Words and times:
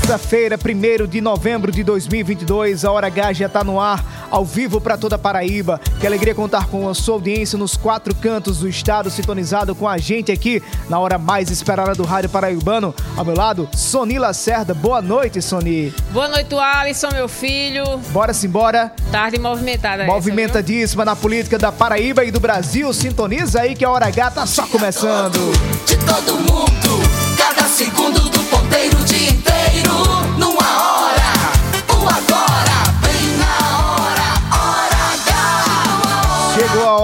Terça-feira, 0.00 0.58
1 0.58 1.06
de 1.06 1.20
novembro 1.20 1.70
de 1.70 1.84
2022, 1.84 2.84
a 2.84 2.90
Hora 2.90 3.06
H 3.06 3.32
já 3.34 3.46
está 3.46 3.62
no 3.62 3.78
ar, 3.78 4.02
ao 4.28 4.44
vivo 4.44 4.80
para 4.80 4.96
toda 4.96 5.14
a 5.14 5.18
Paraíba. 5.18 5.80
Que 6.00 6.06
alegria 6.06 6.34
contar 6.34 6.66
com 6.66 6.88
a 6.88 6.94
sua 6.94 7.14
audiência 7.14 7.56
nos 7.56 7.76
quatro 7.76 8.12
cantos 8.14 8.58
do 8.58 8.68
estado, 8.68 9.08
sintonizado 9.08 9.72
com 9.74 9.86
a 9.86 9.98
gente 9.98 10.32
aqui 10.32 10.62
na 10.88 10.98
hora 10.98 11.16
mais 11.16 11.50
esperada 11.50 11.94
do 11.94 12.02
Rádio 12.02 12.28
Paraibano. 12.30 12.92
Ao 13.16 13.24
meu 13.24 13.36
lado, 13.36 13.68
Soni 13.72 14.18
Lacerda. 14.18 14.74
Boa 14.74 15.00
noite, 15.00 15.40
Soni. 15.40 15.94
Boa 16.10 16.28
noite, 16.28 16.54
Alisson, 16.56 17.10
meu 17.12 17.28
filho. 17.28 17.84
Bora 18.10 18.32
simbora. 18.32 18.92
Tarde 19.12 19.38
movimentada. 19.38 20.02
essa, 20.02 20.12
Movimentadíssima 20.12 21.04
na 21.04 21.14
política 21.14 21.56
da 21.56 21.70
Paraíba 21.70 22.24
e 22.24 22.32
do 22.32 22.40
Brasil. 22.40 22.92
Sintoniza 22.92 23.60
aí 23.60 23.76
que 23.76 23.84
a 23.84 23.90
Hora 23.90 24.06
H 24.06 24.30
tá 24.32 24.46
só 24.46 24.66
começando. 24.66 25.38
De 25.86 25.96
todo 25.98 26.34
mundo, 26.36 27.00
cada 27.36 27.68
segundo 27.68 28.18
do 28.28 28.40
ponteiro 28.44 28.98
o 28.98 29.04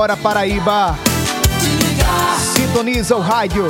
Chegou 0.07 0.12
a 0.12 0.12
hora, 0.12 0.17
Paraíba. 0.17 0.99
Sintoniza 2.55 3.17
o 3.17 3.21
rádio. 3.21 3.65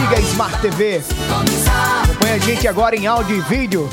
Liga 0.00 0.16
a 0.16 0.20
Smart 0.20 0.60
TV. 0.60 1.00
Acompanha 2.02 2.34
a 2.34 2.38
gente 2.38 2.66
agora 2.66 2.96
em 2.96 3.06
áudio 3.06 3.36
e 3.36 3.40
vídeo. 3.42 3.88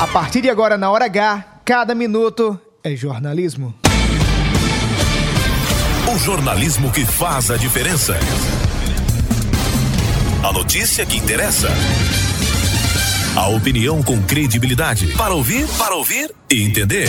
A 0.00 0.06
partir 0.08 0.40
de 0.40 0.50
agora, 0.50 0.76
na 0.76 0.90
hora 0.90 1.04
H, 1.04 1.44
cada 1.64 1.94
minuto 1.94 2.58
é 2.82 2.96
jornalismo. 2.96 3.72
O 6.12 6.18
jornalismo 6.18 6.90
que 6.90 7.04
faz 7.06 7.52
a 7.52 7.56
diferença. 7.56 8.18
A 10.42 10.52
notícia 10.52 11.06
que 11.06 11.16
interessa. 11.16 11.68
A 13.36 13.48
opinião 13.48 14.02
com 14.02 14.20
credibilidade. 14.22 15.08
Para 15.16 15.32
ouvir, 15.32 15.66
para 15.78 15.94
ouvir 15.94 16.34
e 16.50 16.62
entender. 16.62 17.08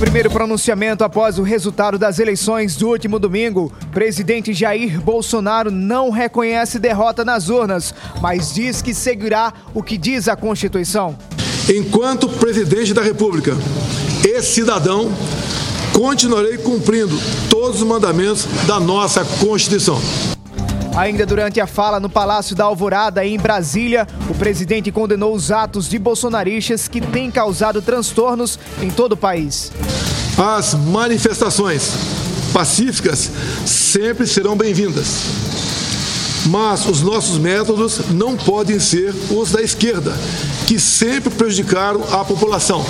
Primeiro 0.00 0.30
pronunciamento 0.30 1.04
após 1.04 1.38
o 1.38 1.42
resultado 1.42 1.98
das 1.98 2.18
eleições 2.18 2.74
do 2.74 2.88
último 2.88 3.18
domingo, 3.18 3.70
presidente 3.92 4.54
Jair 4.54 4.98
Bolsonaro 4.98 5.70
não 5.70 6.08
reconhece 6.08 6.78
derrota 6.78 7.22
nas 7.22 7.50
urnas, 7.50 7.94
mas 8.18 8.54
diz 8.54 8.80
que 8.80 8.94
seguirá 8.94 9.52
o 9.74 9.82
que 9.82 9.98
diz 9.98 10.26
a 10.26 10.34
Constituição. 10.34 11.18
Enquanto 11.68 12.30
presidente 12.30 12.94
da 12.94 13.02
República 13.02 13.52
e 14.26 14.40
cidadão, 14.40 15.12
continuarei 15.92 16.56
cumprindo 16.56 17.16
todos 17.50 17.82
os 17.82 17.86
mandamentos 17.86 18.46
da 18.66 18.80
nossa 18.80 19.22
Constituição. 19.38 20.00
Ainda 20.96 21.24
durante 21.24 21.60
a 21.60 21.66
fala 21.66 22.00
no 22.00 22.10
Palácio 22.10 22.56
da 22.56 22.64
Alvorada, 22.64 23.24
em 23.24 23.38
Brasília, 23.38 24.06
o 24.28 24.34
presidente 24.34 24.90
condenou 24.90 25.34
os 25.34 25.52
atos 25.52 25.88
de 25.88 25.98
bolsonaristas 25.98 26.88
que 26.88 27.00
têm 27.00 27.30
causado 27.30 27.80
transtornos 27.80 28.58
em 28.82 28.90
todo 28.90 29.12
o 29.12 29.16
país. 29.16 29.70
As 30.36 30.74
manifestações 30.74 31.92
pacíficas 32.52 33.30
sempre 33.64 34.26
serão 34.26 34.56
bem-vindas. 34.56 35.22
Mas 36.46 36.86
os 36.86 37.02
nossos 37.02 37.38
métodos 37.38 38.10
não 38.10 38.36
podem 38.36 38.80
ser 38.80 39.14
os 39.30 39.52
da 39.52 39.62
esquerda, 39.62 40.12
que 40.66 40.78
sempre 40.80 41.30
prejudicaram 41.30 42.02
a 42.12 42.24
população. 42.24 42.84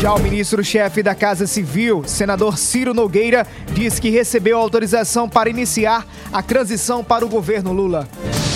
Já 0.00 0.14
o 0.14 0.18
ministro-chefe 0.18 1.02
da 1.02 1.14
Casa 1.14 1.46
Civil, 1.46 2.04
senador 2.06 2.56
Ciro 2.56 2.94
Nogueira, 2.94 3.46
diz 3.74 3.98
que 3.98 4.08
recebeu 4.08 4.56
autorização 4.56 5.28
para 5.28 5.50
iniciar 5.50 6.06
a 6.32 6.42
transição 6.42 7.04
para 7.04 7.22
o 7.22 7.28
governo 7.28 7.70
Lula. 7.70 8.08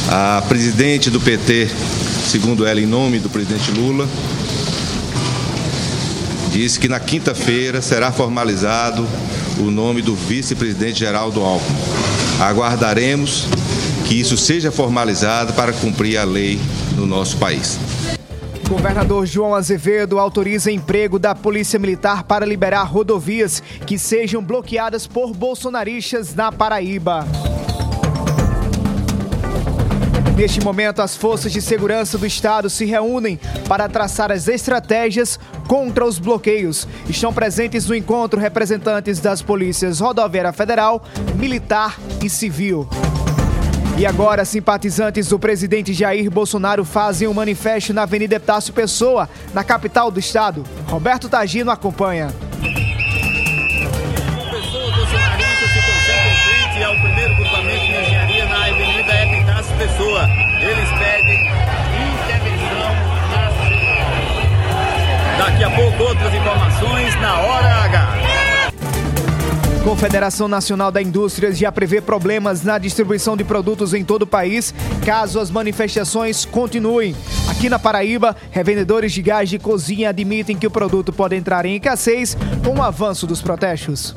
A 0.08 0.42
presidente 0.48 1.10
do 1.10 1.20
PT, 1.20 1.68
segundo 2.30 2.66
ela, 2.66 2.80
em 2.80 2.86
nome 2.86 3.18
do 3.18 3.28
presidente 3.28 3.70
Lula, 3.72 4.08
disse 6.50 6.80
que 6.80 6.88
na 6.88 6.98
quinta-feira 6.98 7.82
será 7.82 8.10
formalizado 8.10 9.06
o 9.58 9.70
nome 9.70 10.00
do 10.00 10.14
vice-presidente 10.14 11.00
Geraldo 11.00 11.42
Alckmin. 11.42 11.76
Aguardaremos 12.40 13.44
que 14.06 14.18
isso 14.18 14.38
seja 14.38 14.72
formalizado 14.72 15.52
para 15.52 15.74
cumprir 15.74 16.16
a 16.16 16.24
lei 16.24 16.58
no 16.96 17.04
nosso 17.04 17.36
país. 17.36 17.78
Governador 18.68 19.26
João 19.26 19.54
Azevedo 19.54 20.18
autoriza 20.18 20.70
emprego 20.70 21.18
da 21.18 21.34
Polícia 21.34 21.78
Militar 21.78 22.24
para 22.24 22.46
liberar 22.46 22.84
rodovias 22.84 23.62
que 23.86 23.98
sejam 23.98 24.42
bloqueadas 24.42 25.06
por 25.06 25.32
bolsonaristas 25.32 26.34
na 26.34 26.50
Paraíba. 26.50 27.26
Neste 30.36 30.60
momento, 30.60 31.00
as 31.00 31.16
forças 31.16 31.52
de 31.52 31.62
segurança 31.62 32.18
do 32.18 32.26
estado 32.26 32.68
se 32.68 32.84
reúnem 32.84 33.38
para 33.68 33.88
traçar 33.88 34.32
as 34.32 34.48
estratégias 34.48 35.38
contra 35.68 36.04
os 36.04 36.18
bloqueios. 36.18 36.88
Estão 37.08 37.32
presentes 37.32 37.86
no 37.86 37.94
encontro 37.94 38.40
representantes 38.40 39.20
das 39.20 39.40
polícias 39.40 40.00
rodoviária 40.00 40.52
federal, 40.52 41.04
militar 41.36 41.96
e 42.22 42.28
civil. 42.28 42.88
E 43.96 44.04
agora, 44.04 44.44
simpatizantes 44.44 45.28
do 45.28 45.38
presidente 45.38 45.92
Jair 45.92 46.30
Bolsonaro 46.30 46.84
fazem 46.84 47.28
um 47.28 47.34
manifesto 47.34 47.92
na 47.92 48.02
Avenida 48.02 48.34
Epitácio 48.36 48.72
Pessoa, 48.72 49.28
na 49.52 49.62
capital 49.62 50.10
do 50.10 50.18
estado. 50.18 50.64
Roberto 50.88 51.28
Tagino 51.28 51.70
acompanha. 51.70 52.32
Pessoa. 59.78 60.28
Eles 60.60 60.88
pedem 60.98 61.40
intervenção 62.24 62.90
na 63.30 63.50
Daqui 65.44 65.64
a 65.64 65.70
pouco 65.70 66.02
outras 66.02 66.34
informações 66.34 67.14
na 67.20 67.40
Hora 67.40 67.84
H. 67.84 68.23
Confederação 69.84 70.48
Nacional 70.48 70.90
da 70.90 71.02
Indústria 71.02 71.52
já 71.52 71.70
prevê 71.70 72.00
problemas 72.00 72.62
na 72.62 72.78
distribuição 72.78 73.36
de 73.36 73.44
produtos 73.44 73.92
em 73.92 74.02
todo 74.02 74.22
o 74.22 74.26
país, 74.26 74.74
caso 75.04 75.38
as 75.38 75.50
manifestações 75.50 76.46
continuem. 76.46 77.14
Aqui 77.50 77.68
na 77.68 77.78
Paraíba, 77.78 78.34
revendedores 78.50 79.12
de 79.12 79.20
gás 79.20 79.50
de 79.50 79.58
cozinha 79.58 80.08
admitem 80.08 80.56
que 80.56 80.66
o 80.66 80.70
produto 80.70 81.12
pode 81.12 81.36
entrar 81.36 81.66
em 81.66 81.76
escassez 81.76 82.34
com 82.64 82.78
o 82.78 82.82
avanço 82.82 83.26
dos 83.26 83.42
protestos. 83.42 84.14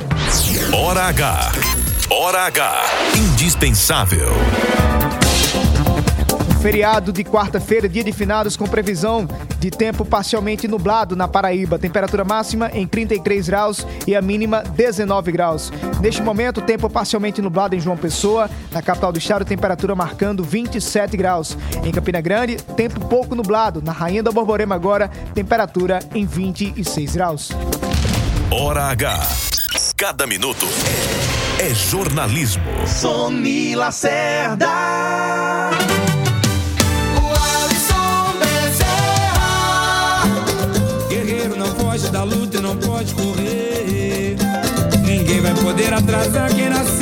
Hora 0.73 1.03
H. 1.03 1.51
Hora 2.09 2.45
H. 2.45 2.83
Indispensável. 3.17 4.29
Feriado 6.67 7.13
de 7.13 7.23
quarta-feira, 7.23 7.87
dia 7.87 8.03
de 8.03 8.11
finados, 8.11 8.57
com 8.57 8.67
previsão 8.67 9.25
de 9.57 9.71
tempo 9.71 10.03
parcialmente 10.03 10.67
nublado 10.67 11.15
na 11.15 11.25
Paraíba. 11.25 11.79
Temperatura 11.79 12.25
máxima 12.25 12.69
em 12.73 12.85
33 12.85 13.47
graus 13.47 13.87
e 14.05 14.13
a 14.13 14.21
mínima 14.21 14.63
19 14.75 15.31
graus. 15.31 15.71
Neste 16.01 16.21
momento, 16.21 16.59
tempo 16.59 16.89
parcialmente 16.89 17.41
nublado 17.41 17.73
em 17.73 17.79
João 17.79 17.95
Pessoa, 17.95 18.49
na 18.69 18.81
capital 18.81 19.13
do 19.13 19.17
estado, 19.17 19.45
temperatura 19.45 19.95
marcando 19.95 20.43
27 20.43 21.15
graus. 21.15 21.57
Em 21.85 21.91
Campina 21.93 22.19
Grande, 22.19 22.57
tempo 22.57 22.99
pouco 23.07 23.33
nublado. 23.33 23.81
Na 23.81 23.93
Rainha 23.93 24.21
da 24.21 24.29
Borborema 24.29 24.75
agora, 24.75 25.07
temperatura 25.33 25.99
em 26.13 26.25
26 26.25 27.15
graus. 27.15 27.51
Hora 28.51 28.87
H. 28.87 29.25
cada 29.95 30.27
minuto 30.27 30.67
é, 31.59 31.73
jornalismo. 31.73 32.61
Sony 32.85 33.73
Lacerda. 33.73 34.67
Foge 41.97 42.11
da 42.11 42.23
luta 42.23 42.57
e 42.57 42.61
não 42.61 42.77
pode 42.77 43.13
correr. 43.15 44.37
Ninguém 45.03 45.41
vai 45.41 45.53
poder 45.55 45.93
atrasar 45.93 46.53
quem 46.53 46.69
nasceu 46.69 46.96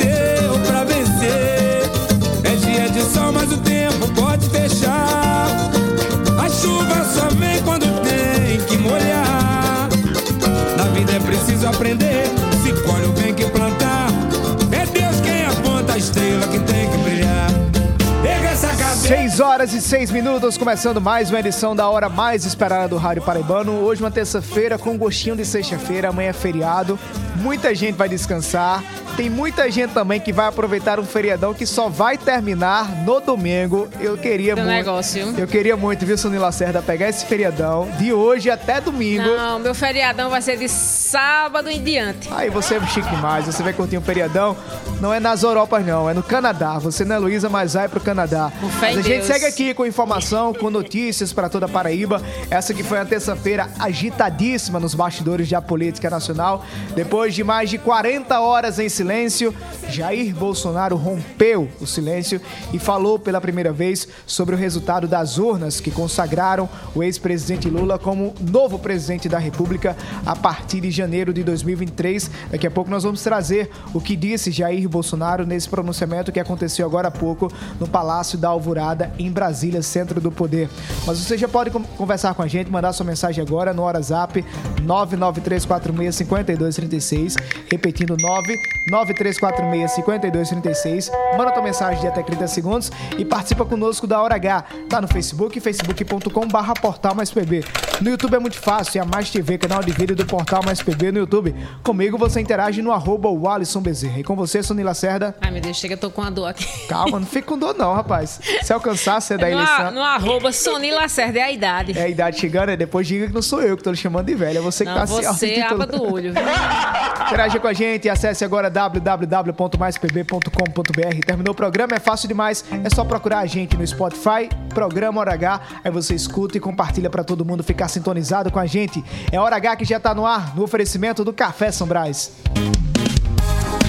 6 18.96 19.40
horas 19.40 19.72
e 19.72 19.80
6 19.80 20.10
minutos, 20.10 20.56
começando 20.56 21.00
mais 21.00 21.30
uma 21.30 21.38
edição 21.38 21.76
da 21.76 21.88
hora 21.88 22.08
mais 22.08 22.44
esperada 22.44 22.88
do 22.88 22.96
Rádio 22.96 23.22
Paraibano. 23.22 23.84
Hoje 23.84 24.02
uma 24.02 24.10
terça-feira 24.10 24.78
com 24.78 24.96
gostinho 24.96 25.36
de 25.36 25.44
sexta-feira, 25.44 26.08
amanhã 26.08 26.30
é 26.30 26.32
feriado. 26.32 26.98
Muita 27.36 27.72
gente 27.74 27.94
vai 27.94 28.08
descansar. 28.08 28.82
Tem 29.16 29.30
muita 29.30 29.70
gente 29.70 29.92
também 29.94 30.20
que 30.20 30.30
vai 30.30 30.46
aproveitar 30.46 31.00
um 31.00 31.04
feriadão 31.04 31.54
que 31.54 31.64
só 31.64 31.88
vai 31.88 32.18
terminar 32.18 32.86
no 33.02 33.18
domingo. 33.20 33.88
Eu 33.98 34.18
queria 34.18 34.54
Teu 34.54 34.64
muito. 34.64 34.76
negócio. 34.76 35.34
Eu 35.38 35.46
queria 35.46 35.74
muito, 35.76 36.04
viu, 36.04 36.18
Sonila 36.18 36.46
Lacerda, 36.46 36.82
pegar 36.82 37.08
esse 37.08 37.24
feriadão 37.24 37.88
de 37.98 38.12
hoje 38.12 38.50
até 38.50 38.78
domingo. 38.78 39.22
Não, 39.24 39.58
meu 39.58 39.74
feriadão 39.74 40.28
vai 40.28 40.42
ser 40.42 40.58
de 40.58 40.68
sábado 40.68 41.70
em 41.70 41.82
diante. 41.82 42.28
Aí 42.30 42.50
você 42.50 42.74
é 42.74 42.86
chique 42.88 43.08
demais, 43.08 43.46
você 43.46 43.62
vai 43.62 43.72
curtir 43.72 43.96
um 43.96 44.02
feriadão. 44.02 44.54
Não 45.00 45.12
é 45.14 45.20
nas 45.20 45.42
Europas, 45.42 45.84
não, 45.86 46.10
é 46.10 46.14
no 46.14 46.22
Canadá. 46.22 46.78
Você 46.78 47.04
não 47.04 47.16
é 47.16 47.18
Luísa, 47.18 47.48
mas 47.48 47.72
vai 47.74 47.88
pro 47.88 48.00
Canadá. 48.00 48.52
Com 48.60 48.68
fé 48.86 48.94
Mas 48.94 48.98
a 48.98 49.02
gente 49.02 49.16
Deus. 49.16 49.26
segue 49.26 49.44
aqui 49.46 49.74
com 49.74 49.86
informação, 49.86 50.54
com 50.54 50.70
notícias 50.70 51.32
para 51.32 51.48
toda 51.48 51.66
a 51.66 51.68
Paraíba. 51.68 52.22
Essa 52.50 52.72
que 52.72 52.82
foi 52.82 52.98
uma 52.98 53.06
terça-feira 53.06 53.68
agitadíssima 53.78 54.78
nos 54.78 54.94
bastidores 54.94 55.48
da 55.48 55.60
política 55.60 56.08
nacional. 56.08 56.64
Depois 56.94 57.34
de 57.34 57.42
mais 57.42 57.70
de 57.70 57.78
40 57.78 58.40
horas 58.40 58.78
em 58.78 58.88
silêncio, 58.88 59.54
Jair 59.88 60.34
Bolsonaro 60.34 60.96
rompeu 60.96 61.68
o 61.80 61.86
silêncio 61.86 62.40
e 62.72 62.78
falou 62.78 63.18
pela 63.18 63.40
primeira 63.40 63.72
vez 63.72 64.06
sobre 64.26 64.54
o 64.54 64.58
resultado 64.58 65.06
das 65.06 65.38
urnas 65.38 65.80
que 65.80 65.90
consagraram 65.90 66.68
o 66.94 67.02
ex-presidente 67.02 67.68
Lula 67.68 67.98
como 67.98 68.34
novo 68.40 68.78
presidente 68.78 69.28
da 69.28 69.38
República 69.38 69.96
a 70.24 70.36
partir 70.36 70.80
de 70.80 70.90
janeiro 70.90 71.32
de 71.32 71.42
2023. 71.42 72.30
Daqui 72.50 72.66
a 72.66 72.70
pouco 72.70 72.90
nós 72.90 73.02
vamos 73.02 73.22
trazer 73.22 73.70
o 73.92 74.00
que 74.00 74.16
disse 74.16 74.50
Jair 74.50 74.88
Bolsonaro 74.88 75.46
nesse 75.46 75.68
pronunciamento 75.68 76.32
que 76.32 76.40
aconteceu 76.40 76.86
agora 76.86 77.08
há 77.08 77.10
pouco 77.10 77.50
no 77.80 77.86
Palácio 77.86 78.38
da 78.38 78.48
Alvorada, 78.48 78.75
em 79.18 79.30
Brasília, 79.30 79.82
centro 79.82 80.18
do 80.20 80.32
poder. 80.32 80.68
Mas 81.06 81.18
você 81.18 81.38
já 81.38 81.48
pode 81.48 81.70
conversar 81.70 82.34
com 82.34 82.42
a 82.42 82.48
gente, 82.48 82.70
mandar 82.70 82.92
sua 82.92 83.06
mensagem 83.06 83.42
agora 83.42 83.72
no 83.72 83.82
WhatsApp 83.82 84.44
993465236, 84.82 87.36
repetindo 87.70 88.14
993465236. 88.16 91.10
Manda 91.36 91.52
tua 91.52 91.62
mensagem 91.62 92.00
de 92.00 92.08
até 92.08 92.22
30 92.22 92.46
segundos 92.48 92.90
e 93.18 93.24
participa 93.24 93.64
conosco 93.64 94.06
da 94.06 94.20
Hora 94.20 94.34
H. 94.34 94.64
Tá 94.88 95.00
no 95.00 95.08
Facebook, 95.08 95.58
facebook.com/barra 95.60 96.74
Portal 96.74 97.14
Mais 97.14 97.30
PB. 97.30 97.64
No 98.00 98.10
YouTube 98.10 98.34
é 98.34 98.38
muito 98.38 98.58
fácil, 98.58 98.98
é 98.98 99.02
a 99.02 99.06
Mais 99.06 99.30
TV, 99.30 99.58
canal 99.58 99.82
de 99.82 99.90
vídeo 99.92 100.14
do 100.14 100.26
Portal 100.26 100.62
Mais 100.64 100.82
PB 100.82 101.12
no 101.12 101.18
YouTube. 101.18 101.54
Comigo 101.82 102.18
você 102.18 102.40
interage 102.40 102.82
no 102.82 102.92
arroba 102.92 103.28
o 103.28 103.48
Alisson 103.48 103.80
Bezerra. 103.80 104.20
E 104.20 104.24
com 104.24 104.36
você, 104.36 104.62
Sonila 104.62 104.90
Lacerda. 104.90 105.34
Ai, 105.40 105.50
meu 105.50 105.60
Deus, 105.60 105.76
chega, 105.76 105.94
eu 105.94 105.98
tô 105.98 106.10
com 106.10 106.22
a 106.22 106.30
dor 106.30 106.46
aqui. 106.46 106.64
Calma, 106.86 107.18
não 107.18 107.26
fica 107.26 107.48
com 107.48 107.58
dor 107.58 107.74
não, 107.74 107.92
rapaz. 107.94 108.40
Se 108.62 108.72
alcançar, 108.72 109.20
você 109.20 109.34
é 109.34 109.38
da 109.38 109.50
eleição. 109.50 109.90
no 109.92 110.02
arroba 110.02 110.50
Sony 110.52 110.90
Lacerda, 110.90 111.38
é 111.38 111.42
a 111.42 111.52
idade. 111.52 111.96
É 111.98 112.02
a 112.02 112.08
idade 112.08 112.38
chegando, 112.40 112.70
e 112.72 112.76
depois 112.76 113.06
diga 113.06 113.26
que 113.28 113.32
não 113.34 113.42
sou 113.42 113.62
eu 113.62 113.76
que 113.76 113.82
tô 113.82 113.90
lhe 113.90 113.96
chamando 113.96 114.26
de 114.26 114.34
velha. 114.34 114.58
É 114.58 114.62
você 114.62 114.84
que 114.84 114.90
Não, 114.90 114.98
tá 114.98 115.06
se 115.06 115.22
você 115.22 115.54
é 115.54 115.62
aba 115.62 115.86
do 115.86 116.02
olho. 116.02 116.32
viu? 116.32 116.42
Interaja 117.26 117.58
com 117.58 117.66
a 117.66 117.72
gente 117.72 118.04
e 118.06 118.10
acesse 118.10 118.44
agora 118.44 118.70
www.maispb.com.br. 118.70 121.20
Terminou 121.26 121.52
o 121.52 121.56
programa, 121.56 121.94
é 121.96 122.00
fácil 122.00 122.28
demais. 122.28 122.64
É 122.84 122.90
só 122.90 123.04
procurar 123.04 123.40
a 123.40 123.46
gente 123.46 123.76
no 123.76 123.84
Spotify, 123.86 124.48
Programa 124.72 125.20
Hora 125.20 125.32
H. 125.34 125.60
Aí 125.84 125.90
você 125.90 126.14
escuta 126.14 126.56
e 126.56 126.60
compartilha 126.60 127.10
pra 127.10 127.24
todo 127.24 127.44
mundo 127.44 127.62
ficar 127.64 127.88
sintonizado 127.88 128.50
com 128.50 128.58
a 128.58 128.66
gente. 128.66 129.04
É 129.32 129.40
Hora 129.40 129.56
H 129.56 129.76
que 129.76 129.84
já 129.84 129.98
tá 129.98 130.14
no 130.14 130.24
ar, 130.26 130.54
no 130.56 130.62
oferecimento 130.62 131.24
do 131.24 131.32
Café 131.32 131.72
São 131.72 131.86
Brás. 131.86 132.32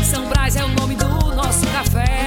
São 0.04 0.26
Brás 0.30 0.56
é 0.56 0.64
o 0.64 0.68
nome 0.70 0.96
do 0.96 1.08
nosso 1.36 1.66
café. 1.68 2.27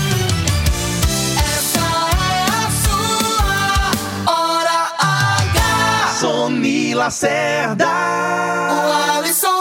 H. 6.51 6.61
Sony 6.61 6.93
Lacerda. 6.93 7.87
O 8.71 9.17
Alisson 9.17 9.60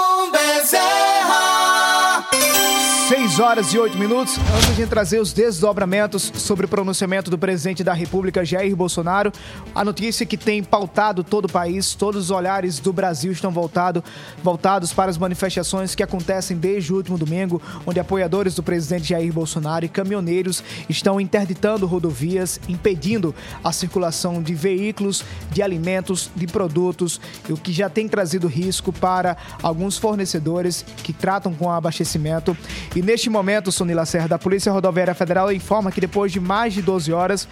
6 3.30 3.38
horas 3.38 3.72
e 3.72 3.78
8 3.78 3.96
minutos. 3.96 4.38
Antes 4.56 4.74
de 4.74 4.86
trazer 4.88 5.20
os 5.20 5.32
desdobramentos 5.32 6.32
sobre 6.34 6.66
o 6.66 6.68
pronunciamento 6.68 7.30
do 7.30 7.38
presidente 7.38 7.84
da 7.84 7.92
República, 7.92 8.44
Jair 8.44 8.74
Bolsonaro, 8.74 9.30
a 9.72 9.84
notícia 9.84 10.26
que 10.26 10.36
tem 10.36 10.64
pautado 10.64 11.22
todo 11.22 11.44
o 11.44 11.48
país, 11.48 11.94
todos 11.94 12.24
os 12.24 12.30
olhares 12.32 12.80
do 12.80 12.92
Brasil 12.92 13.30
estão 13.30 13.52
voltado, 13.52 14.02
voltados 14.42 14.92
para 14.92 15.12
as 15.12 15.16
manifestações 15.16 15.94
que 15.94 16.02
acontecem 16.02 16.56
desde 16.56 16.92
o 16.92 16.96
último 16.96 17.16
domingo, 17.16 17.62
onde 17.86 18.00
apoiadores 18.00 18.56
do 18.56 18.64
presidente 18.64 19.10
Jair 19.10 19.32
Bolsonaro 19.32 19.84
e 19.84 19.88
caminhoneiros 19.88 20.64
estão 20.88 21.20
interditando 21.20 21.86
rodovias, 21.86 22.58
impedindo 22.68 23.32
a 23.62 23.70
circulação 23.70 24.42
de 24.42 24.54
veículos, 24.54 25.24
de 25.52 25.62
alimentos, 25.62 26.32
de 26.34 26.48
produtos, 26.48 27.20
o 27.48 27.56
que 27.56 27.72
já 27.72 27.88
tem 27.88 28.08
trazido 28.08 28.48
risco 28.48 28.92
para 28.92 29.36
alguns 29.62 29.96
fornecedores 29.96 30.84
que 31.04 31.12
tratam 31.12 31.54
com 31.54 31.70
abastecimento. 31.70 32.56
E 32.96 33.00
neste 33.00 33.29
momento, 33.30 33.70
Sony 33.70 33.94
Lacerda, 33.94 34.34
a 34.34 34.38
Polícia 34.38 34.72
Rodoviária 34.72 35.14
Federal 35.14 35.52
informa 35.52 35.90
que 35.90 36.00
depois 36.00 36.32
de 36.32 36.40
mais 36.40 36.74
de 36.74 36.82
12 36.82 37.12
horas, 37.12 37.48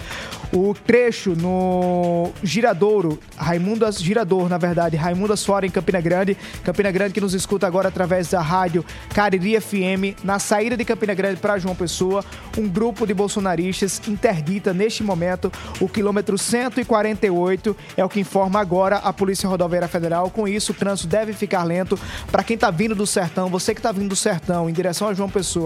o 0.52 0.74
trecho 0.74 1.34
no 1.34 2.32
Giradouro, 2.42 3.18
Raimundo 3.36 3.90
Girador, 3.92 4.48
na 4.48 4.58
verdade, 4.58 4.96
Raimundo 4.96 5.32
Asfora 5.32 5.66
em 5.66 5.70
Campina 5.70 6.00
Grande, 6.00 6.36
Campina 6.64 6.90
Grande 6.90 7.14
que 7.14 7.20
nos 7.20 7.34
escuta 7.34 7.66
agora 7.66 7.88
através 7.88 8.28
da 8.28 8.40
rádio 8.40 8.84
Cariri 9.14 9.60
FM, 9.60 10.24
na 10.24 10.38
saída 10.38 10.76
de 10.76 10.84
Campina 10.84 11.14
Grande 11.14 11.40
para 11.40 11.58
João 11.58 11.74
Pessoa, 11.74 12.24
um 12.56 12.68
grupo 12.68 13.06
de 13.06 13.14
bolsonaristas 13.14 14.00
interdita 14.08 14.72
neste 14.72 15.02
momento 15.02 15.52
o 15.80 15.88
quilômetro 15.88 16.36
148, 16.36 17.76
é 17.96 18.04
o 18.04 18.08
que 18.08 18.20
informa 18.20 18.60
agora 18.60 18.96
a 18.96 19.12
Polícia 19.12 19.48
Rodoviária 19.48 19.88
Federal. 19.88 20.30
Com 20.30 20.48
isso, 20.48 20.72
o 20.72 20.74
trânsito 20.74 21.08
deve 21.08 21.32
ficar 21.32 21.62
lento. 21.64 21.98
Para 22.30 22.42
quem 22.42 22.54
está 22.54 22.70
vindo 22.70 22.94
do 22.94 23.06
sertão, 23.06 23.48
você 23.48 23.74
que 23.74 23.80
está 23.80 23.92
vindo 23.92 24.08
do 24.08 24.16
sertão 24.16 24.68
em 24.68 24.72
direção 24.72 25.08
a 25.08 25.14
João 25.14 25.28
Pessoa 25.28 25.57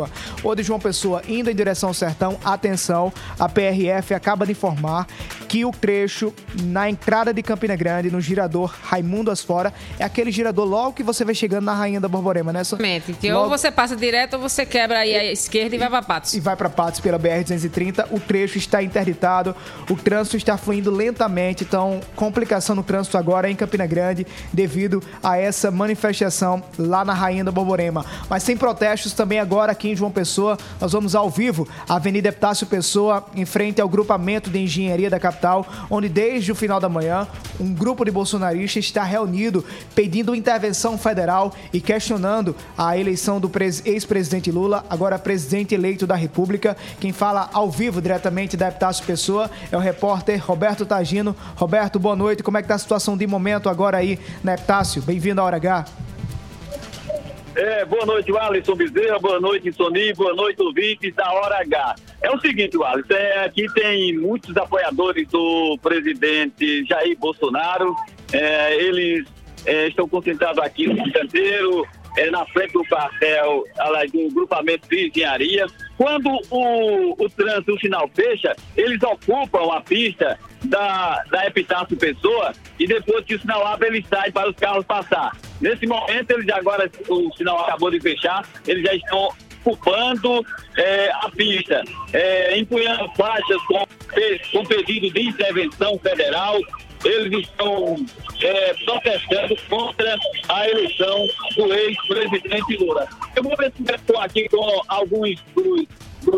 ou 0.43 0.55
de 0.55 0.63
João 0.63 0.81
Pessoa 0.81 1.23
indo 1.29 1.51
em 1.51 1.55
direção 1.55 1.91
ao 1.91 1.95
sertão, 1.95 2.39
atenção, 2.45 3.13
a 3.39 3.49
PRF 3.49 4.15
acaba 4.15 4.47
de 4.47 4.53
informar 4.53 5.07
que 5.53 5.67
o 5.67 5.71
trecho 5.71 6.33
na 6.63 6.89
entrada 6.89 7.31
de 7.31 7.43
Campina 7.43 7.77
Grande, 7.77 8.11
no 8.11 8.23
girador 8.23 8.75
Raimundo 8.85 9.31
Asfora, 9.31 9.71
é 9.99 10.03
aquele 10.05 10.33
girador 10.33 10.65
logo 10.65 10.95
que 10.95 11.03
você 11.03 11.27
vai 11.27 11.35
chegando 11.35 11.67
na 11.67 11.75
Rainha 11.75 12.01
da 12.01 12.09
Borborema, 12.09 12.55
né? 12.55 12.61
Exatamente. 12.63 13.13
Que 13.13 13.31
Logo- 13.31 13.45
ou 13.45 13.51
você 13.51 13.71
passa 13.71 13.95
direto 13.95 14.33
ou 14.37 14.41
você 14.41 14.65
quebra 14.65 15.01
aí 15.01 15.15
a 15.15 15.31
esquerda 15.31 15.77
e 15.77 15.79
vai 15.79 15.91
pra 15.91 16.01
Patos. 16.01 16.33
e 16.33 16.41
vai 16.41 16.57
para 16.57 16.71
Patos 16.71 17.01
pela 17.01 17.19
BR-230. 17.19 18.07
O 18.11 18.19
trecho 18.19 18.57
está 18.57 18.83
interditado, 18.83 19.55
o 19.91 19.95
trânsito 19.95 20.39
está 20.39 20.57
fluindo 20.57 20.91
lentamente, 20.91 21.65
então 21.65 22.01
complicação 22.17 22.75
no 22.75 22.83
trânsito 22.83 23.19
agora 23.19 23.51
em 23.51 23.55
Campina 23.55 23.87
Grande 23.87 24.27
devido 24.55 25.03
a 25.23 25.37
essa 25.37 25.71
manifestação 25.71 26.63
lá 26.79 27.05
na 27.05 27.13
Rainha 27.13 27.45
da 27.45 27.53
Borborema. 27.53 28.07
Mas 28.31 28.43
sem 28.43 28.57
protestos 28.57 29.13
também 29.13 29.39
agora 29.39 29.73
aqui 29.73 29.91
em 29.91 29.97
João 29.97 30.11
Pessoa, 30.11 30.57
nós 30.81 30.93
vamos 30.93 31.15
ao 31.15 31.29
vivo, 31.29 31.69
Avenida 31.87 32.31
Epitácio 32.31 32.67
Pessoa, 32.67 33.27
em 33.35 33.45
frente 33.45 33.83
ao 33.83 33.89
grupamento 33.91 34.49
de 34.49 34.59
engenharia 34.59 35.11
da 35.11 35.21
capital 35.21 35.42
capital, 35.43 35.67
onde 35.91 36.09
desde 36.09 36.53
o 36.53 36.55
final 36.55 36.79
da 36.79 36.89
manhã 36.89 37.27
um 37.59 37.75
grupo 37.75 38.05
de 38.05 38.11
bolsonaristas 38.11 38.85
está 38.85 39.03
reunido 39.03 39.65
pedindo 39.95 40.35
intervenção 40.35 40.97
federal 40.97 41.53
e 41.73 41.81
questionando 41.81 42.55
a 42.79 42.97
eleição 42.97 43.41
do 43.41 43.49
pres- 43.49 43.83
ex-presidente 43.85 44.51
Lula, 44.53 44.85
agora 44.89 45.19
presidente 45.19 45.75
eleito 45.75 46.07
da 46.07 46.15
República. 46.15 46.77
Quem 47.01 47.13
fala 47.13 47.51
ao 47.53 47.71
vivo 47.71 48.01
diretamente 48.01 48.57
da 48.57 48.69
Epitácio 48.69 49.05
Pessoa 49.05 49.51
é 49.71 49.77
o 49.77 49.81
repórter 49.81 50.41
Roberto 50.45 50.87
Tagino. 50.87 51.35
Roberto, 51.57 51.99
boa 51.99 52.15
noite. 52.15 52.43
Como 52.43 52.57
é 52.57 52.63
que 52.63 52.67
está 52.67 52.77
a 52.77 52.79
situação 52.79 53.17
de 53.17 53.27
momento 53.27 53.69
agora 53.69 53.97
aí 53.99 54.19
na 54.45 54.55
Epitácio? 54.55 55.03
Bem-vindo 55.03 55.41
à 55.41 55.45
Hora 55.45 55.57
H. 55.57 55.85
É, 57.55 57.85
boa 57.85 58.07
noite, 58.07 58.35
Alisson 58.35 58.75
Bezerra, 58.75 59.19
boa 59.19 59.39
noite, 59.39 59.71
Sony, 59.73 60.15
boa 60.15 60.35
noite, 60.35 60.63
ouvintes 60.63 61.15
da 61.15 61.31
Hora 61.31 61.61
H. 61.61 61.97
É 62.23 62.31
o 62.31 62.41
seguinte, 62.41 62.83
Alisson, 62.83 63.13
é, 63.13 63.45
aqui 63.45 63.67
tem 63.75 64.17
muitos 64.17 64.57
apoiadores 64.57 65.29
do 65.29 65.79
presidente 65.83 66.83
Jair 66.87 67.19
Bolsonaro, 67.19 67.95
é, 68.33 68.75
eles 68.77 69.29
é, 69.67 69.89
estão 69.89 70.09
concentrados 70.09 70.65
aqui 70.65 70.87
no 70.87 71.13
canteiro, 71.13 71.87
é, 72.17 72.31
na 72.31 72.47
frente 72.47 72.73
do 72.73 72.85
quartel 72.87 73.65
do 74.11 74.35
grupamento 74.35 74.89
de 74.89 75.09
engenharia. 75.09 75.67
Quando 75.99 76.31
o, 76.51 77.23
o 77.23 77.29
trânsito, 77.29 77.75
o 77.75 77.79
sinal 77.79 78.09
fecha, 78.15 78.57
eles 78.75 79.03
ocupam 79.03 79.75
a 79.75 79.81
pista 79.83 80.39
da, 80.65 81.23
da 81.31 81.47
Epitácio 81.47 81.97
Pessoa 81.97 82.53
e 82.79 82.87
depois 82.87 83.25
que 83.25 83.35
o 83.35 83.41
sinal 83.41 83.67
abre, 83.67 83.89
eles 83.89 84.07
saem 84.09 84.33
para 84.33 84.51
os 84.51 84.57
carros 84.57 84.85
passar. 84.85 85.37
Nesse 85.61 85.87
momento, 85.87 86.31
eles 86.31 86.49
agora, 86.51 86.91
o 87.09 87.33
sinal 87.37 87.61
acabou 87.61 87.91
de 87.91 88.01
fechar, 88.01 88.45
eles 88.67 88.85
já 88.85 88.95
estão 88.95 89.31
ocupando 89.65 90.45
é, 90.77 91.11
a 91.13 91.31
pista, 91.31 91.83
é, 92.13 92.59
empunhando 92.59 93.09
faixas 93.17 93.63
com, 93.67 93.87
com 94.53 94.65
pedido 94.67 95.11
de 95.11 95.29
intervenção 95.29 95.99
federal. 95.99 96.59
Eles 97.05 97.49
estão 97.49 97.97
é, 98.41 98.75
protestando 98.85 99.57
contra 99.69 100.17
a 100.49 100.69
eleição 100.69 101.27
do 101.57 101.75
ex-presidente 101.75 102.77
Lula. 102.77 103.09
Eu 103.35 103.43
vou 103.43 103.57
ver 103.57 103.73
se 103.77 103.83
estou 103.83 104.21
aqui 104.21 104.49
com 104.49 104.83
alguns 104.87 105.41
dos, 105.55 105.87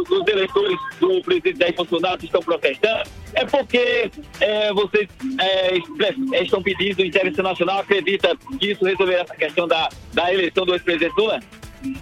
dos, 0.02 0.26
eleitores 0.26 0.78
do 0.98 1.20
presidente 1.22 1.58
Jair 1.58 1.74
Bolsonaro 1.74 2.24
estão 2.24 2.40
protestando. 2.40 3.08
É 3.34 3.44
porque 3.44 4.10
é, 4.40 4.72
vocês 4.72 5.08
é, 6.32 6.42
estão 6.42 6.62
pedindo 6.62 7.04
intervenção 7.04 7.44
nacional. 7.44 7.80
Acredita 7.80 8.36
que 8.58 8.72
isso 8.72 8.84
resolverá 8.84 9.22
essa 9.22 9.34
questão 9.34 9.68
da, 9.68 9.88
da 10.12 10.32
eleição 10.32 10.64
do 10.64 10.74
ex-presidente 10.74 11.14
Lula? 11.16 11.40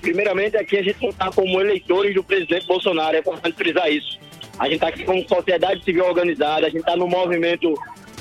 Primeiramente, 0.01 0.57
aqui 0.57 0.79
a 0.79 0.83
gente 0.83 1.03
não 1.03 1.11
está 1.11 1.31
como 1.31 1.61
eleitores 1.61 2.15
do 2.15 2.23
presidente 2.23 2.67
Bolsonaro, 2.67 3.17
é 3.17 3.21
importante 3.21 3.57
frisar 3.57 3.91
isso. 3.91 4.19
A 4.59 4.65
gente 4.67 4.75
está 4.75 4.89
aqui 4.89 5.05
como 5.05 5.27
sociedade 5.29 5.83
civil 5.83 6.05
organizada, 6.05 6.67
a 6.67 6.71
gente 6.71 6.81
está 6.81 6.97
no 6.97 7.09
movimento 7.09 7.75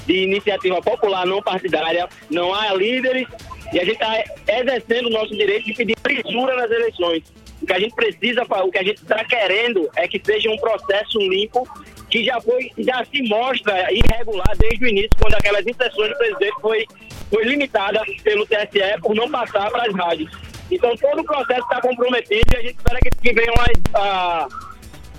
de 0.08 0.24
iniciativa 0.24 0.82
popular 0.82 1.26
não 1.26 1.42
partidária, 1.42 2.10
não 2.30 2.54
há 2.54 2.74
líderes 2.74 3.28
e 3.72 3.80
a 3.80 3.86
gente 3.86 3.94
está 3.94 4.24
exercendo 4.48 5.08
o 5.08 5.10
nosso 5.10 5.36
direito 5.36 5.66
de 5.66 5.74
pedir 5.74 5.96
lisura 6.08 6.56
nas 6.56 6.72
eleições. 6.72 7.24
O 7.62 7.66
que 7.66 7.74
a 7.74 7.80
gente 7.80 7.94
precisa, 7.96 8.44
o 8.44 8.72
que 8.72 8.78
a 8.78 8.84
gente 8.84 8.98
está 9.02 9.24
querendo 9.24 9.90
é 9.96 10.08
que 10.08 10.20
seja 10.24 10.50
um 10.50 10.58
processo 10.58 11.20
limpo 11.20 11.68
que 12.10 12.24
já 12.26 12.42
foi, 12.42 12.72
já 12.80 13.06
se 13.06 13.22
mostra 13.24 13.88
irregular 13.94 14.58
desde 14.58 14.84
o 14.84 14.88
início, 14.88 15.12
quando 15.20 15.36
aquelas 15.36 15.66
inserções 15.66 16.10
do 16.10 16.18
presidente 16.18 16.56
foi, 16.60 16.86
foi 17.30 17.44
limitada 17.46 18.02
pelo 18.24 18.46
TSE 18.46 19.00
por 19.02 19.16
não 19.16 19.30
passar 19.30 19.70
para 19.72 19.84
as 19.88 19.96
rádios. 19.96 20.30
Então 20.70 20.96
todo 20.98 21.20
o 21.20 21.24
processo 21.24 21.62
está 21.62 21.80
comprometido 21.82 22.42
e 22.54 22.58
a 22.58 22.62
gente 22.62 22.76
espera 22.78 23.00
que, 23.00 23.10
que 23.22 23.34
venham 23.34 23.54
as, 23.56 23.96
a- 23.96 24.48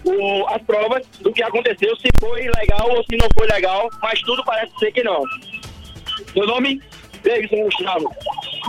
o- 0.05 0.47
as 0.49 0.63
provas 0.63 1.07
do 1.21 1.33
que 1.33 1.43
aconteceu, 1.43 1.95
se 1.97 2.09
foi 2.21 2.43
legal 2.59 2.91
ou 2.91 3.05
se 3.05 3.17
não 3.17 3.29
foi 3.39 3.47
legal, 3.47 3.89
mas 4.03 4.21
tudo 4.23 4.43
parece 4.45 4.77
ser 4.79 4.93
que 4.93 5.03
não. 5.03 5.23
Seu 6.33 6.47
nome? 6.47 6.83
Davidson 7.23 7.63
Gustavo. 7.65 8.11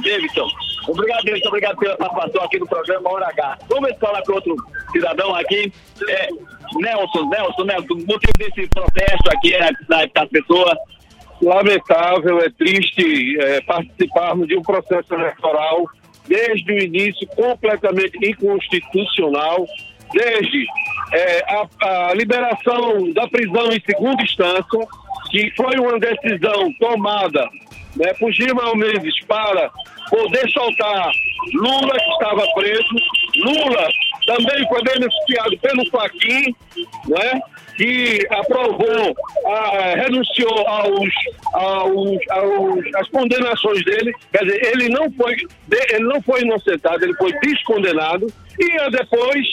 Davidson. 0.04 0.48
Obrigado, 0.88 1.24
Davidson. 1.24 1.48
Obrigado 1.50 1.78
pela 1.78 1.96
participação 1.98 2.44
aqui 2.44 2.60
no 2.60 2.68
programa 2.68 3.12
Hora 3.12 3.28
H. 3.28 3.58
Vamos 3.70 3.98
falar 4.00 4.22
com 4.24 4.34
outro 4.34 4.56
cidadão 4.92 5.36
aqui. 5.36 5.72
É, 6.10 6.28
Nelson, 6.76 7.30
Nelson, 7.30 7.64
Nelson, 7.64 7.94
o 7.94 8.08
motivo 8.08 8.34
desse 8.38 8.68
protesto 8.68 9.30
aqui 9.32 9.54
é 9.54 9.70
da, 9.88 10.06
da 10.06 10.26
pessoa. 10.28 10.78
lamentável, 11.42 12.40
é 12.40 12.50
triste 12.50 13.38
é, 13.40 13.62
participarmos 13.62 14.48
de 14.48 14.58
um 14.58 14.62
processo 14.62 15.14
eleitoral 15.14 15.86
desde 16.28 16.72
o 16.72 16.80
início 16.80 17.28
completamente 17.36 18.18
inconstitucional, 18.26 19.66
desde 20.14 20.66
é, 21.14 21.44
a, 21.54 22.10
a 22.10 22.14
liberação 22.14 23.12
da 23.14 23.28
prisão 23.28 23.72
em 23.72 23.82
segunda 23.82 24.24
instância, 24.24 24.80
que 25.32 25.52
foi 25.56 25.78
uma 25.78 26.00
decisão 26.00 26.72
tomada 26.80 27.50
né, 27.96 28.14
por 28.20 28.32
Gilmar 28.32 28.76
Mendes 28.76 29.14
para 29.26 29.70
poder 30.10 30.50
soltar 30.52 31.12
Lula, 31.54 31.94
que 31.94 32.12
estava 32.12 32.46
preso. 32.56 32.96
Lula 33.36 33.88
também 34.26 34.68
foi 34.68 34.82
beneficiado 34.84 35.58
pelo 35.60 35.90
Faquin, 35.90 36.56
né, 37.08 37.42
que 37.76 38.26
aprovou, 38.30 39.16
ah, 39.46 39.94
renunciou 39.96 40.68
aos, 40.68 41.10
aos, 41.54 42.30
aos, 42.30 42.96
às 42.96 43.10
condenações 43.10 43.84
dele. 43.84 44.14
Quer 44.32 44.46
dizer, 44.46 44.72
ele 44.72 44.90
não 44.90 45.12
foi, 45.12 45.36
ele 45.90 46.04
não 46.06 46.22
foi 46.22 46.42
inocentado, 46.42 47.04
ele 47.04 47.16
foi 47.16 47.34
descondenado. 47.40 48.28
E 48.60 48.80
ah, 48.80 48.90
depois, 48.90 49.46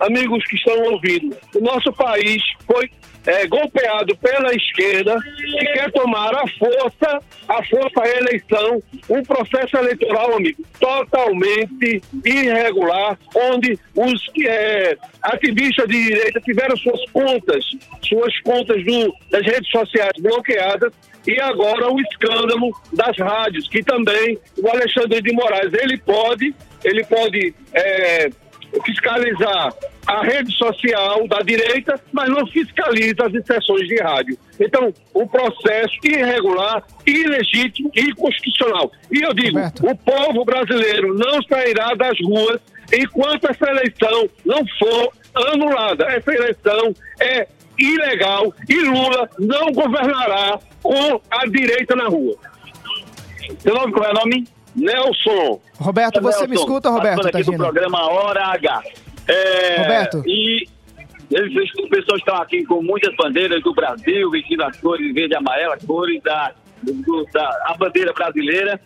amigos 0.00 0.44
que 0.46 0.56
estão 0.56 0.78
ouvindo, 0.84 1.36
o 1.54 1.60
nosso 1.60 1.92
país 1.92 2.42
foi 2.66 2.90
é, 3.26 3.46
golpeado 3.46 4.16
pela 4.16 4.54
esquerda 4.54 5.18
que 5.36 5.66
quer 5.72 5.90
tomar 5.92 6.34
a 6.34 6.46
força, 6.58 7.20
a 7.48 7.64
força 7.64 8.02
à 8.02 8.08
eleição, 8.08 8.82
um 9.10 9.22
processo 9.22 9.76
eleitoral, 9.76 10.34
amigo, 10.34 10.62
totalmente 10.78 12.02
irregular, 12.24 13.18
onde 13.34 13.78
os 13.94 14.22
é, 14.44 14.96
ativistas 15.22 15.88
de 15.88 16.04
direita 16.04 16.40
tiveram 16.40 16.76
suas 16.76 17.04
contas, 17.10 17.64
suas 18.02 18.40
contas 18.40 18.84
do, 18.84 19.14
das 19.30 19.44
redes 19.44 19.68
sociais 19.70 20.12
bloqueadas 20.20 20.92
e 21.26 21.40
agora 21.40 21.92
o 21.92 22.00
escândalo 22.00 22.70
das 22.92 23.16
rádios, 23.18 23.68
que 23.68 23.82
também 23.82 24.38
o 24.58 24.68
Alexandre 24.68 25.20
de 25.20 25.32
Moraes, 25.32 25.72
ele 25.74 25.98
pode, 25.98 26.54
ele 26.84 27.04
pode 27.04 27.52
é, 27.74 28.30
fiscalizar 28.84 29.72
a 30.06 30.22
rede 30.22 30.52
social 30.56 31.26
da 31.28 31.40
direita, 31.40 32.00
mas 32.12 32.28
não 32.28 32.46
fiscaliza 32.46 33.26
as 33.26 33.34
inserções 33.34 33.88
de 33.88 33.96
rádio. 34.00 34.38
Então, 34.60 34.92
um 35.14 35.26
processo 35.26 35.94
irregular, 36.04 36.82
ilegítimo 37.06 37.90
e 37.94 38.02
inconstitucional. 38.02 38.90
E 39.10 39.22
eu 39.22 39.34
digo, 39.34 39.58
o 39.58 39.96
povo 39.96 40.44
brasileiro 40.44 41.14
não 41.14 41.42
sairá 41.42 41.94
das 41.94 42.16
ruas 42.20 42.60
enquanto 42.92 43.50
essa 43.50 43.68
eleição 43.68 44.28
não 44.44 44.64
for 44.78 45.12
anulada. 45.34 46.04
Essa 46.06 46.32
eleição 46.32 46.94
é 47.20 47.48
ilegal 47.78 48.54
e 48.68 48.80
Lula 48.80 49.28
não 49.38 49.72
governará 49.72 50.58
com 50.82 51.20
a 51.30 51.46
direita 51.46 51.94
na 51.94 52.08
rua. 52.08 52.36
Seu 53.58 53.74
nome, 53.74 53.92
qual 53.92 54.06
é 54.06 54.10
o 54.10 54.14
nome? 54.14 54.55
Nelson. 54.76 55.60
Roberto, 55.78 56.20
você 56.20 56.42
me 56.42 56.48
Nelson, 56.48 56.62
escuta, 56.64 56.90
Roberto 56.90 57.26
aqui 57.26 57.42
do 57.42 57.52
programa 57.54 58.06
Hora 58.10 58.44
H. 58.48 58.82
É, 59.28 59.76
Roberto. 59.82 60.22
E 60.26 60.68
eles, 61.30 61.70
as 61.82 61.88
pessoas 61.88 62.18
estão 62.20 62.36
aqui 62.36 62.64
com 62.64 62.82
muitas 62.82 63.14
bandeiras 63.16 63.62
do 63.62 63.74
Brasil, 63.74 64.30
vestindo 64.30 64.62
as 64.62 64.76
cores 64.80 65.12
verde 65.12 65.34
e 65.34 65.36
amarela, 65.36 65.76
cores 65.86 66.22
da, 66.22 66.52
do- 66.82 67.24
da 67.32 67.48
a 67.66 67.74
bandeira 67.76 68.12
brasileira. 68.12 68.80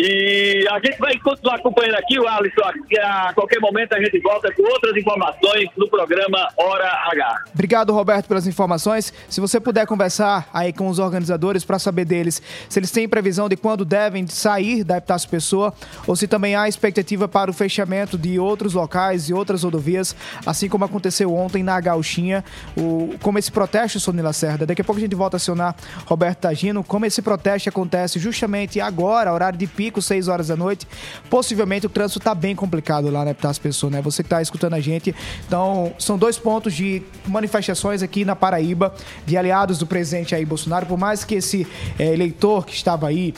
E 0.00 0.64
a 0.70 0.78
gente 0.78 0.96
vai 0.98 1.18
continuar 1.18 1.56
acompanhando 1.56 1.96
aqui, 1.96 2.20
o 2.20 2.28
Alisson. 2.28 2.62
A 3.02 3.32
qualquer 3.34 3.58
momento 3.58 3.94
a 3.94 4.00
gente 4.00 4.20
volta 4.20 4.52
com 4.54 4.62
outras 4.62 4.96
informações 4.96 5.68
no 5.76 5.88
programa 5.88 6.48
Hora 6.56 6.88
H. 7.10 7.44
Obrigado, 7.52 7.92
Roberto, 7.92 8.28
pelas 8.28 8.46
informações. 8.46 9.12
Se 9.28 9.40
você 9.40 9.58
puder 9.58 9.88
conversar 9.88 10.48
aí 10.54 10.72
com 10.72 10.86
os 10.86 11.00
organizadores 11.00 11.64
para 11.64 11.80
saber 11.80 12.04
deles 12.04 12.40
se 12.68 12.78
eles 12.78 12.92
têm 12.92 13.08
previsão 13.08 13.48
de 13.48 13.56
quando 13.56 13.84
devem 13.84 14.24
sair 14.28 14.84
da 14.84 14.98
Epitácio 14.98 15.28
Pessoa 15.28 15.74
ou 16.06 16.14
se 16.14 16.28
também 16.28 16.54
há 16.54 16.68
expectativa 16.68 17.26
para 17.26 17.50
o 17.50 17.54
fechamento 17.54 18.16
de 18.16 18.38
outros 18.38 18.74
locais 18.74 19.28
e 19.28 19.34
outras 19.34 19.64
rodovias, 19.64 20.14
assim 20.46 20.68
como 20.68 20.84
aconteceu 20.84 21.34
ontem 21.34 21.64
na 21.64 21.80
Gauchinha, 21.80 22.44
o, 22.76 23.16
como 23.20 23.36
esse 23.36 23.50
protesto, 23.50 23.98
Sony 23.98 24.22
Lacerda. 24.22 24.64
Daqui 24.64 24.82
a 24.82 24.84
pouco 24.84 25.00
a 25.00 25.02
gente 25.02 25.16
volta 25.16 25.36
a 25.36 25.38
acionar 25.38 25.74
Roberto 26.06 26.38
Tagino, 26.38 26.84
como 26.84 27.04
esse 27.04 27.20
protesto 27.20 27.68
acontece 27.68 28.20
justamente 28.20 28.80
agora, 28.80 29.32
horário 29.32 29.58
de 29.58 29.66
pico, 29.66 29.87
6 30.00 30.28
horas 30.28 30.48
da 30.48 30.56
noite. 30.56 30.86
Possivelmente 31.30 31.86
o 31.86 31.88
trânsito 31.88 32.18
está 32.18 32.34
bem 32.34 32.54
complicado 32.54 33.10
lá 33.10 33.24
na 33.24 33.30
Epitácio 33.30 33.62
Pessoa, 33.62 33.90
né? 33.90 34.02
Você 34.02 34.22
que 34.22 34.26
está 34.26 34.42
escutando 34.42 34.74
a 34.74 34.80
gente. 34.80 35.14
Então, 35.46 35.92
são 35.98 36.18
dois 36.18 36.38
pontos 36.38 36.74
de 36.74 37.02
manifestações 37.26 38.02
aqui 38.02 38.24
na 38.24 38.36
Paraíba 38.36 38.94
de 39.26 39.36
aliados 39.36 39.78
do 39.78 39.86
presidente 39.86 40.30
Jair 40.30 40.46
Bolsonaro, 40.46 40.86
por 40.86 40.98
mais 40.98 41.24
que 41.24 41.36
esse 41.36 41.66
eh, 41.98 42.12
eleitor 42.12 42.66
que 42.66 42.74
estava 42.74 43.08
aí 43.08 43.34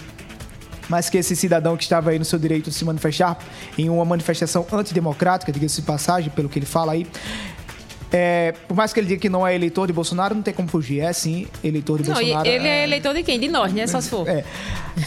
mas 0.89 1.09
que 1.09 1.17
esse 1.17 1.37
cidadão 1.37 1.77
que 1.77 1.85
estava 1.85 2.11
aí 2.11 2.19
no 2.19 2.25
seu 2.25 2.37
direito 2.37 2.69
de 2.69 2.75
se 2.75 2.85
manifestar 2.85 3.39
em 3.79 3.89
uma 3.89 4.05
manifestação 4.05 4.67
antidemocrática, 4.73 5.53
diga-se 5.53 5.81
de 5.81 5.87
passagem, 5.87 6.31
pelo 6.31 6.49
que 6.49 6.59
ele 6.59 6.67
fala 6.67 6.93
aí, 6.93 7.07
É, 8.13 8.55
por 8.67 8.77
mais 8.77 8.93
que 8.93 9.01
ele 9.01 9.07
diga 9.07 9.21
que 9.21 9.29
não 9.29 9.47
é 9.47 9.55
eleitor 9.55 9.87
de 9.87 9.93
Bolsonaro, 9.93 10.35
não 10.35 10.43
tem 10.43 10.53
como 10.53 10.69
fugir. 10.69 11.01
É 11.01 11.13
sim 11.13 11.47
eleitor 11.63 12.03
de 12.03 12.09
Não, 12.09 12.17
Bolsonaro. 12.17 12.49
ele 12.49 12.67
é 12.67 12.85
eleitor 12.85 13.15
de 13.15 13.23
quem? 13.23 13.39
De 13.39 13.49
nós, 13.49 13.73
né? 13.73 13.87
Só 13.87 14.01
se 14.01 14.11
for. 14.11 14.29
É. 14.29 14.45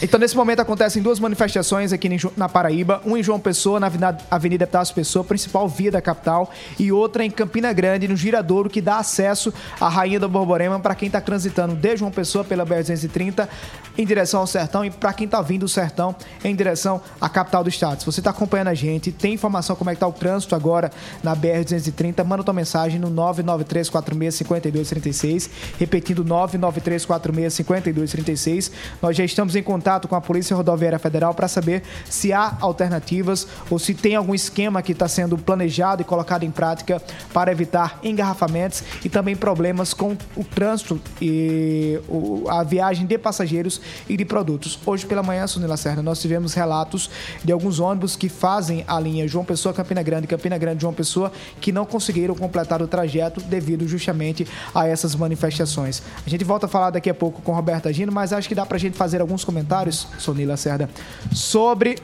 Então, 0.02 0.18
nesse 0.18 0.36
momento, 0.36 0.60
acontecem 0.60 1.02
duas 1.02 1.20
manifestações 1.20 1.92
aqui 1.92 2.08
na 2.36 2.48
Paraíba. 2.48 3.00
Uma 3.04 3.18
em 3.18 3.22
João 3.22 3.38
Pessoa, 3.38 3.78
na 3.78 3.90
Avenida, 4.30 4.64
Epitácio 4.64 4.94
Pessoa, 4.94 5.24
principal 5.24 5.68
via 5.68 5.90
da 5.90 6.00
capital. 6.00 6.50
E 6.78 6.90
outra 6.90 7.24
em 7.24 7.30
Campina 7.30 7.72
Grande, 7.72 8.08
no 8.08 8.16
Giradouro, 8.16 8.70
que 8.70 8.80
dá 8.80 8.98
acesso 8.98 9.52
à 9.80 9.88
Rainha 9.88 10.18
do 10.18 10.28
Borborema 10.28 10.80
para 10.80 10.94
quem 10.94 11.06
está 11.06 11.20
transitando 11.20 11.74
de 11.74 11.96
João 11.96 12.10
Pessoa 12.10 12.44
pela 12.44 12.64
BR-230 12.64 13.48
em 13.96 14.04
direção 14.04 14.40
ao 14.40 14.46
Sertão 14.46 14.84
e 14.84 14.90
para 14.90 15.12
quem 15.12 15.26
está 15.26 15.40
vindo 15.40 15.60
do 15.60 15.68
Sertão 15.68 16.14
em 16.42 16.54
direção 16.54 17.00
à 17.20 17.28
capital 17.28 17.62
do 17.62 17.68
estado. 17.68 18.00
Se 18.00 18.06
você 18.06 18.20
está 18.20 18.30
acompanhando 18.30 18.68
a 18.68 18.74
gente, 18.74 19.12
tem 19.12 19.34
informação 19.34 19.76
como 19.76 19.90
é 19.90 19.92
que 19.92 19.96
está 19.96 20.06
o 20.06 20.12
trânsito 20.12 20.54
agora 20.54 20.90
na 21.22 21.36
BR-230, 21.36 22.24
manda 22.24 22.42
tua 22.42 22.54
mensagem 22.54 22.93
no 22.98 23.10
993465236, 23.10 25.48
repetindo 25.78 26.24
993465236. 26.24 28.72
Nós 29.00 29.16
já 29.16 29.24
estamos 29.24 29.54
em 29.56 29.62
contato 29.62 30.06
com 30.08 30.16
a 30.16 30.20
Polícia 30.20 30.56
Rodoviária 30.56 30.98
Federal 30.98 31.32
para 31.34 31.48
saber 31.48 31.82
se 32.08 32.32
há 32.32 32.56
alternativas 32.60 33.46
ou 33.70 33.78
se 33.78 33.94
tem 33.94 34.16
algum 34.16 34.34
esquema 34.34 34.82
que 34.82 34.92
está 34.92 35.08
sendo 35.08 35.38
planejado 35.38 36.02
e 36.02 36.04
colocado 36.04 36.42
em 36.44 36.50
prática 36.50 37.00
para 37.32 37.52
evitar 37.52 37.98
engarrafamentos 38.02 38.82
e 39.04 39.08
também 39.08 39.36
problemas 39.36 39.94
com 39.94 40.16
o 40.36 40.44
trânsito 40.44 41.00
e 41.20 42.00
a 42.48 42.62
viagem 42.62 43.06
de 43.06 43.18
passageiros 43.18 43.80
e 44.08 44.16
de 44.16 44.24
produtos. 44.24 44.78
Hoje 44.84 45.06
pela 45.06 45.22
manhã, 45.22 45.46
Sunila 45.46 45.70
Lacerda, 45.70 46.02
nós 46.02 46.20
tivemos 46.20 46.54
relatos 46.54 47.10
de 47.42 47.52
alguns 47.52 47.80
ônibus 47.80 48.16
que 48.16 48.28
fazem 48.28 48.84
a 48.86 48.98
linha 48.98 49.26
João 49.26 49.44
Pessoa 49.44 49.74
Campina 49.74 50.02
Grande, 50.02 50.26
Campina 50.26 50.58
Grande 50.58 50.82
João 50.82 50.94
Pessoa, 50.94 51.32
que 51.60 51.72
não 51.72 51.84
conseguiram 51.84 52.34
completar 52.34 52.82
o 52.82 52.83
trajeto 52.86 53.40
devido 53.40 53.86
justamente 53.86 54.46
a 54.74 54.86
essas 54.86 55.14
manifestações. 55.14 56.02
A 56.26 56.30
gente 56.30 56.44
volta 56.44 56.66
a 56.66 56.68
falar 56.68 56.90
daqui 56.90 57.10
a 57.10 57.14
pouco 57.14 57.42
com 57.42 57.52
Roberta 57.52 57.92
Gino, 57.92 58.12
mas 58.12 58.32
acho 58.32 58.48
que 58.48 58.54
dá 58.54 58.66
pra 58.66 58.78
gente 58.78 58.96
fazer 58.96 59.20
alguns 59.20 59.44
comentários, 59.44 60.06
Sonila 60.18 60.52
Lacerda, 60.52 60.88
sobre 61.32 61.98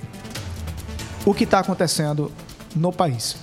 o 1.25 1.35
que 1.35 1.45
está 1.45 1.61
acontecendo 1.61 2.33
no 2.75 2.93
país. 2.93 3.37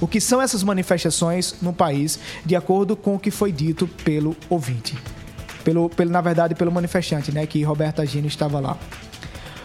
O 0.00 0.08
que 0.08 0.20
são 0.20 0.42
essas 0.42 0.62
manifestações 0.62 1.54
no 1.62 1.72
país, 1.72 2.18
de 2.44 2.56
acordo 2.56 2.96
com 2.96 3.14
o 3.14 3.18
que 3.18 3.30
foi 3.30 3.52
dito 3.52 3.86
pelo 3.86 4.36
ouvinte. 4.50 4.96
Pelo, 5.62 5.88
pelo, 5.88 6.10
na 6.10 6.20
verdade, 6.20 6.54
pelo 6.54 6.70
manifestante, 6.70 7.32
né? 7.32 7.46
Que 7.46 7.62
Roberta 7.62 8.04
Gino 8.04 8.26
estava 8.26 8.60
lá. 8.60 8.76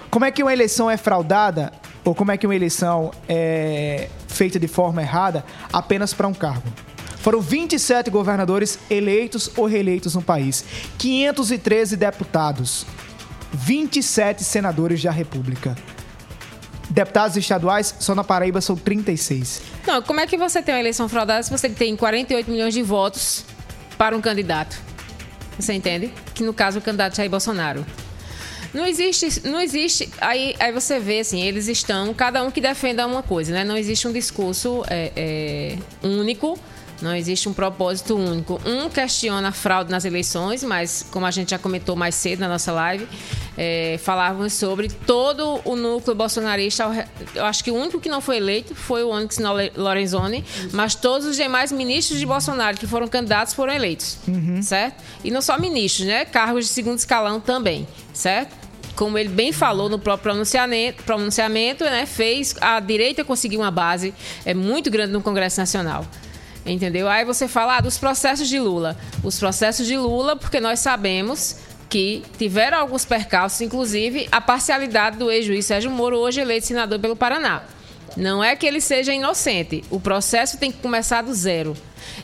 Como 0.10 0.26
é 0.26 0.32
que 0.32 0.42
uma 0.42 0.54
eleição 0.54 0.90
é 0.90 0.98
fraudada, 0.98 1.74
ou 2.04 2.16
como 2.16 2.32
é 2.32 2.38
que 2.38 2.48
uma 2.48 2.56
eleição 2.56 3.12
é 3.28 4.08
feita 4.28 4.60
de 4.60 4.68
forma 4.68 5.02
errada 5.02 5.44
apenas 5.72 6.14
para 6.14 6.28
um 6.28 6.34
cargo? 6.34 6.68
Foram 7.20 7.42
27 7.42 8.10
governadores 8.10 8.80
eleitos 8.90 9.52
ou 9.58 9.66
reeleitos 9.66 10.16
no 10.16 10.22
país, 10.22 10.64
513 10.98 11.98
deputados, 11.98 12.86
27 13.54 14.44
senadores 14.44 15.04
da 15.04 15.12
República. 15.12 15.76
Deputados 16.90 17.38
estaduais, 17.38 17.94
só 18.00 18.16
na 18.16 18.24
Paraíba 18.24 18.62
são 18.62 18.76
36. 18.76 19.62
Não, 19.86 20.02
como 20.02 20.20
é 20.22 20.26
que 20.26 20.38
você 20.38 20.62
tem 20.62 20.74
uma 20.74 20.80
eleição 20.80 21.08
fraudada 21.08 21.44
se 21.44 21.52
você 21.52 21.70
tem 21.70 21.96
48 21.96 22.50
milhões 22.50 22.74
de 22.74 22.82
votos 22.82 23.46
para 23.98 24.16
um 24.18 24.22
candidato? 24.22 24.76
Você 25.60 25.74
entende? 25.74 26.12
Que 26.34 26.42
no 26.42 26.54
caso 26.54 26.80
o 26.80 26.82
candidato 26.82 27.18
Jair 27.18 27.30
Bolsonaro. 27.30 27.86
Não 28.74 28.86
existe, 28.86 29.48
não 29.48 29.60
existe. 29.60 30.10
Aí, 30.22 30.56
aí 30.60 30.72
você 30.72 31.00
vê 31.00 31.20
assim, 31.20 31.42
eles 31.42 31.68
estão, 31.68 32.14
cada 32.14 32.44
um 32.44 32.50
que 32.50 32.62
defenda 32.62 33.06
uma 33.06 33.22
coisa, 33.22 33.52
né? 33.52 33.64
Não 33.64 33.76
existe 33.76 34.08
um 34.08 34.12
discurso 34.12 34.84
é, 34.88 35.12
é, 35.16 36.08
único, 36.08 36.58
não 37.02 37.16
existe 37.16 37.48
um 37.48 37.54
propósito 37.54 38.16
único. 38.16 38.60
Um 38.66 38.90
questiona 38.90 39.50
a 39.50 39.52
fraude 39.52 39.90
nas 39.90 40.06
eleições, 40.06 40.64
mas 40.64 41.06
como 41.12 41.26
a 41.26 41.32
gente 41.32 41.52
já 41.52 41.60
comentou 41.60 41.96
mais 41.96 42.16
cedo 42.16 42.40
na 42.40 42.48
nossa 42.48 42.72
live, 42.72 43.08
é, 43.58 44.00
falávamos 44.02 44.54
sobre 44.54 44.90
todo 44.90 45.62
o 45.64 45.76
núcleo 45.76 46.16
bolsonarista. 46.16 47.08
Eu 47.34 47.46
acho 47.46 47.64
que 47.64 47.72
o 47.72 47.76
único 47.76 48.00
que 48.00 48.10
não 48.10 48.22
foi 48.22 48.38
eleito 48.38 48.76
foi 48.76 49.04
o 49.04 49.10
Onyx 49.10 49.38
Lorenzoni, 49.76 50.44
mas 50.72 50.96
todos 50.96 51.28
os 51.28 51.36
demais 51.36 51.72
ministros 51.72 52.20
de 52.20 52.26
Bolsonaro 52.26 52.78
que 52.78 52.88
foram 52.88 53.08
candidatos 53.08 53.54
foram 53.54 53.74
eleitos, 53.74 54.18
certo? 54.62 55.04
E 55.24 55.32
não 55.32 55.42
só 55.42 55.58
ministros, 55.60 56.08
né? 56.08 56.26
Cargos 56.26 56.66
de 56.66 56.72
segundo 56.72 56.98
escalão 56.98 57.40
também, 57.40 57.88
certo? 58.14 58.58
Como 58.96 59.18
ele 59.18 59.30
bem 59.30 59.54
falou 59.54 59.88
no 59.88 59.98
próprio 59.98 60.32
pronunciamento, 60.32 61.04
pronunciamento 61.04 61.86
né? 61.86 62.06
Fez 62.06 62.56
a 62.60 62.80
direita 62.80 63.24
conseguir 63.24 63.58
uma 63.58 63.72
base 63.72 64.14
é 64.46 64.54
muito 64.54 64.90
grande 64.92 65.14
no 65.14 65.22
Congresso 65.22 65.60
Nacional. 65.60 66.06
Entendeu? 66.66 67.08
Aí 67.08 67.26
você 67.26 67.48
fala 67.48 67.78
ah, 67.78 67.82
dos 67.82 67.98
processos 67.98 68.48
de 68.48 68.60
Lula. 68.60 68.98
Os 69.24 69.40
processos 69.40 69.88
de 69.88 69.98
Lula, 69.98 70.36
porque 70.36 70.60
nós 70.60 70.80
sabemos 70.80 71.58
que 71.90 72.24
tiveram 72.38 72.78
alguns 72.78 73.04
percalços, 73.04 73.62
inclusive 73.62 74.28
a 74.32 74.40
parcialidade 74.40 75.18
do 75.18 75.32
ex-juiz 75.32 75.66
Sérgio 75.66 75.90
Moro, 75.90 76.18
hoje 76.18 76.40
eleito 76.40 76.68
senador 76.68 77.00
pelo 77.00 77.16
Paraná. 77.16 77.64
Não 78.16 78.44
é 78.44 78.56
que 78.56 78.66
ele 78.66 78.82
seja 78.82 79.14
inocente. 79.14 79.84
O 79.90 80.00
processo 80.00 80.58
tem 80.58 80.72
que 80.72 80.80
começar 80.80 81.22
do 81.22 81.34
zero. 81.34 81.76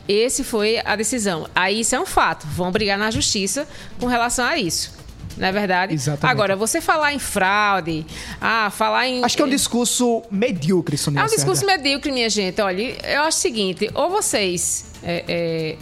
Esse 0.07 0.43
foi 0.43 0.79
a 0.83 0.95
decisão. 0.95 1.47
Aí 1.55 1.79
isso 1.79 1.95
é 1.95 1.99
um 1.99 2.05
fato. 2.05 2.45
Vão 2.47 2.71
brigar 2.71 2.97
na 2.97 3.09
justiça 3.11 3.67
com 3.99 4.05
relação 4.05 4.45
a 4.45 4.57
isso. 4.57 4.94
Não 5.37 5.47
é 5.47 5.51
verdade? 5.51 5.93
Exatamente. 5.93 6.31
Agora, 6.31 6.55
você 6.55 6.79
falar 6.79 7.13
em 7.13 7.19
fraude, 7.19 8.05
ah, 8.39 8.69
falar 8.71 9.07
em. 9.07 9.23
Acho 9.23 9.35
que 9.35 9.41
é 9.41 9.45
um 9.45 9.49
discurso 9.49 10.23
medíocre, 10.31 10.97
Sonia 10.97 11.21
É 11.21 11.23
um 11.23 11.27
discurso 11.27 11.65
medíocre, 11.65 12.11
minha 12.11 12.29
gente. 12.29 12.61
Olha, 12.61 12.81
eu 12.81 13.21
acho 13.23 13.37
o 13.37 13.41
seguinte: 13.41 13.89
ou 13.93 14.09
vocês 14.09 14.85
é, 15.03 15.25
é, 15.27 15.75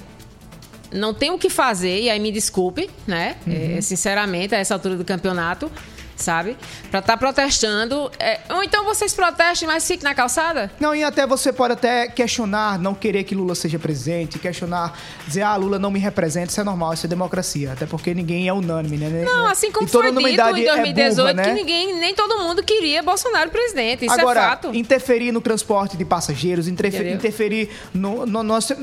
não 0.92 1.14
têm 1.14 1.32
o 1.32 1.38
que 1.38 1.50
fazer, 1.50 2.02
e 2.02 2.10
aí 2.10 2.20
me 2.20 2.32
desculpe, 2.32 2.90
né? 3.08 3.36
Uhum. 3.46 3.78
É, 3.78 3.82
sinceramente, 3.82 4.56
a 4.56 4.58
essa 4.58 4.74
altura 4.74 4.96
do 4.96 5.06
campeonato, 5.06 5.72
sabe? 6.16 6.56
Pra 6.90 7.00
estar 7.00 7.18
protestando. 7.18 8.12
é, 8.20 8.40
ou 8.50 8.64
então 8.64 8.84
vocês 8.86 9.14
protestem, 9.14 9.68
mas 9.68 9.86
fiquem 9.88 10.04
na 10.04 10.14
calçada? 10.16 10.72
Não, 10.80 10.96
e 10.96 11.04
até 11.04 11.26
você 11.26 11.52
pode 11.52 11.74
até 11.74 12.08
questionar, 12.08 12.78
não 12.80 12.94
querer 12.94 13.24
que 13.24 13.36
Lula 13.36 13.56
seja 13.56 13.80
presidente, 13.80 14.40
questionar, 14.40 14.98
dizer, 15.28 15.42
ah, 15.42 15.56
Lula 15.56 15.80
não 15.80 15.92
me 15.92 16.00
representa, 16.00 16.48
isso 16.52 16.62
é 16.62 16.64
normal, 16.64 16.94
isso 16.94 17.06
é 17.06 17.10
democracia. 17.10 17.74
Até 17.74 17.86
porque 17.86 18.14
ninguém 18.14 18.48
é 18.48 18.54
unânime, 18.54 18.98
né? 18.98 19.24
Não, 19.26 19.46
assim 19.48 19.72
como 19.72 19.88
e 19.88 19.90
foi 19.90 20.12
dito 20.12 20.20
em 20.20 20.36
2018, 20.38 21.00
é 21.00 21.16
burra, 21.16 21.34
né? 21.34 21.44
que 21.44 21.54
ninguém, 21.54 22.00
nem 22.00 22.14
todo 22.14 22.38
mundo 22.40 22.64
queria 22.64 23.02
Bolsonaro 23.02 23.50
presidente. 23.50 24.06
Isso 24.06 24.14
Agora, 24.20 24.40
é 24.40 24.44
fato. 24.44 24.76
interferir 24.76 25.32
no 25.32 25.42
transporte 25.42 25.98
de 25.98 26.06
passageiros, 26.06 26.68
interfe- 26.68 26.98
Entendeu? 26.98 27.16
interferir 27.16 27.70
no, 27.94 28.26
no 28.26 28.44
nosso. 28.44 28.74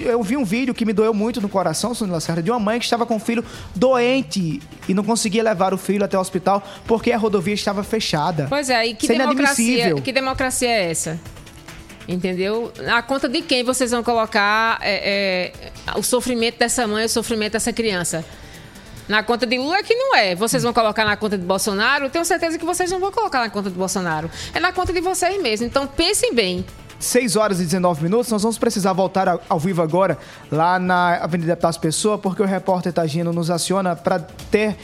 Eu 0.00 0.22
vi 0.22 0.36
um 0.36 0.44
vídeo 0.44 0.74
que 0.74 0.84
me 0.84 0.92
doeu 0.92 1.14
muito 1.14 1.40
no 1.40 1.48
coração, 1.48 1.94
Sonia 1.94 2.14
Lacerda, 2.14 2.42
de 2.42 2.50
uma 2.50 2.58
mãe 2.60 2.78
que 2.78 2.84
estava 2.84 3.06
com 3.06 3.16
o 3.16 3.20
filho 3.20 3.44
doente 3.74 4.60
e 4.88 4.94
não 4.94 5.02
conseguia 5.04 5.42
levar 5.42 5.72
o 5.74 5.78
filho 5.78 6.04
até 6.04 6.16
o 6.16 6.20
hospital 6.20 6.62
porque 6.86 7.12
a 7.12 7.18
rodovia 7.18 7.54
estava 7.54 7.82
fechada. 7.82 8.46
Pois 8.48 8.70
é, 8.70 8.86
e 8.86 8.94
que 8.94 9.04
Isso 9.04 9.12
é 9.12 9.18
democracia, 9.18 9.64
inadmissível. 9.64 10.02
que 10.02 10.12
democracia 10.12 10.68
é 10.68 10.90
essa? 10.90 11.20
Entendeu? 12.08 12.72
A 12.92 13.02
conta 13.02 13.28
de 13.28 13.40
quem 13.42 13.62
vocês 13.62 13.90
vão 13.90 14.02
colocar 14.02 14.78
é, 14.82 15.52
é, 15.86 15.98
o 15.98 16.02
sofrimento 16.02 16.58
dessa 16.58 16.86
mãe, 16.86 17.04
o 17.04 17.08
sofrimento 17.08 17.52
dessa 17.52 17.72
criança? 17.72 18.24
Na 19.08 19.22
conta 19.22 19.46
de 19.46 19.58
Lula 19.58 19.78
é 19.78 19.82
que 19.82 19.94
não 19.94 20.16
é. 20.16 20.34
Vocês 20.34 20.62
vão 20.62 20.72
colocar 20.72 21.04
na 21.04 21.16
conta 21.16 21.36
de 21.36 21.44
Bolsonaro? 21.44 22.08
Tenho 22.10 22.24
certeza 22.24 22.58
que 22.58 22.64
vocês 22.64 22.90
não 22.90 23.00
vão 23.00 23.10
colocar 23.10 23.40
na 23.40 23.50
conta 23.50 23.68
de 23.68 23.76
Bolsonaro. 23.76 24.30
É 24.54 24.60
na 24.60 24.72
conta 24.72 24.92
de 24.92 25.00
vocês 25.00 25.40
mesmos. 25.42 25.68
Então 25.68 25.86
pensem 25.86 26.32
bem. 26.32 26.64
6 27.00 27.34
horas 27.36 27.60
e 27.60 27.64
19 27.64 28.02
minutos, 28.02 28.30
nós 28.30 28.42
vamos 28.42 28.58
precisar 28.58 28.92
voltar 28.92 29.40
ao, 29.48 29.58
vivo 29.58 29.80
agora, 29.80 30.18
lá 30.52 30.78
na 30.78 31.16
Avenida 31.16 31.52
Deputados 31.52 31.78
Pessoa, 31.78 32.18
porque 32.18 32.42
o 32.42 32.44
repórter 32.44 32.92
Tagino 32.92 33.32
nos 33.32 33.50
aciona 33.50 33.96
para 33.96 34.18
ter 34.50 34.76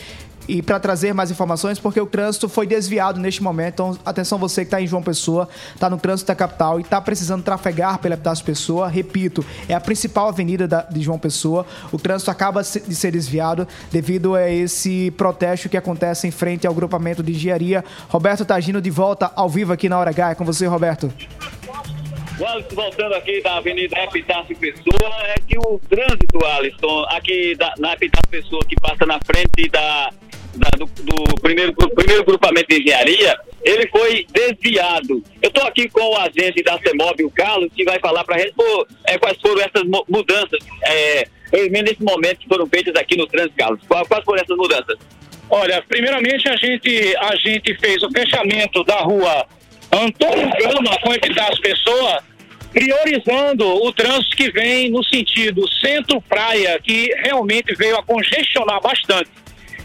e 0.49 0.63
para 0.63 0.79
trazer 0.79 1.13
mais 1.13 1.31
informações, 1.31 1.79
porque 1.79 2.01
o 2.01 2.07
trânsito 2.07 2.49
foi 2.49 2.67
desviado 2.67 3.19
neste 3.21 3.43
momento. 3.43 3.75
Então, 3.75 3.99
atenção 4.05 4.39
você 4.39 4.63
que 4.63 4.69
está 4.69 4.81
em 4.81 4.87
João 4.87 5.03
Pessoa, 5.03 5.49
está 5.75 5.91
no 5.91 5.97
trânsito 5.99 6.29
da 6.29 6.35
capital 6.35 6.79
e 6.79 6.83
está 6.83 7.01
precisando 7.01 7.43
trafegar 7.43 7.99
pela 7.99 8.15
Deputados 8.17 8.43
Pessoa. 8.43 8.89
Repito, 8.89 9.45
é 9.69 9.75
a 9.75 9.81
principal 9.81 10.29
avenida 10.29 10.67
da- 10.69 10.83
de 10.83 11.01
João 11.03 11.19
Pessoa. 11.19 11.67
O 11.93 11.99
trânsito 11.99 12.31
acaba 12.31 12.63
de 12.63 12.95
ser 12.95 13.11
desviado 13.11 13.67
devido 13.91 14.35
a 14.35 14.49
esse 14.51 15.11
protesto 15.13 15.69
que 15.69 15.77
acontece 15.77 16.27
em 16.27 16.31
frente 16.31 16.67
ao 16.67 16.75
grupamento 16.75 17.23
de 17.23 17.33
engenharia. 17.33 17.85
Roberto 18.09 18.45
Tagino 18.45 18.81
de 18.81 18.91
volta 18.91 19.31
ao 19.35 19.49
vivo 19.49 19.73
aqui 19.73 19.89
na 19.89 19.99
Hora 19.99 20.11
H. 20.11 20.31
É 20.31 20.35
com 20.35 20.45
você, 20.45 20.67
Roberto. 20.67 21.13
Voltando 22.75 23.15
aqui 23.15 23.41
da 23.43 23.57
Avenida 23.57 23.97
Epitácio 24.05 24.55
Pessoa, 24.57 25.11
é 25.29 25.35
que 25.47 25.57
o 25.59 25.81
trânsito, 25.89 26.45
Alisson, 26.45 27.05
aqui 27.09 27.55
da, 27.57 27.73
na 27.79 27.95
Epitácio 27.95 28.29
Pessoa, 28.29 28.61
que 28.69 28.77
passa 28.79 29.07
na 29.07 29.19
frente 29.25 29.71
da, 29.71 30.11
da- 30.57 30.71
do, 30.79 30.87
do 30.87 31.35
primeiro, 31.41 31.73
primeiro 31.73 32.25
grupamento 32.25 32.67
de 32.69 32.81
engenharia, 32.81 33.37
ele 33.65 33.89
foi 33.89 34.27
desviado. 34.33 35.23
Eu 35.43 35.49
estou 35.49 35.65
aqui 35.65 35.89
com 35.89 36.01
o 36.01 36.17
agente 36.17 36.63
da 36.63 36.79
CEMOB, 36.79 37.25
o 37.25 37.31
Carlos, 37.31 37.71
que 37.75 37.85
vai 37.85 37.99
falar 38.01 38.25
para 38.25 38.37
a 38.37 38.39
gente 38.39 38.53
pô, 38.55 38.87
é, 39.07 39.19
quais 39.19 39.39
foram 39.41 39.61
essas 39.61 39.83
mu- 39.85 40.05
mudanças, 40.09 40.59
é, 40.85 41.29
nesse 41.71 42.03
momento 42.03 42.39
que 42.39 42.49
foram 42.49 42.67
feitas 42.67 42.95
aqui 42.97 43.17
no 43.17 43.27
trânsito, 43.27 43.55
Carlos. 43.57 43.81
Quais, 43.87 44.25
foram 44.25 44.43
essas 44.43 44.57
mudanças? 44.57 44.97
Olha, 45.49 45.83
primeiramente 45.89 46.49
a 46.49 46.57
gente, 46.57 47.17
a 47.19 47.37
gente 47.37 47.75
fez 47.79 48.03
o 48.03 48.11
fechamento 48.11 48.83
da 48.85 48.97
rua 49.01 49.47
Antônio 49.93 50.51
Gama 50.59 50.99
com 51.01 51.13
Epitácio 51.15 51.61
Pessoa 51.63 52.21
priorizando 52.73 53.65
o 53.67 53.93
trânsito 53.93 54.37
que 54.37 54.51
vem 54.51 54.91
no 54.91 55.03
sentido 55.05 55.67
centro-praia, 55.81 56.79
que 56.83 57.07
realmente 57.23 57.75
veio 57.75 57.97
a 57.97 58.03
congestionar 58.03 58.81
bastante. 58.83 59.31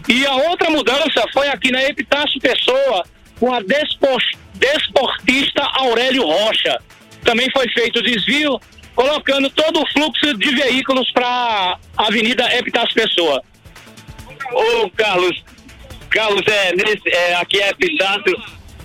E 0.07 0.25
a 0.25 0.35
outra 0.35 0.69
mudança 0.69 1.25
foi 1.33 1.47
aqui 1.47 1.71
na 1.71 1.83
Epitácio 1.83 2.39
Pessoa, 2.39 3.05
com 3.39 3.53
a 3.53 3.59
desportista 4.53 5.63
Aurélio 5.73 6.25
Rocha. 6.25 6.79
Também 7.23 7.49
foi 7.51 7.67
feito 7.69 7.99
o 7.99 8.03
desvio, 8.03 8.59
colocando 8.95 9.49
todo 9.51 9.81
o 9.81 9.87
fluxo 9.87 10.37
de 10.37 10.55
veículos 10.55 11.11
para 11.11 11.77
a 11.97 12.07
Avenida 12.07 12.55
Epitácio 12.57 12.93
Pessoa. 12.93 13.41
Ô, 14.51 14.89
Carlos, 14.91 15.43
Carlos, 16.09 16.41
é, 16.47 16.75
nesse, 16.75 17.09
é, 17.09 17.35
aqui 17.35 17.61
é 17.61 17.69
Epitácio. 17.69 18.35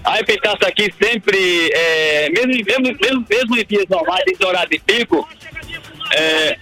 A 0.05 0.21
Epitácio 0.21 0.67
aqui 0.67 0.93
sempre, 1.03 1.71
é, 1.75 2.31
mesmo, 2.31 2.65
mesmo, 2.65 2.99
mesmo, 3.01 3.27
mesmo 3.29 3.59
em 3.59 3.65
dias 3.65 3.87
normais, 3.89 4.23
em 4.29 4.45
horário 4.45 4.71
de 4.71 4.79
pico, 4.79 5.29
é, 6.15 6.57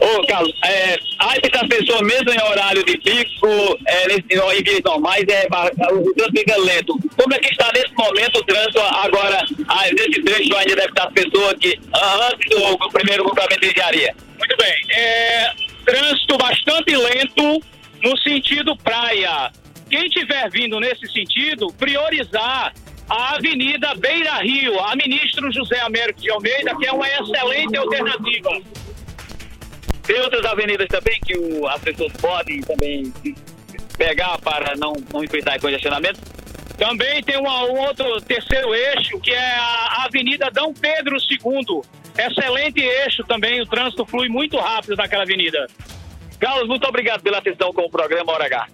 Ô, 0.00 0.26
Carlos, 0.26 0.52
é, 0.64 0.96
a 1.18 1.36
Epitácio 1.36 1.68
Pessoa, 1.68 2.02
mesmo 2.02 2.30
em 2.30 2.42
horário 2.42 2.84
de 2.84 2.96
pico, 2.98 3.48
é, 3.86 4.06
nesse, 4.06 4.58
em 4.58 4.62
dias 4.62 4.80
normais, 4.84 5.24
é, 5.28 5.46
o 5.92 6.14
trânsito 6.14 6.38
fica 6.38 6.56
lento. 6.56 6.98
Como 7.16 7.34
é 7.34 7.38
que 7.38 7.50
está 7.50 7.70
nesse 7.74 7.92
momento 7.94 8.38
o 8.38 8.44
trânsito 8.44 8.80
agora, 8.80 9.44
nesse 9.92 10.22
trecho 10.22 10.56
ainda 10.56 10.76
da 10.76 10.84
Epitácio 10.84 11.12
Pessoa, 11.12 11.54
que, 11.56 11.78
ah, 11.92 12.30
antes 12.32 12.48
do, 12.48 12.76
do 12.76 12.88
primeiro 12.90 13.24
grupamento 13.24 13.60
de 13.60 13.70
engenharia? 13.70 14.14
Muito 14.38 14.56
bem. 14.56 14.74
É, 14.96 15.52
trânsito 15.84 16.38
bastante 16.38 16.96
lento 16.96 17.62
no 18.02 18.16
sentido 18.18 18.76
praia. 18.76 19.50
Quem 19.90 20.06
estiver 20.06 20.48
vindo 20.50 20.78
nesse 20.78 21.10
sentido, 21.10 21.72
priorizar 21.72 22.72
a 23.08 23.34
Avenida 23.34 23.94
Beira 23.94 24.34
Rio, 24.42 24.78
a 24.80 24.94
ministro 24.94 25.50
José 25.50 25.80
Américo 25.80 26.20
de 26.20 26.30
Almeida, 26.30 26.76
que 26.76 26.86
é 26.86 26.92
uma 26.92 27.08
excelente 27.08 27.76
alternativa. 27.76 28.50
Tem 30.08 30.18
outras 30.22 30.42
avenidas 30.46 30.88
também 30.88 31.20
que 31.20 31.36
o, 31.36 31.68
as 31.68 31.80
pessoas 31.82 32.10
podem 32.14 32.62
também 32.62 33.12
pegar 33.98 34.38
para 34.38 34.74
não, 34.76 34.94
não 35.12 35.22
enfrentar 35.22 35.60
congestionamento? 35.60 36.18
Também 36.78 37.22
tem 37.22 37.36
uma- 37.36 37.64
um 37.64 37.78
outro 37.80 38.18
terceiro 38.22 38.74
eixo, 38.74 39.20
que 39.20 39.30
é 39.32 39.54
a 39.56 40.04
Avenida 40.06 40.50
Dom 40.50 40.72
Pedro 40.72 41.16
II. 41.18 41.82
Excelente 42.16 42.80
eixo 42.80 43.22
também, 43.24 43.60
o 43.60 43.66
trânsito 43.66 44.06
flui 44.06 44.28
muito 44.30 44.56
rápido 44.56 44.96
naquela 44.96 45.24
avenida. 45.24 45.66
Carlos, 46.40 46.66
muito 46.68 46.86
obrigado 46.88 47.20
pela 47.20 47.38
atenção 47.38 47.70
com 47.72 47.82
o 47.82 47.90
programa 47.90 48.32
Hora 48.32 48.46
H. 48.46 48.66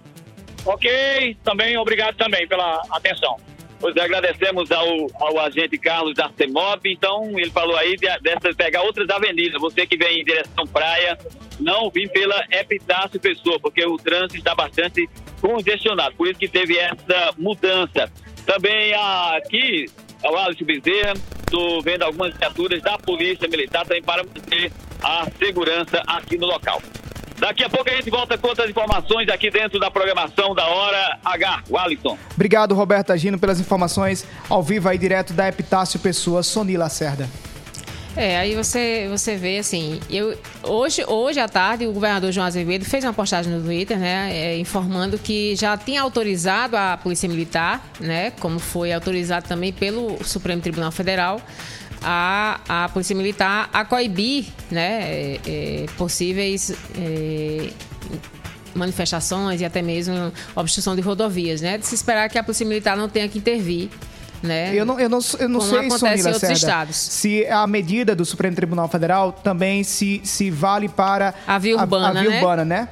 Ok, 0.65 1.35
também 1.43 1.77
obrigado 1.77 2.15
também 2.15 2.47
pela 2.47 2.81
atenção. 2.91 3.35
Pois 3.79 3.95
é, 3.95 4.01
agradecemos 4.01 4.71
ao, 4.71 5.07
ao 5.15 5.39
agente 5.39 5.77
Carlos 5.77 6.15
da 6.15 6.29
CEMOB. 6.35 6.91
Então, 6.91 7.37
ele 7.37 7.51
falou 7.51 7.75
aí 7.77 7.95
de, 7.95 8.07
dessa, 8.19 8.53
pegar 8.55 8.81
outras 8.83 9.09
avenidas. 9.09 9.59
Você 9.59 9.85
que 9.85 9.97
vem 9.97 10.21
em 10.21 10.23
direção 10.23 10.65
praia, 10.65 11.17
não 11.59 11.89
vir 11.89 12.09
pela 12.09 12.45
Epitácio 12.51 13.19
Pessoa, 13.19 13.59
porque 13.59 13.85
o 13.85 13.97
trânsito 13.97 14.37
está 14.37 14.55
bastante 14.55 15.09
congestionado. 15.41 16.15
Por 16.15 16.27
isso 16.27 16.39
que 16.39 16.47
teve 16.47 16.77
essa 16.77 17.33
mudança. 17.37 18.11
Também 18.45 18.93
aqui, 18.93 19.85
ao 20.23 20.37
Alisson 20.37 20.65
Bezerra, 20.65 21.13
estou 21.39 21.81
vendo 21.81 22.03
algumas 22.03 22.35
viaturas 22.37 22.81
da 22.81 22.97
Polícia 22.97 23.47
Militar 23.47 23.83
também 23.83 24.01
para 24.01 24.23
manter 24.23 24.71
a 25.03 25.27
segurança 25.37 26.01
aqui 26.07 26.37
no 26.37 26.47
local. 26.47 26.81
Daqui 27.45 27.63
a 27.63 27.69
pouco 27.69 27.87
a 27.87 27.93
gente 27.93 28.09
volta 28.09 28.35
com 28.39 28.47
outras 28.47 28.67
informações 28.67 29.29
aqui 29.29 29.51
dentro 29.51 29.79
da 29.79 29.91
programação 29.91 30.55
da 30.55 30.65
Hora 30.65 31.19
H. 31.23 31.61
O 31.69 31.77
Alisson. 31.77 32.17
Obrigado, 32.33 32.73
Roberto 32.73 33.11
Agino, 33.11 33.37
pelas 33.37 33.59
informações 33.59 34.25
ao 34.49 34.63
vivo 34.63 34.89
aí 34.89 34.97
direto 34.97 35.31
da 35.31 35.47
Epitácio 35.47 35.99
Pessoa, 35.99 36.41
Soni 36.41 36.75
Lacerda. 36.75 37.29
É, 38.17 38.39
aí 38.39 38.55
você, 38.55 39.07
você 39.11 39.35
vê 39.35 39.59
assim, 39.59 39.99
eu, 40.09 40.35
hoje, 40.63 41.05
hoje 41.05 41.39
à 41.39 41.47
tarde 41.47 41.85
o 41.85 41.91
governador 41.91 42.31
João 42.31 42.47
Azevedo 42.47 42.83
fez 42.83 43.03
uma 43.03 43.13
postagem 43.13 43.53
no 43.53 43.61
Twitter, 43.61 43.99
né, 43.99 44.31
é, 44.31 44.57
informando 44.57 45.19
que 45.19 45.55
já 45.55 45.77
tinha 45.77 46.01
autorizado 46.01 46.75
a 46.75 46.97
Polícia 46.97 47.29
Militar, 47.29 47.85
né, 47.99 48.31
como 48.39 48.57
foi 48.57 48.91
autorizado 48.91 49.47
também 49.47 49.71
pelo 49.71 50.17
Supremo 50.23 50.61
Tribunal 50.61 50.91
Federal, 50.91 51.41
a, 52.05 52.59
a 52.69 52.89
Polícia 52.89 53.15
Militar 53.15 53.67
a 53.73 53.83
coibir, 53.83 54.45
né, 54.69 55.01
é, 55.01 55.39
é, 55.45 55.85
possíveis 55.97 56.71
é, 56.97 57.69
manifestações 58.75 59.59
e 59.59 59.65
até 59.65 59.81
mesmo 59.81 60.31
obstrução 60.55 60.95
de 60.95 61.01
rodovias, 61.01 61.61
né, 61.61 61.79
de 61.79 61.87
se 61.87 61.95
esperar 61.95 62.29
que 62.29 62.37
a 62.37 62.43
Polícia 62.43 62.65
Militar 62.65 62.95
não 62.95 63.09
tenha 63.09 63.27
que 63.27 63.39
intervir 63.39 63.89
né? 64.43 64.73
Eu 64.75 64.85
não, 64.85 64.99
eu 64.99 65.09
não, 65.09 65.19
eu 65.39 65.49
não 65.49 65.59
Como 65.59 65.71
sei, 65.71 65.87
acontece 65.87 66.27
em 66.27 66.31
outros 66.31 66.51
estados. 66.51 66.95
se 66.95 67.45
a 67.47 67.65
medida 67.65 68.15
do 68.15 68.23
Supremo 68.23 68.55
Tribunal 68.55 68.87
Federal 68.87 69.31
também 69.31 69.83
se, 69.83 70.21
se 70.23 70.51
vale 70.51 70.87
para 70.87 71.33
A 71.47 71.57
via 71.57 71.75
urbana, 71.75 72.19
a, 72.19 72.21
via 72.21 72.29
né? 72.29 72.37
urbana, 72.37 72.65
né? 72.65 72.89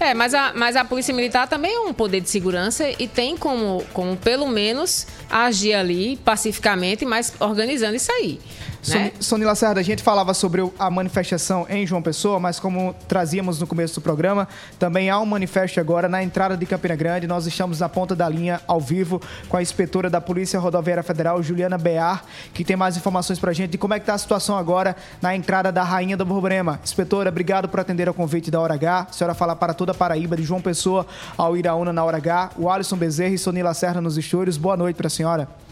É, 0.00 0.12
mas 0.12 0.34
a, 0.34 0.52
mas 0.54 0.76
a 0.76 0.84
Polícia 0.84 1.14
Militar 1.14 1.48
também 1.48 1.74
é 1.74 1.80
um 1.80 1.92
poder 1.92 2.20
de 2.20 2.28
segurança 2.28 2.84
e 2.98 3.06
tem 3.06 3.36
como, 3.36 3.84
como 3.92 4.16
pelo 4.16 4.48
menos, 4.48 5.06
agir 5.30 5.74
ali 5.74 6.16
pacificamente, 6.16 7.04
mas 7.04 7.32
organizando 7.38 7.94
isso 7.94 8.10
aí. 8.12 8.40
Né? 8.88 9.12
Sony 9.18 9.44
Lacerda, 9.44 9.80
a 9.80 9.82
gente 9.82 10.02
falava 10.02 10.34
sobre 10.34 10.62
a 10.78 10.90
manifestação 10.90 11.66
em 11.68 11.86
João 11.86 12.02
Pessoa, 12.02 12.38
mas 12.38 12.60
como 12.60 12.94
trazíamos 13.08 13.58
no 13.58 13.66
começo 13.66 13.94
do 13.94 14.00
programa, 14.00 14.46
também 14.78 15.08
há 15.08 15.18
um 15.18 15.26
manifesto 15.26 15.80
agora 15.80 16.08
na 16.08 16.22
entrada 16.22 16.56
de 16.56 16.66
Campina 16.66 16.94
Grande. 16.94 17.26
Nós 17.26 17.46
estamos 17.46 17.80
na 17.80 17.88
ponta 17.88 18.14
da 18.14 18.28
linha, 18.28 18.60
ao 18.66 18.80
vivo, 18.80 19.20
com 19.48 19.56
a 19.56 19.62
inspetora 19.62 20.10
da 20.10 20.20
Polícia 20.20 20.58
Rodoviária 20.58 21.02
Federal, 21.02 21.42
Juliana 21.42 21.78
Bear, 21.78 22.24
que 22.52 22.64
tem 22.64 22.76
mais 22.76 22.96
informações 22.96 23.38
pra 23.38 23.52
gente 23.52 23.70
de 23.70 23.78
como 23.78 23.94
é 23.94 23.98
que 23.98 24.02
está 24.02 24.14
a 24.14 24.18
situação 24.18 24.56
agora 24.56 24.96
na 25.22 25.34
entrada 25.34 25.72
da 25.72 25.82
Rainha 25.82 26.16
do 26.16 26.24
Borborema. 26.24 26.80
Inspetora, 26.84 27.30
obrigado 27.30 27.68
por 27.68 27.80
atender 27.80 28.08
ao 28.08 28.14
convite 28.14 28.50
da 28.50 28.60
Hora 28.60 28.74
H. 28.74 29.06
A 29.10 29.12
senhora 29.12 29.34
fala 29.34 29.56
para 29.56 29.72
toda 29.72 29.92
a 29.92 29.94
Paraíba, 29.94 30.36
de 30.36 30.42
João 30.42 30.60
Pessoa 30.60 31.06
ao 31.36 31.56
Iraúna 31.56 31.92
na 31.92 32.04
Hora 32.04 32.18
H. 32.18 32.50
O 32.58 32.68
Alisson 32.68 32.96
Bezerra 32.96 33.34
e 33.34 33.38
Sony 33.38 33.62
Lacerda 33.62 34.00
nos 34.00 34.18
estúdios. 34.18 34.56
Boa 34.56 34.76
noite 34.76 34.96
para 34.96 35.06
a 35.06 35.10
senhora. 35.10 35.63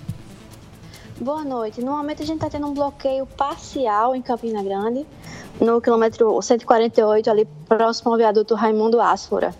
Boa 1.22 1.44
noite. 1.44 1.80
No 1.80 1.92
momento 1.92 2.20
a 2.20 2.26
gente 2.26 2.38
está 2.38 2.50
tendo 2.50 2.66
um 2.66 2.74
bloqueio 2.74 3.24
parcial 3.24 4.12
em 4.12 4.20
Campina 4.20 4.60
Grande, 4.60 5.06
no 5.60 5.80
quilômetro 5.80 6.42
148, 6.42 7.30
ali 7.30 7.46
próximo 7.68 8.10
ao 8.10 8.18
viaduto 8.18 8.56
Raimundo 8.56 9.00
Asfora. 9.00 9.54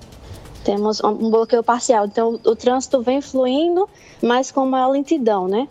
Temos 0.64 1.00
um 1.04 1.30
bloqueio 1.30 1.62
parcial. 1.62 2.04
Então 2.06 2.40
o 2.44 2.56
trânsito 2.56 3.00
vem 3.00 3.22
fluindo, 3.22 3.88
mas 4.20 4.50
com 4.50 4.66
maior 4.66 4.88
lentidão, 4.88 5.46
né? 5.46 5.68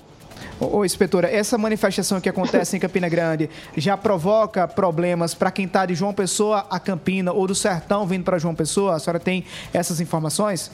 Ô, 0.61 0.85
inspetora, 0.85 1.29
essa 1.29 1.57
manifestação 1.57 2.21
que 2.21 2.29
acontece 2.29 2.77
em 2.77 2.79
Campina 2.79 3.09
Grande 3.09 3.49
já 3.75 3.97
provoca 3.97 4.65
problemas 4.69 5.33
para 5.33 5.51
quem 5.51 5.65
está 5.65 5.85
de 5.85 5.93
João 5.93 6.13
Pessoa 6.13 6.65
a 6.69 6.79
Campina 6.79 7.33
ou 7.33 7.45
do 7.45 7.53
Sertão 7.53 8.07
vindo 8.07 8.23
para 8.23 8.39
João 8.39 8.55
Pessoa? 8.55 8.95
A 8.95 8.99
senhora 8.99 9.19
tem 9.19 9.43
essas 9.73 9.99
informações? 9.99 10.71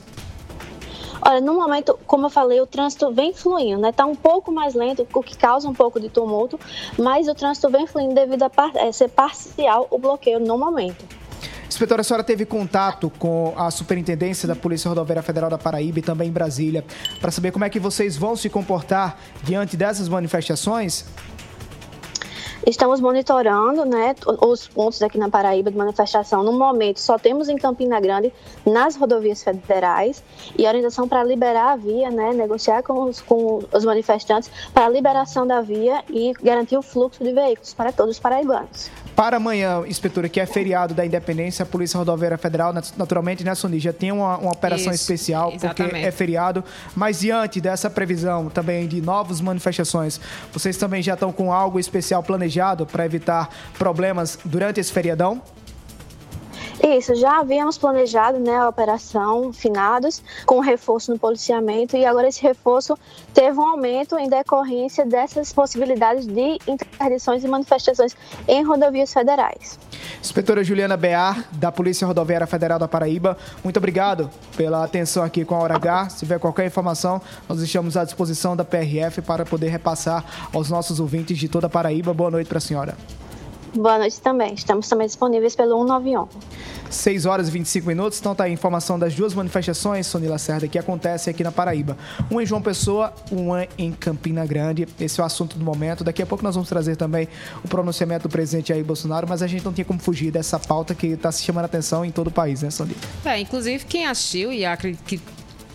Olha, 1.22 1.42
no 1.42 1.54
momento, 1.56 1.98
como 2.06 2.26
eu 2.28 2.30
falei, 2.30 2.62
o 2.62 2.66
trânsito 2.68 3.12
vem 3.12 3.34
fluindo, 3.34 3.82
né? 3.82 3.92
Tá 3.92 4.06
um 4.06 4.16
pouco 4.16 4.52
mais 4.52 4.74
lento, 4.76 5.08
o 5.14 5.24
que 5.24 5.36
causa 5.36 5.68
um 5.68 5.74
pouco 5.74 6.00
de 6.00 6.10
tumulto, 6.10 6.60
mas 6.98 7.28
o 7.28 7.36
trânsito 7.36 7.70
vem 7.70 7.88
fluindo 7.88 8.14
devido 8.16 8.44
a 8.44 8.50
par- 8.50 8.76
eh, 8.76 8.92
ser 8.92 9.10
parcial 9.10 9.88
o 9.90 9.98
bloqueio 9.98 10.40
no 10.40 10.58
momento. 10.58 11.06
Inspetora, 11.68 12.02
a 12.02 12.04
senhora 12.04 12.24
teve 12.24 12.46
contato 12.46 13.12
com 13.20 13.54
a 13.58 13.70
Superintendência 13.70 14.48
da 14.48 14.56
Polícia 14.56 14.88
Rodoviária 14.88 15.22
Federal 15.22 15.50
da 15.50 15.58
Paraíba 15.58 16.00
e 16.00 16.02
também 16.02 16.30
em 16.30 16.32
Brasília 16.32 16.84
para 17.20 17.30
saber 17.30 17.52
como 17.52 17.66
é 17.66 17.70
que 17.70 17.80
vocês 17.80 18.16
vão 18.16 18.36
se 18.36 18.50
comportar 18.50 19.20
diante 19.44 19.76
dessas 19.76 20.08
manifestações? 20.08 21.06
Estamos 22.68 23.00
monitorando 23.00 23.86
né, 23.86 24.14
os 24.42 24.68
pontos 24.68 25.02
aqui 25.02 25.18
na 25.18 25.30
Paraíba 25.30 25.72
de 25.72 25.78
manifestação. 25.78 26.44
No 26.44 26.52
momento, 26.52 27.00
só 27.00 27.18
temos 27.18 27.48
em 27.48 27.56
Campina 27.56 27.98
Grande, 27.98 28.34
nas 28.66 28.98
rodovias 28.98 29.42
federais, 29.42 30.22
e 30.58 30.68
orientação 30.68 31.08
para 31.08 31.24
liberar 31.24 31.72
a 31.72 31.76
via, 31.78 32.12
né, 32.12 32.34
negociar 32.34 32.84
com 32.84 33.04
os, 33.04 33.22
com 33.22 33.62
os 33.72 33.86
manifestantes 33.86 34.52
para 34.74 34.88
a 34.88 34.90
liberação 34.90 35.48
da 35.48 35.62
via 35.62 36.04
e 36.10 36.34
garantir 36.44 36.76
o 36.76 36.82
fluxo 36.82 37.24
de 37.24 37.32
veículos 37.32 37.74
para 37.74 37.94
todos 37.94 38.18
os 38.18 38.20
paraibanos. 38.20 38.92
Para 39.18 39.38
amanhã, 39.38 39.84
inspetora, 39.88 40.30
que 40.30 40.40
é 40.40 40.46
feriado 40.46 40.94
da 40.94 41.04
Independência, 41.04 41.64
a 41.64 41.66
Polícia 41.66 41.98
Rodoviária 41.98 42.38
Federal, 42.38 42.72
nat- 42.72 42.92
naturalmente, 42.96 43.44
né, 43.44 43.56
Sony, 43.56 43.80
já 43.80 43.92
tem 43.92 44.12
uma, 44.12 44.38
uma 44.38 44.52
operação 44.52 44.94
Isso, 44.94 45.02
especial, 45.02 45.50
porque 45.54 45.66
exatamente. 45.66 46.06
é 46.06 46.12
feriado. 46.12 46.64
Mas 46.96 47.22
diante 47.22 47.60
dessa 47.60 47.90
previsão 47.90 48.48
também 48.48 48.88
de 48.88 49.02
novas 49.02 49.42
manifestações, 49.42 50.22
vocês 50.54 50.78
também 50.78 51.02
já 51.02 51.16
estão 51.16 51.32
com 51.32 51.52
algo 51.52 51.80
especial 51.80 52.22
planejado 52.22 52.86
para 52.86 53.08
evitar 53.08 53.50
problemas 53.80 54.38
durante 54.46 54.80
esse 54.80 54.94
feriadão? 54.94 55.42
Isso, 56.84 57.16
já 57.16 57.40
havíamos 57.40 57.78
planejado 57.78 58.40
né, 58.40 58.56
a 58.56 58.70
operação 58.70 59.52
Finados 59.52 60.22
com 60.46 60.60
reforço 60.60 61.12
no 61.12 61.20
policiamento 61.20 61.98
e 61.98 62.06
agora 62.06 62.28
esse 62.28 62.42
reforço 62.42 62.98
teve 63.34 63.58
um 63.58 63.66
aumento 63.66 64.18
em 64.18 64.30
decorrência 64.30 65.06
dessas 65.06 65.52
possibilidades 65.52 66.28
de 66.28 66.60
interdições 66.68 67.44
e 67.44 67.48
manifestações 67.48 68.16
em 68.48 68.64
rodovias 68.64 69.12
federais. 69.12 69.80
Inspetora 70.22 70.64
Juliana 70.64 70.96
Bear, 70.96 71.46
da 71.54 71.72
Polícia 71.72 72.06
Rodoviária 72.06 72.48
Federal 72.48 72.78
da 72.78 72.88
Paraíba, 72.88 73.38
muito 73.64 73.78
obrigado 73.78 74.30
pela 74.56 74.84
atenção 74.84 75.24
aqui 75.24 75.44
com 75.44 75.56
a 75.56 75.60
Hora 75.60 75.76
H. 75.76 76.10
Se 76.10 76.20
tiver 76.20 76.40
qualquer 76.40 76.66
informação, 76.66 77.22
nós 77.50 77.60
estamos 77.60 77.98
à 77.98 78.04
disposição 78.04 78.56
da 78.56 78.64
PRF 78.64 79.22
para 79.22 79.46
poder 79.46 79.70
repassar 79.70 80.24
aos 80.54 80.70
nossos 80.70 81.00
ouvintes 81.00 81.38
de 81.38 81.48
toda 81.48 81.68
a 81.68 81.70
Paraíba. 81.70 82.14
Boa 82.14 82.32
noite 82.32 82.48
para 82.48 82.60
a 82.60 82.62
senhora. 82.62 82.96
Boa 83.76 83.98
noite 84.00 84.20
também. 84.22 84.54
Estamos 84.54 84.88
também 84.88 85.08
disponíveis 85.08 85.56
pelo 85.56 85.78
191. 85.80 86.28
6 86.90 87.26
horas 87.26 87.48
e 87.48 87.52
25 87.52 87.88
minutos. 87.88 88.20
Então 88.20 88.34
tá 88.34 88.46
aí 88.46 88.52
a 88.52 88.54
informação 88.54 88.98
das 88.98 89.14
duas 89.14 89.34
manifestações, 89.34 90.08
Sonila 90.08 90.38
Cerda, 90.38 90.68
que 90.68 90.80
acontecem 90.80 91.32
aqui 91.32 91.44
na 91.44 91.52
Paraíba. 91.52 91.98
Uma 92.30 92.44
em 92.44 92.46
João 92.46 92.62
Pessoa, 92.62 93.14
uma 93.32 93.68
em 93.78 93.92
Campina 93.92 94.46
Grande. 94.46 94.88
Esse 95.00 95.20
é 95.20 95.24
o 95.24 95.26
assunto 95.26 95.58
do 95.58 95.66
momento. 95.66 96.04
Daqui 96.04 96.22
a 96.22 96.26
pouco 96.26 96.44
nós 96.44 96.56
vamos 96.56 96.70
trazer 96.70 96.96
também 96.96 97.28
o 97.64 97.68
pronunciamento 97.68 98.28
do 98.28 98.32
presidente 98.32 98.70
Jair 98.70 98.84
Bolsonaro, 98.84 99.28
mas 99.28 99.42
a 99.42 99.48
gente 99.48 99.64
não 99.64 99.74
tinha 99.74 99.86
como 99.86 100.00
fugir 100.00 100.32
dessa 100.32 100.60
pauta 100.60 100.96
que 100.96 101.08
está 101.08 101.32
se 101.32 101.44
chamando 101.44 101.64
a 101.64 101.68
atenção 101.68 102.06
em 102.06 102.12
todo 102.12 102.28
o 102.28 102.32
país, 102.32 102.62
né, 102.62 102.72
Sonila? 102.72 102.98
É, 103.26 103.40
inclusive 103.40 103.86
quem 103.86 104.06
assistiu, 104.06 104.52
e 104.52 104.66
acredito 104.66 105.04
que 105.04 105.20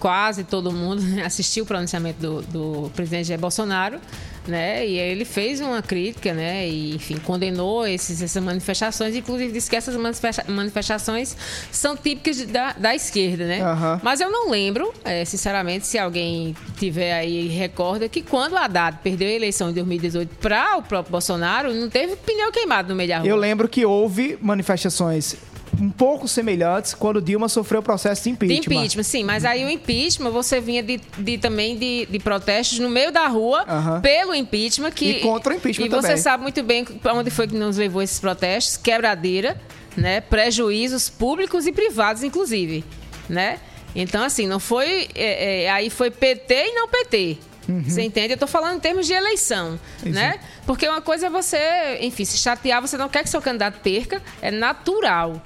quase 0.00 0.42
todo 0.44 0.72
mundo 0.72 1.02
assistiu 1.24 1.64
o 1.64 1.66
pronunciamento 1.66 2.20
do, 2.20 2.42
do 2.42 2.90
presidente 2.90 3.28
Jair 3.28 3.40
Bolsonaro, 3.40 4.00
né? 4.46 4.86
E 4.86 4.98
ele 4.98 5.24
fez 5.24 5.60
uma 5.60 5.80
crítica, 5.82 6.32
né? 6.34 6.68
E, 6.68 6.94
enfim, 6.94 7.16
condenou 7.18 7.86
esses, 7.86 8.20
essas 8.22 8.42
manifestações, 8.42 9.14
inclusive 9.14 9.52
disse 9.52 9.68
que 9.70 9.76
essas 9.76 9.96
manifesta- 9.96 10.44
manifestações 10.50 11.36
são 11.70 11.96
típicas 11.96 12.36
de- 12.38 12.46
da, 12.46 12.72
da 12.72 12.94
esquerda, 12.94 13.46
né? 13.46 13.60
Aham. 13.62 14.00
Mas 14.02 14.20
eu 14.20 14.30
não 14.30 14.50
lembro, 14.50 14.92
é, 15.04 15.24
sinceramente, 15.24 15.86
se 15.86 15.98
alguém 15.98 16.56
tiver 16.76 17.12
aí 17.12 17.46
e 17.46 17.48
recorda 17.48 18.08
que 18.08 18.22
quando 18.22 18.52
o 18.54 18.56
Haddad 18.58 18.98
perdeu 19.02 19.28
a 19.28 19.32
eleição 19.32 19.70
em 19.70 19.72
2018 19.74 20.36
para 20.40 20.76
o 20.76 20.82
próprio 20.82 21.12
Bolsonaro, 21.12 21.72
não 21.72 21.88
teve 21.88 22.16
pneu 22.16 22.50
queimado 22.50 22.88
no 22.90 22.94
meio 22.96 23.08
da 23.08 23.18
rua. 23.18 23.28
Eu 23.28 23.36
lembro 23.36 23.68
que 23.68 23.84
houve 23.86 24.38
manifestações 24.40 25.36
um 25.80 25.90
pouco 25.90 26.28
semelhantes 26.28 26.94
quando 26.94 27.20
Dilma 27.20 27.48
sofreu 27.48 27.80
o 27.80 27.82
processo 27.82 28.22
de 28.22 28.30
De 28.30 28.34
impeachment. 28.34 28.74
impeachment, 28.76 29.02
sim. 29.04 29.24
Mas 29.24 29.44
aí 29.44 29.64
o 29.64 29.70
impeachment, 29.70 30.30
você 30.30 30.60
vinha 30.60 30.82
de, 30.82 31.00
de- 31.18 31.38
também 31.38 31.76
de, 31.76 32.06
de 32.06 32.18
protestos 32.18 32.78
no 32.78 32.88
meio 32.90 33.10
da 33.10 33.26
rua 33.26 33.64
pelo 34.02 34.34
impeachment. 34.34 34.90
Que, 34.92 35.12
E 35.12 35.20
contra 35.20 35.52
o 35.52 35.56
impeachment 35.56 35.86
E 35.86 35.88
você 35.88 36.00
também. 36.08 36.16
sabe 36.22 36.42
muito 36.42 36.62
bem 36.62 36.86
onde 37.14 37.30
foi 37.30 37.46
que 37.48 37.54
nos 37.54 37.76
levou 37.76 38.02
esses 38.02 38.20
protestos. 38.20 38.76
Quebradeira, 38.76 39.60
né? 39.96 40.20
Prejuízos 40.20 41.08
públicos 41.08 41.66
e 41.66 41.72
privados, 41.72 42.22
inclusive, 42.22 42.84
né? 43.28 43.58
Então, 43.94 44.22
assim, 44.24 44.46
não 44.46 44.58
foi... 44.60 45.08
é, 45.14 45.64
é, 45.64 45.70
aí 45.70 45.90
foi 45.90 46.10
PT 46.10 46.54
e 46.54 46.72
não 46.74 46.88
PT. 46.88 47.38
Uhum. 47.68 47.84
Você 47.84 48.02
entende? 48.02 48.32
Eu 48.34 48.38
tô 48.38 48.46
falando 48.46 48.76
em 48.76 48.80
termos 48.80 49.06
de 49.06 49.12
eleição, 49.12 49.78
né? 50.04 50.40
Porque 50.66 50.88
uma 50.88 51.00
coisa 51.00 51.26
é 51.26 51.30
você, 51.30 51.58
enfim, 52.00 52.24
se 52.24 52.36
chatear, 52.36 52.80
você 52.80 52.96
não 52.96 53.08
quer 53.08 53.22
que 53.22 53.28
seu 53.28 53.40
candidato 53.40 53.80
perca, 53.80 54.20
é 54.40 54.50
natural. 54.50 55.40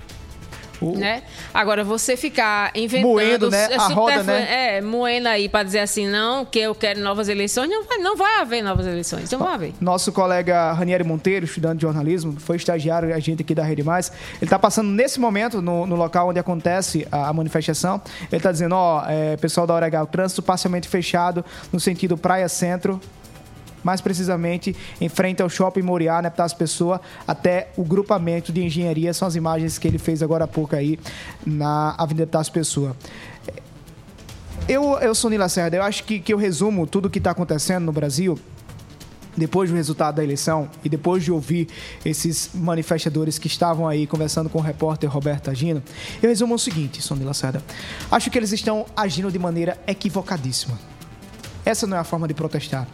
Né? 0.81 1.23
Agora, 1.53 1.85
você 1.85 2.17
ficar 2.17 2.71
inventando... 2.75 3.09
Moendo, 3.09 3.51
né? 3.51 3.69
A 3.77 3.89
roda, 3.89 4.23
né? 4.23 4.77
É, 4.77 4.81
moendo 4.81 5.29
aí 5.29 5.49
para 5.49 5.62
dizer 5.62 5.81
assim, 5.81 6.07
não, 6.07 6.45
que 6.45 6.59
eu 6.59 6.75
quero 6.75 7.01
novas 7.01 7.29
eleições, 7.29 7.69
não 7.69 7.85
vai, 7.85 7.99
não 7.99 8.17
vai 8.17 8.41
haver 8.41 8.62
novas 8.62 8.87
eleições, 8.87 9.31
não 9.31 9.39
vai 9.39 9.55
haver. 9.55 9.75
Nosso 9.81 10.12
colega 10.12 10.73
Ranieri 10.73 11.05
Monteiro, 11.05 11.45
estudante 11.45 11.77
de 11.77 11.83
jornalismo, 11.83 12.39
foi 12.39 12.57
estagiário 12.57 13.15
agente 13.15 13.43
aqui 13.43 13.55
da 13.55 13.65
Rede 13.65 13.83
Mais. 13.83 14.12
Ele 14.37 14.45
está 14.45 14.59
passando 14.59 14.89
nesse 14.89 15.19
momento 15.19 15.62
no, 15.62 15.87
no 15.87 15.97
local 15.97 16.29
onde 16.29 16.39
acontece 16.39 17.07
a, 17.11 17.29
a 17.29 17.33
manifestação. 17.33 18.01
Ele 18.31 18.37
está 18.37 18.53
dizendo, 18.53 18.75
ó, 18.75 19.05
é, 19.09 19.37
pessoal 19.37 19.67
da 19.67 19.75
Hora 19.75 19.87
H, 19.87 20.03
o 20.03 20.07
trânsito 20.07 20.43
parcialmente 20.43 20.89
fechado 20.89 21.45
no 21.73 21.81
sentido 21.81 22.17
Praia 22.17 22.49
Centro, 22.49 23.01
mais 23.87 24.01
precisamente 24.01 24.75
em 25.01 25.09
frente 25.09 25.40
ao 25.40 25.49
Shopping 25.49 25.83
Moriá, 25.83 26.20
né, 26.20 26.27
Epitácio 26.27 26.59
Pessoa, 26.59 27.01
até 27.25 27.68
o 27.77 27.85
grupamento 27.85 28.53
de 28.53 28.64
engenharia. 28.64 29.14
São 29.14 29.29
as 29.29 29.37
imagens 29.37 29.79
que 29.79 29.87
ele 29.87 29.96
fez 29.96 30.25
agora 30.25 30.42
há 30.42 30.49
pouco 30.49 30.75
aí 30.75 30.99
na 31.46 31.94
Avenida 31.96 32.25
Epitácio 32.25 32.53
Pessoa. 32.53 32.96
Eu, 34.68 34.99
eu 34.99 35.14
sou 35.14 35.31
Nila 35.31 35.49
Serra, 35.49 35.77
eu 35.77 35.85
acho 35.85 36.03
que, 36.03 36.18
que 36.18 36.35
eu 36.35 36.37
resumo 36.37 36.85
tudo 36.85 37.07
o 37.07 37.11
que 37.11 37.18
está 37.18 37.31
acontecendo 37.31 37.85
no 37.85 37.92
Brasil 37.92 38.37
depois 39.37 39.70
do 39.70 39.77
resultado 39.77 40.16
da 40.16 40.25
eleição 40.25 40.68
e 40.83 40.88
depois 40.88 41.22
de 41.22 41.31
ouvir 41.31 41.68
esses 42.05 42.51
manifestadores 42.55 43.38
que 43.38 43.46
estavam 43.46 43.87
aí 43.87 44.05
conversando 44.05 44.51
com 44.51 44.59
o 44.59 44.62
repórter 44.62 45.09
Roberto 45.09 45.49
Agino, 45.49 45.81
eu 46.20 46.29
resumo 46.29 46.57
o 46.57 46.59
seguinte, 46.59 47.01
Sonila 47.01 47.29
Lacerda. 47.29 47.62
Acho 48.11 48.31
que 48.33 48.37
eles 48.37 48.51
estão 48.51 48.85
agindo 48.96 49.31
de 49.31 49.38
maneira 49.38 49.79
equivocadíssima. 49.87 50.77
Essa 51.66 51.85
não 51.85 51.96
é 51.96 52.01
a 52.01 52.05
forma 52.05 52.29
de 52.29 52.35
protestar. 52.35 52.87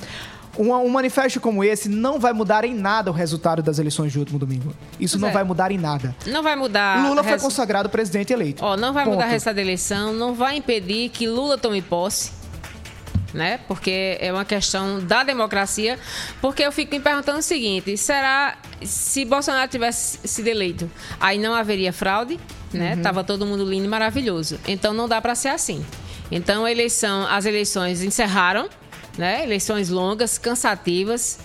Um, 0.59 0.73
um 0.73 0.89
manifesto 0.89 1.41
como 1.41 1.65
esse 1.65 1.89
não 1.89 2.19
vai 2.19 2.33
mudar 2.33 2.65
em 2.65 2.75
nada 2.75 3.11
o 3.11 3.15
resultado 3.15 3.63
das 3.63 3.79
eleições 3.79 4.13
de 4.13 4.19
último 4.19 4.39
domingo. 4.39 4.75
Isso 5.01 5.15
Pois 5.15 5.23
não 5.23 5.29
é. 5.29 5.33
vai 5.33 5.45
mudar 5.45 5.73
em 5.73 5.79
nada. 5.79 6.15
Não 6.27 6.43
vai 6.43 6.55
mudar... 6.57 7.09
Lula 7.09 7.25
foi 7.25 7.39
consagrado 7.39 7.89
presidente 7.89 8.33
eleito. 8.33 8.63
Ó, 8.65 8.77
não 8.77 8.93
vai 8.93 9.05
mudar 9.05 9.23
Ponto. 9.23 9.31
resultado 9.31 9.57
da 9.57 9.63
eleição, 9.63 10.13
não 10.13 10.35
vai 10.35 10.57
impedir 10.57 11.09
que 11.09 11.27
Lula 11.27 11.57
tome 11.57 11.81
posse, 11.81 12.33
né? 13.33 13.61
Porque 13.67 14.19
é 14.21 14.33
uma 14.33 14.45
questão 14.45 15.01
da 15.01 15.23
democracia. 15.23 15.99
Porque 16.41 16.63
eu 16.63 16.73
fico 16.73 16.95
me 16.95 17.01
perguntando 17.01 17.39
o 17.39 17.43
seguinte: 17.43 17.97
será 17.97 18.57
se 18.83 19.25
Bolsonaro 19.25 19.71
tivesse 19.71 20.19
sido 20.27 20.49
eleito, 20.49 20.91
aí 21.19 21.39
não 21.39 21.55
haveria 21.55 21.93
fraude, 21.93 22.39
né? 22.73 22.95
Uhum. 22.95 23.03
Tava 23.03 23.25
todo 23.25 23.47
mundo 23.47 23.65
lindo 23.65 23.87
e 23.87 23.89
maravilhoso. 23.89 24.59
Então 24.67 24.93
não 24.93 25.09
dá 25.09 25.21
para 25.21 25.35
ser 25.35 25.49
assim. 25.49 25.85
Então 26.31 26.65
a 26.65 26.73
eleição, 26.73 27.27
as 27.29 27.45
eleições 27.45 28.03
encerraram, 28.03 28.69
né? 29.19 29.43
Eleições 29.45 29.89
longas, 29.89 30.39
cansativas, 30.39 31.39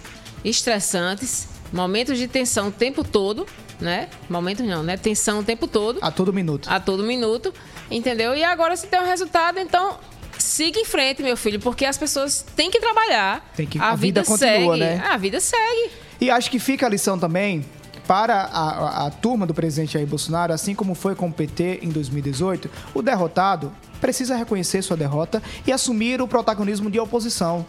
estressantes, 0.44 1.48
momentos 1.72 2.18
de 2.18 2.28
tensão 2.28 2.70
o 2.70 2.72
tempo 2.72 3.04
todo, 3.04 3.46
né? 3.80 4.08
Momentos 4.30 4.66
não, 4.66 4.82
né? 4.84 4.98
Tensão 4.98 5.40
o 5.40 5.44
tempo 5.44 5.68
todo. 5.68 6.00
A 6.02 6.10
todo 6.12 6.34
minuto. 6.34 6.68
A 6.70 6.80
todo 6.80 7.04
minuto, 7.04 7.54
entendeu? 7.92 8.34
E 8.36 8.44
agora 8.44 8.76
se 8.76 8.88
tem 8.88 9.00
um 9.00 9.06
resultado, 9.06 9.60
então 9.60 10.00
siga 10.38 10.80
em 10.80 10.86
frente, 10.86 11.22
meu 11.22 11.36
filho, 11.38 11.60
porque 11.60 11.86
as 11.86 11.98
pessoas 11.98 12.46
têm 12.56 12.72
que 12.72 12.80
trabalhar. 12.80 13.52
Tem 13.56 13.66
que- 13.68 13.80
a, 13.80 13.90
a 13.92 13.96
vida 13.96 14.24
continua, 14.24 14.78
segue. 14.78 14.80
né? 14.80 15.04
A 15.08 15.18
vida 15.18 15.40
segue. 15.40 15.92
E 16.20 16.32
acho 16.32 16.50
que 16.50 16.58
fica 16.60 16.86
a 16.86 16.90
lição 16.90 17.20
também 17.20 17.64
para 18.08 18.44
a, 18.44 18.70
a- 19.04 19.08
a 19.08 19.12
turma 19.12 19.46
do 19.46 19.54
presidente 19.54 19.94
Jair 19.94 20.08
Bolsonaro, 20.08 20.54
assim 20.54 20.74
como 20.74 20.96
foi 20.96 21.14
com 21.14 21.28
o 21.28 21.32
PT 21.34 21.80
em 21.82 21.90
2018, 21.90 22.70
o 22.94 23.02
derrotado 23.02 23.72
precisa 24.00 24.36
reconhecer 24.36 24.82
sua 24.82 24.96
derrota 24.96 25.44
e 25.66 25.72
assumir 25.72 26.22
o 26.22 26.28
protagonismo 26.28 26.90
de 26.90 27.00
oposição. 27.00 27.66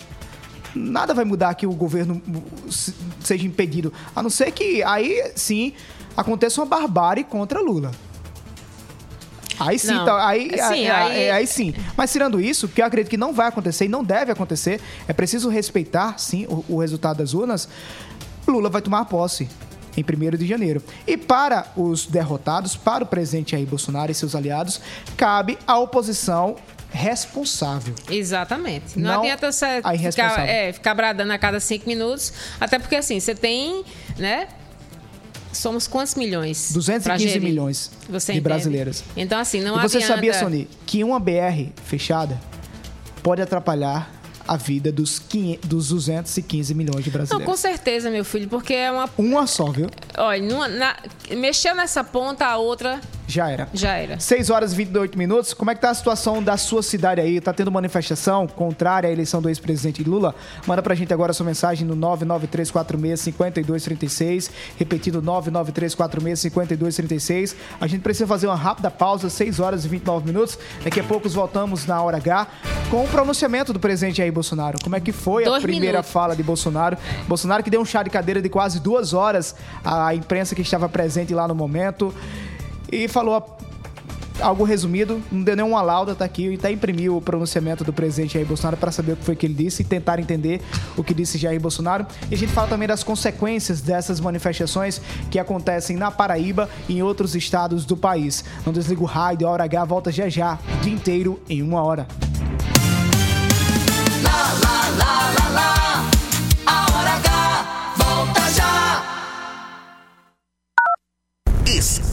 Nada 0.74 1.12
vai 1.12 1.24
mudar 1.24 1.54
que 1.54 1.66
o 1.66 1.72
governo 1.72 2.22
se- 2.70 2.94
seja 3.20 3.46
impedido, 3.46 3.92
a 4.14 4.22
não 4.22 4.30
ser 4.30 4.52
que 4.52 4.82
aí 4.84 5.32
sim 5.34 5.72
aconteça 6.16 6.60
uma 6.60 6.66
barbárie 6.66 7.24
contra 7.24 7.60
Lula. 7.60 7.90
Aí 9.58 9.76
sim, 9.76 9.88
tá, 10.04 10.24
aí, 10.28 10.50
sim, 10.50 10.56
aí, 10.58 10.88
aí- 10.90 11.30
aí 11.32 11.46
sim. 11.46 11.74
Mas 11.96 12.12
tirando 12.12 12.40
isso, 12.40 12.68
que 12.68 12.80
eu 12.80 12.86
acredito 12.86 13.10
que 13.10 13.16
não 13.16 13.32
vai 13.32 13.48
acontecer 13.48 13.86
e 13.86 13.88
não 13.88 14.04
deve 14.04 14.30
acontecer, 14.30 14.80
é 15.08 15.12
preciso 15.12 15.48
respeitar, 15.48 16.16
sim, 16.16 16.46
o, 16.48 16.64
o 16.68 16.78
resultado 16.78 17.16
das 17.18 17.34
urnas. 17.34 17.68
Lula 18.46 18.70
vai 18.70 18.80
tomar 18.80 19.04
posse 19.06 19.48
em 19.98 20.04
1 20.04 20.36
de 20.36 20.46
janeiro. 20.46 20.82
E 21.06 21.16
para 21.16 21.66
os 21.76 22.06
derrotados, 22.06 22.76
para 22.76 23.04
o 23.04 23.06
presidente 23.06 23.52
Jair 23.52 23.66
Bolsonaro 23.66 24.10
e 24.12 24.14
seus 24.14 24.34
aliados, 24.34 24.80
cabe 25.16 25.58
a 25.66 25.78
oposição 25.78 26.56
responsável. 26.90 27.94
Exatamente. 28.08 28.98
Não, 28.98 29.14
Não 29.14 29.20
adianta 29.20 29.52
você 29.52 29.82
ficar, 30.10 30.48
é, 30.48 30.72
ficar 30.72 30.94
bradando 30.94 31.32
a 31.32 31.38
cada 31.38 31.60
cinco 31.60 31.86
minutos, 31.88 32.32
até 32.60 32.78
porque 32.78 32.96
assim, 32.96 33.20
você 33.20 33.34
tem, 33.34 33.84
né? 34.16 34.48
Somos 35.52 35.86
quantos 35.86 36.14
milhões? 36.14 36.72
215 36.72 37.04
pra 37.04 37.18
gerir? 37.18 37.42
milhões 37.42 37.90
Você 38.08 38.32
de 38.32 38.38
entende? 38.38 38.40
brasileiras. 38.40 39.04
Então, 39.16 39.40
assim, 39.40 39.60
não 39.60 39.78
e 39.78 39.82
você 39.82 39.96
adianta... 39.96 40.14
sabia, 40.14 40.34
Sony, 40.34 40.68
que 40.86 41.02
uma 41.02 41.18
BR 41.18 41.72
fechada 41.84 42.38
pode 43.22 43.42
atrapalhar 43.42 44.17
a 44.48 44.56
vida 44.56 44.90
dos, 44.90 45.18
500, 45.18 45.68
dos 45.68 45.88
215 45.90 46.74
milhões 46.74 47.04
de 47.04 47.10
Não, 47.10 47.12
brasileiros? 47.18 47.46
com 47.52 47.56
certeza, 47.56 48.10
meu 48.10 48.24
filho, 48.24 48.48
porque 48.48 48.72
é 48.74 48.90
uma... 48.90 49.08
Uma 49.18 49.46
só, 49.46 49.66
viu? 49.70 49.88
Olha, 50.16 50.42
numa- 50.42 50.66
na- 50.68 50.96
nessa 51.74 52.02
ponta, 52.02 52.46
a 52.46 52.56
outra 52.56 52.98
Já 53.28 53.50
era. 53.50 53.68
já 53.74 53.92
era. 53.94 54.18
6 54.18 54.48
horas 54.48 54.72
e 54.72 54.76
28 54.76 55.18
minutos. 55.18 55.52
Como 55.52 55.70
é 55.70 55.74
que 55.74 55.82
tá 55.82 55.90
a 55.90 55.94
situação 55.94 56.42
da 56.42 56.56
sua 56.56 56.82
cidade 56.82 57.20
aí? 57.20 57.38
Tá 57.42 57.52
tendo 57.52 57.70
manifestação 57.70 58.46
contrária 58.46 59.06
à 59.08 59.12
eleição 59.12 59.42
do 59.42 59.50
ex-presidente 59.50 60.02
Lula? 60.02 60.34
Manda 60.66 60.82
pra 60.82 60.94
gente 60.94 61.12
agora 61.12 61.34
sua 61.34 61.44
mensagem 61.44 61.86
no 61.86 61.94
993465236, 61.94 64.50
repetindo 64.78 65.20
993465236. 65.22 67.54
A 67.80 67.86
gente 67.86 68.00
precisa 68.00 68.26
fazer 68.26 68.46
uma 68.46 68.56
rápida 68.56 68.90
pausa, 68.90 69.28
6 69.28 69.60
horas 69.60 69.84
e 69.84 69.88
29 69.88 70.26
minutos. 70.26 70.58
Daqui 70.82 71.00
a 71.00 71.04
pouco 71.04 71.28
voltamos 71.28 71.86
na 71.86 72.00
hora 72.02 72.16
H 72.16 72.46
com 72.90 73.04
o 73.04 73.08
pronunciamento 73.08 73.72
do 73.72 73.78
presidente 73.80 74.16
Jair 74.18 74.32
Bolsonaro. 74.32 74.78
Como 74.82 74.96
é 74.96 75.00
que 75.00 75.12
foi 75.12 75.44
a 75.44 75.50
Dois 75.50 75.62
primeira 75.62 75.98
minutos. 75.98 76.10
fala 76.10 76.34
de 76.34 76.42
Bolsonaro? 76.42 76.96
Bolsonaro 77.26 77.62
que 77.62 77.70
deu 77.70 77.80
um 77.80 77.84
chá 77.84 78.02
de 78.02 78.10
cadeira 78.10 78.40
de 78.40 78.48
quase 78.48 78.80
duas 78.80 79.12
horas 79.12 79.54
à 79.84 80.14
imprensa 80.14 80.54
que 80.54 80.62
estava 80.62 80.88
presente 80.88 81.34
lá 81.34 81.46
no 81.46 81.54
momento. 81.54 82.14
E 82.90 83.08
falou 83.08 83.58
algo 84.40 84.64
resumido, 84.64 85.20
não 85.30 85.42
deu 85.42 85.56
nenhuma 85.56 85.82
lauda, 85.82 86.14
tá 86.14 86.24
aqui, 86.24 86.48
e 86.48 86.54
até 86.54 86.70
imprimiu 86.70 87.16
o 87.16 87.20
pronunciamento 87.20 87.84
do 87.84 87.92
presidente 87.92 88.34
Jair 88.34 88.46
Bolsonaro 88.46 88.76
para 88.76 88.90
saber 88.92 89.12
o 89.12 89.16
que 89.16 89.24
foi 89.24 89.36
que 89.36 89.46
ele 89.46 89.54
disse 89.54 89.82
e 89.82 89.84
tentar 89.84 90.18
entender 90.18 90.60
o 90.96 91.04
que 91.04 91.12
disse 91.12 91.38
Jair 91.38 91.60
Bolsonaro. 91.60 92.06
E 92.30 92.34
a 92.34 92.38
gente 92.38 92.52
fala 92.52 92.68
também 92.68 92.88
das 92.88 93.02
consequências 93.02 93.80
dessas 93.80 94.20
manifestações 94.20 95.00
que 95.30 95.38
acontecem 95.38 95.96
na 95.96 96.10
Paraíba 96.10 96.68
e 96.88 96.98
em 96.98 97.02
outros 97.02 97.34
estados 97.34 97.84
do 97.84 97.96
país. 97.96 98.44
Não 98.64 98.72
desliga 98.72 99.02
o 99.02 99.06
rádio, 99.06 99.46
a 99.46 99.50
hora 99.50 99.64
H 99.64 99.84
volta 99.84 100.12
já 100.12 100.28
já, 100.28 100.58
o 100.78 100.80
dia 100.82 100.92
inteiro 100.92 101.40
em 101.48 101.62
uma 101.62 101.82
hora. 101.82 102.06
Lá, 104.22 106.17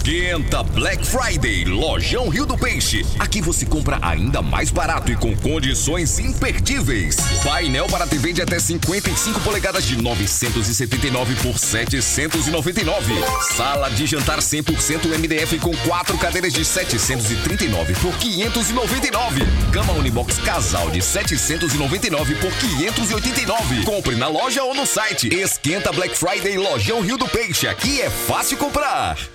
Esquenta 0.05 0.61
Black 0.61 1.03
Friday, 1.03 1.65
Lojão 1.65 2.29
Rio 2.29 2.45
do 2.45 2.55
Peixe. 2.55 3.03
Aqui 3.17 3.41
você 3.41 3.65
compra 3.65 3.97
ainda 4.03 4.39
mais 4.39 4.69
barato 4.69 5.11
e 5.11 5.15
com 5.15 5.35
condições 5.35 6.19
imperdíveis. 6.19 7.15
Painel 7.43 7.87
para 7.87 8.05
TV 8.05 8.31
de 8.31 8.39
até 8.39 8.59
55 8.59 9.39
polegadas 9.39 9.83
de 9.83 9.99
979 9.99 11.33
por 11.41 11.57
799. 11.57 13.15
Sala 13.55 13.89
de 13.89 14.05
jantar 14.05 14.37
100% 14.41 15.07
MDF 15.07 15.57
com 15.57 15.75
quatro 15.77 16.15
cadeiras 16.19 16.53
de 16.53 16.63
739 16.63 17.95
por 17.95 18.15
599. 18.15 19.41
Cama 19.73 19.93
Unibox 19.93 20.37
Casal 20.37 20.91
de 20.91 21.01
799 21.01 22.35
por 22.35 22.51
589. 22.51 23.83
Compre 23.85 24.15
na 24.17 24.27
loja 24.27 24.63
ou 24.63 24.75
no 24.75 24.85
site. 24.85 25.33
Esquenta 25.33 25.91
Black 25.91 26.15
Friday, 26.15 26.59
Lojão 26.59 27.01
Rio 27.01 27.17
do 27.17 27.27
Peixe. 27.27 27.67
Aqui 27.67 28.03
é 28.03 28.09
fácil 28.11 28.55
comprar. 28.57 29.34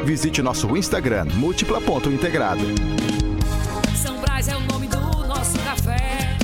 visite 0.03 0.41
nosso 0.41 0.75
Instagram 0.75 1.25
múltipla.integrada. 1.35 2.61
São 3.95 4.19
Brás 4.19 4.47
é 4.47 4.55
o 4.55 4.59
nome 4.61 4.87
do 4.87 4.99
nosso 5.27 5.57
café. 5.59 6.37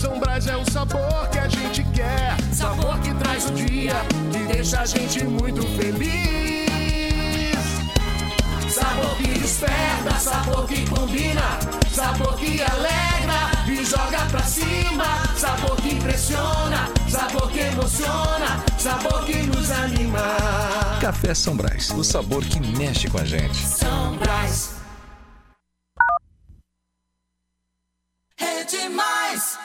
São 0.00 0.18
Brás 0.18 0.46
é 0.46 0.56
o 0.56 0.70
sabor 0.70 1.28
que 1.30 1.38
a 1.38 1.48
gente 1.48 1.84
quer. 1.94 2.36
Sabor 2.52 2.98
que 3.00 3.14
traz 3.14 3.48
o 3.50 3.52
dia, 3.52 3.94
que 4.32 4.38
deixa 4.52 4.80
a 4.80 4.86
gente 4.86 5.24
muito 5.24 5.62
feliz. 5.76 7.56
Sabor 8.68 9.16
que 9.16 9.28
desperta, 9.38 10.14
sabor 10.18 10.66
que 10.66 10.86
combina. 10.88 11.58
Sabor 11.92 12.36
que 12.36 12.60
alegra 12.62 13.50
e 13.68 13.84
joga 13.84 14.26
pra 14.30 14.42
cima. 14.42 15.04
Sabor 15.36 15.76
que 15.76 15.94
impressiona, 15.94 16.88
sabor 17.08 17.50
que 17.50 17.60
emociona. 17.60 18.65
Sabor 18.86 19.24
que 19.24 19.42
nos 19.42 19.68
anima. 19.72 20.22
Café 21.00 21.34
São 21.34 21.56
Brás, 21.56 21.90
o 21.90 22.04
sabor 22.04 22.44
que 22.44 22.60
mexe 22.60 23.10
com 23.10 23.18
a 23.18 23.24
gente. 23.24 23.56
São 23.56 24.16
Brás. 24.16 24.76
É 28.38 28.62
demais. 28.62 29.58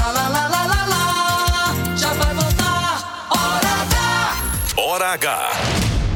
Lá, 0.00 0.10
lá, 0.12 0.28
lá, 0.28 0.48
lá, 0.48 0.66
lá, 0.66 0.86
lá. 0.86 1.94
Já 1.94 2.14
vai 2.14 2.34
voltar. 2.36 3.28
Hora 3.36 3.82
H. 3.82 4.32
Hora 4.78 5.12
H. 5.12 5.50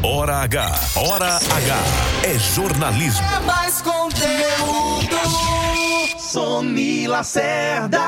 Hora 0.03 0.37
H. 0.45 0.81
Hora 0.97 1.37
H. 1.37 1.79
É 2.25 2.39
jornalismo. 2.39 3.27
É 3.27 3.41
mais 3.41 3.83
conteúdo. 3.83 5.19
Sony 6.19 7.07
Lacerda. 7.07 8.01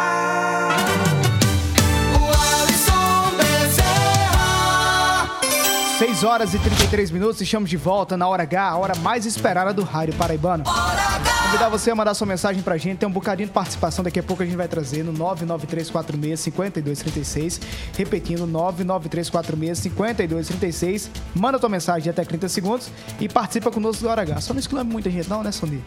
6 5.99 6.25
horas 6.25 6.55
e 6.55 6.59
33 6.59 7.11
minutos, 7.13 7.41
estamos 7.41 7.71
de 7.71 7.77
volta 7.77 8.17
na 8.17 8.27
Hora 8.27 8.43
H, 8.43 8.69
a 8.69 8.77
hora 8.77 8.97
mais 8.97 9.25
esperada 9.27 9.73
do 9.73 9.85
rádio 9.85 10.13
paraibano. 10.15 10.65
Convidar 10.65 11.69
você 11.69 11.93
a 11.93 11.95
mandar 11.95 12.15
sua 12.15 12.27
mensagem 12.27 12.65
pra 12.65 12.77
gente, 12.77 12.99
tem 12.99 13.09
um 13.09 13.13
bocadinho 13.13 13.47
de 13.47 13.53
participação, 13.53 14.03
daqui 14.03 14.19
a 14.19 14.23
pouco 14.23 14.43
a 14.43 14.47
gente 14.47 14.57
vai 14.57 14.67
trazer 14.67 15.05
no 15.05 15.13
99346-5236, 15.13 17.61
repetindo, 17.97 18.45
99346-5236, 18.45 21.11
manda 21.33 21.61
tua 21.61 21.69
mensagem 21.69 22.03
de 22.03 22.11
até 22.11 22.25
30 22.25 22.49
segundos 22.49 22.91
e 23.21 23.29
participa 23.29 23.71
conosco 23.71 24.03
do 24.03 24.09
Hora 24.09 24.23
H. 24.23 24.41
Só 24.41 24.53
não 24.53 24.59
exclama 24.59 24.91
muita 24.91 25.09
gente 25.09 25.31
não, 25.31 25.45
né, 25.45 25.53
Sony? 25.53 25.81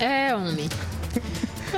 É, 0.00 0.34
homem. 0.34 0.70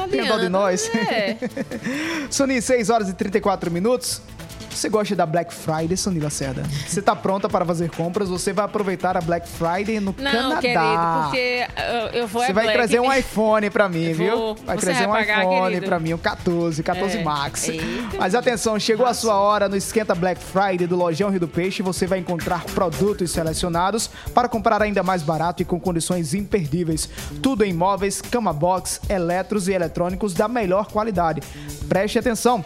Tem 0.08 0.24
dó 0.24 0.38
de 0.38 0.48
nós? 0.48 0.88
É. 0.94 1.36
Sony, 2.30 2.62
6 2.62 2.90
horas 2.90 3.08
e 3.08 3.12
34 3.12 3.72
minutos. 3.72 4.22
Você 4.70 4.88
gosta 4.88 5.14
da 5.14 5.26
Black 5.26 5.52
Friday, 5.52 5.96
Sony 5.96 6.20
Lacerda? 6.20 6.62
Você 6.86 7.02
tá 7.02 7.14
pronta 7.14 7.48
para 7.48 7.64
fazer 7.64 7.90
compras? 7.90 8.28
Você 8.28 8.52
vai 8.52 8.64
aproveitar 8.64 9.16
a 9.16 9.20
Black 9.20 9.46
Friday 9.48 10.00
no 10.00 10.14
Não, 10.16 10.30
Canadá. 10.32 10.60
querido, 10.60 11.22
porque 11.24 11.66
eu, 12.12 12.20
eu 12.20 12.26
vou 12.28 12.42
Você 12.42 12.50
é 12.50 12.54
vai 12.54 12.64
Black. 12.64 12.78
trazer 12.78 13.00
um 13.00 13.12
iPhone 13.12 13.68
pra 13.70 13.88
mim, 13.88 14.04
Eu 14.04 14.14
viu? 14.14 14.36
vou. 14.36 14.54
Vai 14.64 14.76
Você 14.76 14.86
trazer 14.86 15.06
um 15.06 15.10
vai 15.12 15.26
pagar, 15.26 15.40
iPhone 15.44 15.80
pra 15.82 15.98
mim, 16.00 16.14
um 16.14 16.18
14, 16.18 16.82
14 16.82 17.18
É. 17.18 17.22
Max. 17.24 17.68
Eita. 17.68 17.84
Mas 18.18 18.34
atenção, 18.34 18.78
chegou 18.78 19.06
a 19.06 19.12
sua 19.14 19.34
hora 19.38 19.68
no 19.68 19.76
Esquenta 19.76 20.14
Black 20.14 20.40
Friday 20.42 20.86
do 20.86 20.96
Lojão 20.96 21.30
Rio 21.30 21.40
do 21.40 21.48
Peixe. 21.48 21.82
Você 21.82 22.06
vai 22.06 22.18
encontrar 22.18 22.64
produtos 22.64 23.30
selecionados 23.32 24.08
para 24.34 24.48
comprar 24.48 24.80
ainda 24.82 25.02
mais 25.02 25.22
barato 25.22 25.62
e 25.62 25.64
com 25.64 25.78
condições 25.80 26.32
imperdíveis. 26.32 27.08
Tudo 27.42 27.64
em 27.64 27.72
móveis, 27.72 28.20
cama 28.22 28.52
box, 28.52 29.00
eletros 29.08 29.68
e 29.68 29.72
eletrônicos 29.72 30.32
da 30.32 30.48
melhor 30.48 30.86
qualidade. 30.86 31.42
Preste 31.88 32.18
atenção. 32.18 32.64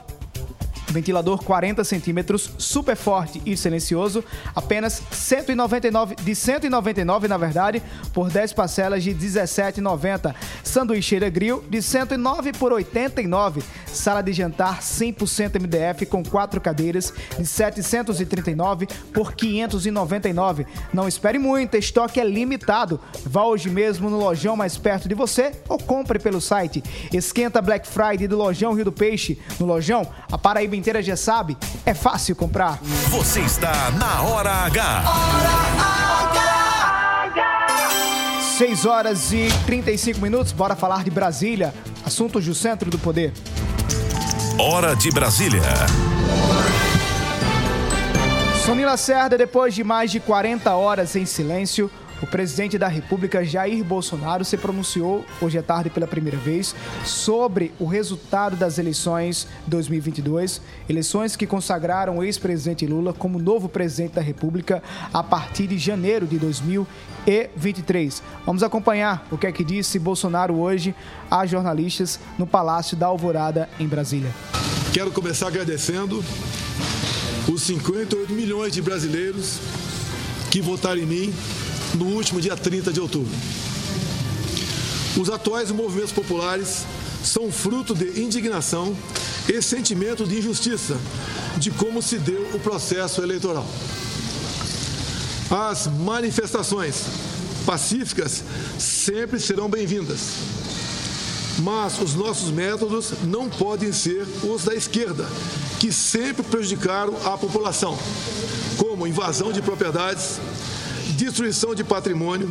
Ventilador 0.88 1.42
40 1.42 1.82
centímetros, 1.84 2.50
super 2.58 2.96
forte 2.96 3.40
e 3.44 3.56
silencioso, 3.56 4.22
apenas 4.54 5.02
199 5.10 6.16
de 6.16 6.34
199 6.34 7.28
na 7.28 7.36
verdade, 7.36 7.82
por 8.12 8.30
10 8.30 8.52
parcelas 8.52 9.02
de 9.02 9.14
17,90. 9.14 10.34
Sanduicheira 10.62 11.28
grill 11.28 11.64
de 11.68 11.82
109 11.82 12.52
por 12.52 12.72
89. 12.72 13.62
Sala 13.86 14.22
de 14.22 14.32
jantar 14.32 14.80
100% 14.80 15.60
MDF 15.60 16.06
com 16.06 16.22
quatro 16.22 16.60
cadeiras 16.60 17.12
de 17.38 17.46
739 17.46 18.86
por 19.12 19.34
599. 19.34 20.66
Não 20.92 21.08
espere 21.08 21.38
muito, 21.38 21.76
estoque 21.76 22.20
é 22.20 22.24
limitado. 22.24 23.00
Vá 23.24 23.44
hoje 23.44 23.70
mesmo 23.70 24.10
no 24.10 24.18
lojão 24.18 24.56
mais 24.56 24.76
perto 24.76 25.08
de 25.08 25.14
você 25.14 25.52
ou 25.68 25.78
compre 25.78 26.18
pelo 26.18 26.40
site. 26.40 26.82
Esquenta 27.12 27.62
Black 27.62 27.86
Friday 27.86 28.28
do 28.28 28.36
Lojão 28.36 28.74
Rio 28.74 28.84
do 28.84 28.92
Peixe. 28.92 29.38
No 29.58 29.66
Lojão, 29.66 30.06
a 30.30 30.38
Paraíba 30.38 30.73
inteira 30.74 31.02
já 31.02 31.16
sabe, 31.16 31.56
é 31.86 31.94
fácil 31.94 32.34
comprar. 32.36 32.78
Você 33.10 33.40
está 33.40 33.90
na 33.92 34.22
Hora 34.22 34.50
H. 34.50 35.04
6 38.58 38.86
horas 38.86 39.32
e 39.32 39.48
35 39.66 40.20
minutos, 40.20 40.52
bora 40.52 40.76
falar 40.76 41.02
de 41.02 41.10
Brasília, 41.10 41.74
assuntos 42.06 42.46
do 42.46 42.54
centro 42.54 42.88
do 42.88 42.98
poder. 42.98 43.32
Hora 44.58 44.94
de 44.94 45.10
Brasília. 45.10 45.60
Sonila 48.64 48.92
Lacerda, 48.92 49.36
depois 49.36 49.74
de 49.74 49.82
mais 49.82 50.10
de 50.10 50.20
40 50.20 50.72
horas 50.72 51.16
em 51.16 51.26
silêncio, 51.26 51.90
o 52.22 52.26
presidente 52.26 52.78
da 52.78 52.88
República, 52.88 53.44
Jair 53.44 53.84
Bolsonaro, 53.84 54.44
se 54.44 54.56
pronunciou 54.56 55.24
hoje 55.40 55.58
à 55.58 55.62
tarde 55.62 55.90
pela 55.90 56.06
primeira 56.06 56.38
vez 56.38 56.74
sobre 57.04 57.72
o 57.78 57.86
resultado 57.86 58.56
das 58.56 58.78
eleições 58.78 59.46
2022, 59.66 60.60
eleições 60.88 61.36
que 61.36 61.46
consagraram 61.46 62.18
o 62.18 62.24
ex-presidente 62.24 62.86
Lula 62.86 63.12
como 63.12 63.38
novo 63.38 63.68
presidente 63.68 64.14
da 64.14 64.22
República 64.22 64.82
a 65.12 65.22
partir 65.22 65.66
de 65.66 65.78
janeiro 65.78 66.26
de 66.26 66.38
2023. 66.38 68.22
Vamos 68.46 68.62
acompanhar 68.62 69.26
o 69.30 69.36
que 69.36 69.46
é 69.46 69.52
que 69.52 69.64
disse 69.64 69.98
Bolsonaro 69.98 70.54
hoje 70.54 70.94
a 71.30 71.44
jornalistas 71.46 72.20
no 72.38 72.46
Palácio 72.46 72.96
da 72.96 73.06
Alvorada, 73.06 73.68
em 73.78 73.86
Brasília. 73.86 74.30
Quero 74.92 75.10
começar 75.10 75.48
agradecendo 75.48 76.24
os 77.48 77.62
58 77.62 78.32
milhões 78.32 78.72
de 78.72 78.80
brasileiros 78.80 79.58
que 80.50 80.62
votaram 80.62 81.00
em 81.00 81.06
mim 81.06 81.34
no 81.94 82.06
último 82.06 82.40
dia 82.40 82.56
30 82.56 82.92
de 82.92 83.00
outubro. 83.00 83.32
Os 85.16 85.30
atuais 85.30 85.70
movimentos 85.70 86.12
populares 86.12 86.84
são 87.22 87.50
fruto 87.50 87.94
de 87.94 88.20
indignação 88.20 88.96
e 89.48 89.62
sentimento 89.62 90.26
de 90.26 90.38
injustiça 90.38 90.98
de 91.56 91.70
como 91.70 92.02
se 92.02 92.18
deu 92.18 92.50
o 92.54 92.58
processo 92.58 93.22
eleitoral. 93.22 93.66
As 95.50 95.86
manifestações 95.86 97.02
pacíficas 97.64 98.42
sempre 98.78 99.38
serão 99.38 99.68
bem-vindas, 99.68 100.20
mas 101.58 102.00
os 102.00 102.14
nossos 102.14 102.50
métodos 102.50 103.12
não 103.22 103.48
podem 103.48 103.92
ser 103.92 104.26
os 104.42 104.64
da 104.64 104.74
esquerda, 104.74 105.26
que 105.78 105.92
sempre 105.92 106.42
prejudicaram 106.42 107.14
a 107.24 107.38
população, 107.38 107.96
como 108.76 109.06
invasão 109.06 109.52
de 109.52 109.62
propriedades, 109.62 110.40
destruição 111.24 111.74
de 111.74 111.82
patrimônio 111.82 112.50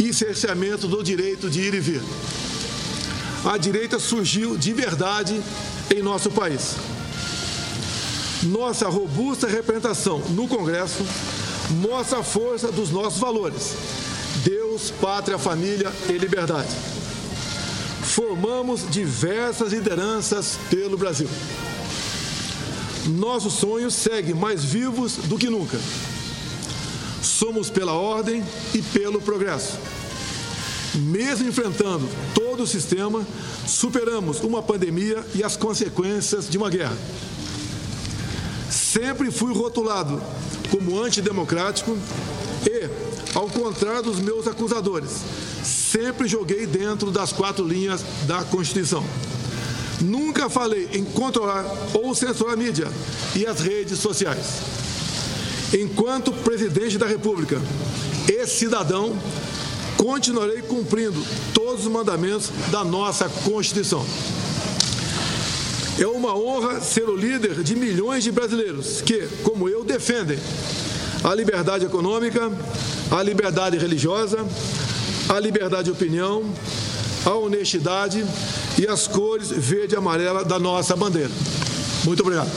e 0.00 0.12
cerceamento 0.12 0.88
do 0.88 1.02
direito 1.02 1.48
de 1.48 1.60
ir 1.60 1.74
e 1.74 1.80
vir. 1.80 2.02
A 3.44 3.56
direita 3.56 3.98
surgiu 4.00 4.56
de 4.56 4.72
verdade 4.72 5.40
em 5.94 6.02
nosso 6.02 6.30
país. 6.30 6.74
Nossa 8.42 8.88
robusta 8.88 9.46
representação 9.46 10.18
no 10.30 10.48
Congresso 10.48 11.04
mostra 11.70 12.18
a 12.18 12.22
força 12.24 12.72
dos 12.72 12.90
nossos 12.90 13.20
valores: 13.20 13.74
Deus, 14.44 14.90
pátria, 15.00 15.38
família 15.38 15.92
e 16.08 16.12
liberdade. 16.12 16.74
Formamos 18.02 18.88
diversas 18.90 19.72
lideranças 19.72 20.58
pelo 20.68 20.98
Brasil. 20.98 21.28
Nossos 23.06 23.54
sonhos 23.54 23.94
seguem 23.94 24.34
mais 24.34 24.64
vivos 24.64 25.16
do 25.16 25.38
que 25.38 25.48
nunca. 25.48 25.78
Somos 27.38 27.70
pela 27.70 27.92
ordem 27.92 28.42
e 28.74 28.82
pelo 28.82 29.20
progresso. 29.20 29.78
Mesmo 30.92 31.48
enfrentando 31.48 32.08
todo 32.34 32.64
o 32.64 32.66
sistema, 32.66 33.24
superamos 33.64 34.40
uma 34.40 34.60
pandemia 34.60 35.24
e 35.36 35.44
as 35.44 35.56
consequências 35.56 36.50
de 36.50 36.58
uma 36.58 36.68
guerra. 36.68 36.98
Sempre 38.68 39.30
fui 39.30 39.54
rotulado 39.54 40.20
como 40.68 41.00
antidemocrático 41.00 41.96
e, 42.66 42.90
ao 43.36 43.48
contrário 43.48 44.02
dos 44.02 44.18
meus 44.18 44.48
acusadores, 44.48 45.10
sempre 45.62 46.26
joguei 46.26 46.66
dentro 46.66 47.12
das 47.12 47.32
quatro 47.32 47.64
linhas 47.64 48.02
da 48.26 48.42
Constituição. 48.42 49.04
Nunca 50.00 50.50
falei 50.50 50.88
em 50.92 51.04
controlar 51.04 51.64
ou 51.94 52.12
censurar 52.16 52.54
a 52.54 52.56
mídia 52.56 52.88
e 53.36 53.46
as 53.46 53.60
redes 53.60 54.00
sociais. 54.00 54.78
Enquanto 55.72 56.32
presidente 56.32 56.96
da 56.96 57.06
República 57.06 57.60
e 58.26 58.46
cidadão, 58.46 59.14
continuarei 59.98 60.62
cumprindo 60.62 61.22
todos 61.52 61.84
os 61.84 61.92
mandamentos 61.92 62.50
da 62.70 62.82
nossa 62.82 63.28
Constituição. 63.28 64.04
É 65.98 66.06
uma 66.06 66.34
honra 66.34 66.80
ser 66.80 67.08
o 67.08 67.16
líder 67.16 67.62
de 67.62 67.76
milhões 67.76 68.24
de 68.24 68.32
brasileiros 68.32 69.02
que, 69.02 69.28
como 69.42 69.68
eu, 69.68 69.84
defendem 69.84 70.38
a 71.22 71.34
liberdade 71.34 71.84
econômica, 71.84 72.50
a 73.10 73.22
liberdade 73.22 73.76
religiosa, 73.76 74.38
a 75.28 75.38
liberdade 75.38 75.84
de 75.84 75.90
opinião, 75.90 76.44
a 77.26 77.34
honestidade 77.34 78.24
e 78.78 78.86
as 78.86 79.06
cores 79.06 79.50
verde 79.50 79.94
e 79.94 79.98
amarela 79.98 80.44
da 80.44 80.58
nossa 80.58 80.96
bandeira. 80.96 81.30
Muito 82.04 82.20
obrigado. 82.20 82.48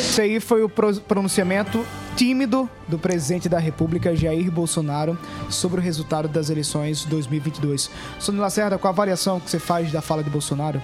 Esse 0.00 0.22
aí 0.22 0.40
foi 0.40 0.62
o 0.62 0.68
pronunciamento 0.68 1.84
tímido 2.16 2.68
do 2.88 2.98
presidente 2.98 3.48
da 3.48 3.58
República, 3.58 4.14
Jair 4.14 4.50
Bolsonaro, 4.50 5.18
sobre 5.48 5.80
o 5.80 5.82
resultado 5.82 6.28
das 6.28 6.50
eleições 6.50 7.04
2022. 7.04 7.90
Sônia 8.18 8.40
Lacerda, 8.40 8.78
qual 8.78 8.90
a 8.90 8.94
avaliação 8.94 9.40
que 9.40 9.50
você 9.50 9.58
faz 9.58 9.90
da 9.90 10.02
fala 10.02 10.22
de 10.22 10.30
Bolsonaro? 10.30 10.80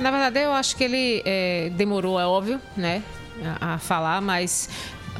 Na 0.00 0.10
verdade, 0.10 0.40
eu 0.40 0.52
acho 0.52 0.76
que 0.76 0.84
ele 0.84 1.22
é, 1.24 1.70
demorou, 1.76 2.18
é 2.18 2.26
óbvio, 2.26 2.60
né, 2.76 3.02
a, 3.60 3.74
a 3.74 3.78
falar, 3.78 4.20
mas 4.20 4.68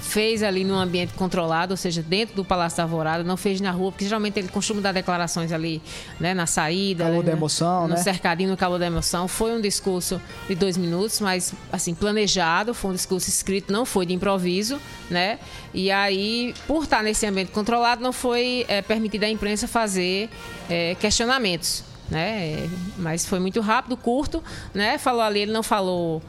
fez 0.02 0.42
ali 0.42 0.64
num 0.64 0.74
ambiente 0.74 1.14
controlado, 1.14 1.72
ou 1.72 1.76
seja, 1.76 2.02
dentro 2.02 2.34
do 2.34 2.44
Palácio 2.44 2.76
da 2.76 2.82
Alvorada, 2.82 3.22
não 3.22 3.36
fez 3.36 3.60
na 3.60 3.70
rua, 3.70 3.92
porque 3.92 4.04
geralmente 4.04 4.38
ele 4.38 4.48
costuma 4.48 4.80
dar 4.80 4.92
declarações 4.92 5.52
ali, 5.52 5.80
né, 6.18 6.34
na 6.34 6.44
saída. 6.44 7.04
Calor 7.04 7.18
ali, 7.18 7.26
da 7.26 7.32
emoção, 7.32 7.82
no 7.82 7.94
né? 7.94 7.96
cercadinho, 7.96 8.50
no 8.50 8.56
calor 8.56 8.78
da 8.78 8.86
emoção. 8.86 9.28
Foi 9.28 9.52
um 9.52 9.60
discurso 9.60 10.20
de 10.48 10.54
dois 10.54 10.76
minutos, 10.76 11.20
mas, 11.20 11.54
assim, 11.72 11.94
planejado, 11.94 12.74
foi 12.74 12.90
um 12.90 12.94
discurso 12.94 13.28
escrito, 13.28 13.72
não 13.72 13.86
foi 13.86 14.04
de 14.04 14.12
improviso, 14.12 14.78
né? 15.08 15.38
E 15.72 15.90
aí, 15.90 16.54
por 16.66 16.82
estar 16.82 17.02
nesse 17.02 17.24
ambiente 17.24 17.52
controlado, 17.52 18.02
não 18.02 18.12
foi 18.12 18.66
é, 18.68 18.82
permitido 18.82 19.24
à 19.24 19.28
imprensa 19.28 19.68
fazer 19.68 20.28
é, 20.68 20.96
questionamentos, 20.96 21.84
né? 22.10 22.68
Mas 22.98 23.24
foi 23.24 23.38
muito 23.38 23.60
rápido, 23.60 23.96
curto, 23.96 24.42
né? 24.74 24.98
Falou 24.98 25.22
ali, 25.22 25.40
ele 25.40 25.52
não 25.52 25.62
falou 25.62 26.20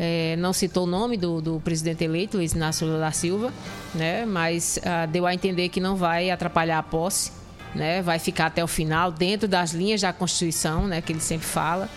é, 0.00 0.36
não 0.36 0.52
citou 0.52 0.84
o 0.84 0.86
nome 0.86 1.16
do, 1.16 1.40
do, 1.40 1.60
presidente 1.60 2.04
eleito, 2.04 2.36
Luiz 2.36 2.52
Inácio 2.52 2.86
Lula 2.86 3.00
da 3.00 3.10
Silva, 3.10 3.52
né? 3.92 4.24
mas 4.24 4.78
ah, 4.84 5.06
deu 5.06 5.26
a 5.26 5.34
entender 5.34 5.68
que 5.70 5.80
não 5.80 5.96
vai 5.96 6.30
atrapalhar 6.30 6.78
a 6.78 6.82
posse, 6.84 7.32
né? 7.74 8.00
vai 8.00 8.20
ficar 8.20 8.46
até 8.46 8.62
o 8.62 8.68
final, 8.68 9.10
dentro 9.10 9.48
das 9.48 9.72
linhas 9.72 10.00
da 10.00 10.12
Constituição, 10.12 10.86
né? 10.86 11.02
que 11.02 11.12
ele 11.12 11.20
sempre 11.20 11.46
fala. 11.46 11.88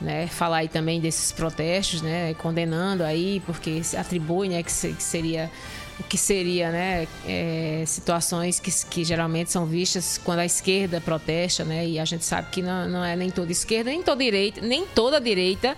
Né, 0.00 0.26
falar 0.26 0.58
aí 0.58 0.68
também 0.68 1.00
desses 1.00 1.30
protestos, 1.32 2.02
né, 2.02 2.34
condenando 2.34 3.04
aí, 3.04 3.40
porque 3.46 3.80
atribui 3.96 4.48
né, 4.48 4.62
que, 4.62 4.70
se, 4.70 4.92
que 4.92 5.02
seria 5.02 5.50
o 5.98 6.02
que 6.02 6.18
seria 6.18 6.70
né, 6.70 7.08
é, 7.26 7.84
situações 7.86 8.58
que, 8.58 8.70
que 8.86 9.04
geralmente 9.04 9.50
são 9.50 9.64
vistas 9.64 10.18
quando 10.18 10.40
a 10.40 10.44
esquerda 10.44 11.00
protesta, 11.00 11.64
né, 11.64 11.86
e 11.86 11.98
a 11.98 12.04
gente 12.04 12.24
sabe 12.24 12.48
que 12.50 12.62
não, 12.62 12.88
não 12.88 13.04
é 13.04 13.14
nem 13.14 13.30
toda 13.30 13.52
esquerda, 13.52 13.90
nem 13.90 14.02
toda 14.02 14.22
direita, 14.22 14.60
nem 14.60 14.84
toda 14.86 15.20
direita 15.20 15.76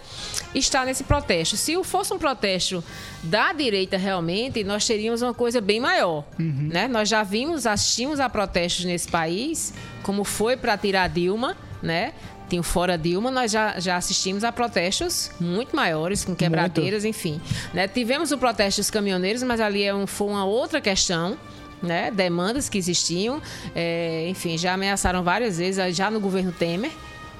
está 0.54 0.84
nesse 0.84 1.04
protesto. 1.04 1.56
Se 1.56 1.82
fosse 1.84 2.12
um 2.14 2.18
protesto 2.18 2.82
da 3.22 3.52
direita 3.52 3.96
realmente, 3.96 4.64
nós 4.64 4.86
teríamos 4.86 5.20
uma 5.20 5.34
coisa 5.34 5.60
bem 5.60 5.80
maior. 5.80 6.24
Uhum. 6.38 6.70
Né? 6.72 6.88
Nós 6.88 7.08
já 7.08 7.22
vimos, 7.22 7.66
assistimos 7.66 8.18
a 8.20 8.28
protestos 8.28 8.84
nesse 8.84 9.08
país, 9.08 9.74
como 10.02 10.24
foi 10.24 10.56
para 10.56 10.78
tirar 10.78 11.08
Dilma, 11.08 11.56
né? 11.82 12.12
Tem 12.49 12.59
o 12.59 12.62
Fora 12.62 12.97
Dilma, 12.97 13.30
nós 13.30 13.51
já, 13.51 13.78
já 13.80 13.97
assistimos 13.97 14.44
a 14.44 14.53
protestos 14.53 15.30
muito 15.40 15.74
maiores, 15.74 16.24
com 16.24 16.34
quebradeiras, 16.34 17.03
muito. 17.03 17.16
enfim. 17.16 17.40
Né? 17.74 17.88
Tivemos 17.88 18.32
o 18.32 18.38
protesto 18.38 18.80
dos 18.80 18.90
caminhoneiros, 18.90 19.42
mas 19.42 19.61
ali 19.61 19.82
é 19.82 19.94
um, 19.94 20.07
foi 20.07 20.28
uma 20.28 20.44
outra 20.44 20.80
questão. 20.80 21.36
Né? 21.82 22.11
Demandas 22.11 22.70
que 22.70 22.78
existiam, 22.78 23.40
é, 23.74 24.26
enfim, 24.30 24.57
já 24.57 24.72
ameaçaram 24.72 25.22
várias 25.22 25.59
vezes, 25.59 25.94
já 25.94 26.11
no 26.11 26.18
governo 26.18 26.51
Temer, 26.51 26.90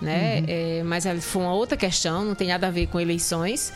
né? 0.01 0.41
Uhum. 0.41 0.45
É, 0.47 0.83
mas 0.85 1.07
foi 1.25 1.41
uma 1.41 1.55
outra 1.55 1.75
questão, 1.75 2.23
não 2.23 2.35
tem 2.35 2.49
nada 2.49 2.67
a 2.67 2.71
ver 2.71 2.87
com 2.89 3.01
eleições. 3.01 3.73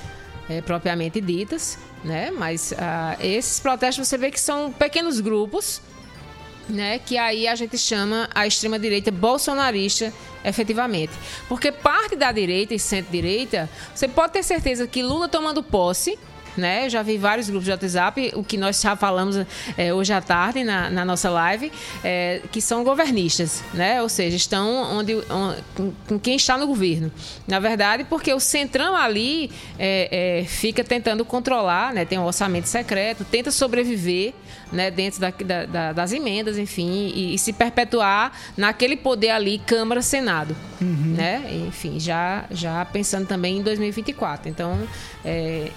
eh, 0.51 0.61
propriamente 0.61 1.21
ditas, 1.21 1.79
né? 2.05 2.31
Mas 2.33 2.75
ah, 2.77 3.17
esses 3.21 3.61
protestos 3.61 4.07
você 4.07 4.19
vê 4.19 4.31
que 4.31 4.41
são 4.41 4.73
pequenos 4.73 5.21
grupos, 5.21 5.81
né? 6.71 6.99
Que 6.99 7.19
aí 7.19 7.47
a 7.47 7.55
gente 7.55 7.77
chama 7.77 8.29
a 8.35 8.47
extrema 8.47 8.79
direita 8.79 9.11
bolsonarista, 9.11 10.13
efetivamente, 10.45 11.13
porque 11.49 11.71
parte 11.71 12.17
da 12.17 12.33
direita 12.33 12.75
e 12.75 12.79
centro-direita, 12.79 13.69
você 13.95 14.09
pode 14.09 14.33
ter 14.33 14.43
certeza 14.43 14.87
que 14.87 15.03
Lula 15.03 15.29
tomando 15.29 15.63
posse 15.63 16.19
né? 16.57 16.89
Já 16.89 17.03
vi 17.03 17.17
vários 17.17 17.49
grupos 17.49 17.65
de 17.65 17.71
WhatsApp, 17.71 18.33
o 18.35 18.45
que 18.45 18.57
nós 18.57 18.81
já 18.81 18.97
falamos 18.97 19.37
é, 19.77 19.93
hoje 19.93 20.13
à 20.13 20.21
tarde 20.21 20.65
na, 20.65 20.91
na 20.91 21.05
nossa 21.05 21.31
live, 21.31 21.73
é, 22.03 22.43
que 22.51 22.61
são 22.61 22.85
governistas, 22.85 23.63
né? 23.75 24.03
Ou 24.03 24.09
seja, 24.09 24.37
estão 24.37 24.99
onde, 24.99 25.15
onde 25.31 25.63
com, 26.07 26.19
quem 26.19 26.37
está 26.37 26.57
no 26.57 26.67
governo. 26.67 27.11
Na 27.47 27.59
verdade, 27.59 28.05
porque 28.05 28.33
o 28.33 28.41
centrão 28.41 28.97
ali 28.97 29.51
é, 29.79 30.45
fica 30.47 30.85
tentando 30.85 31.25
controlar, 31.25 31.93
né? 31.93 32.05
Tem 32.05 32.19
um 32.19 32.25
orçamento 32.25 32.69
secreto, 32.69 33.25
tenta 33.25 33.51
sobreviver, 33.51 34.33
né? 34.73 34.91
Dentro 34.91 35.21
da, 35.21 35.31
da, 35.31 35.67
da, 35.67 35.93
das 35.93 36.13
emendas, 36.13 36.59
enfim, 36.59 37.13
e, 37.15 37.35
e, 37.35 37.39
se 37.39 37.53
perpetuar 37.53 38.33
naquele 38.57 38.97
poder 38.97 39.31
ali, 39.31 39.59
Câmara, 39.59 40.03
Senado, 40.03 40.57
uhum. 40.81 41.15
né? 41.17 41.43
Enfim, 41.69 41.99
já 41.99 42.45
já 42.51 42.85
pensando 42.85 43.27
também 43.27 43.59
em 43.59 43.63
2024. 43.63 44.49
Então, 44.49 44.79
é, 45.25 45.71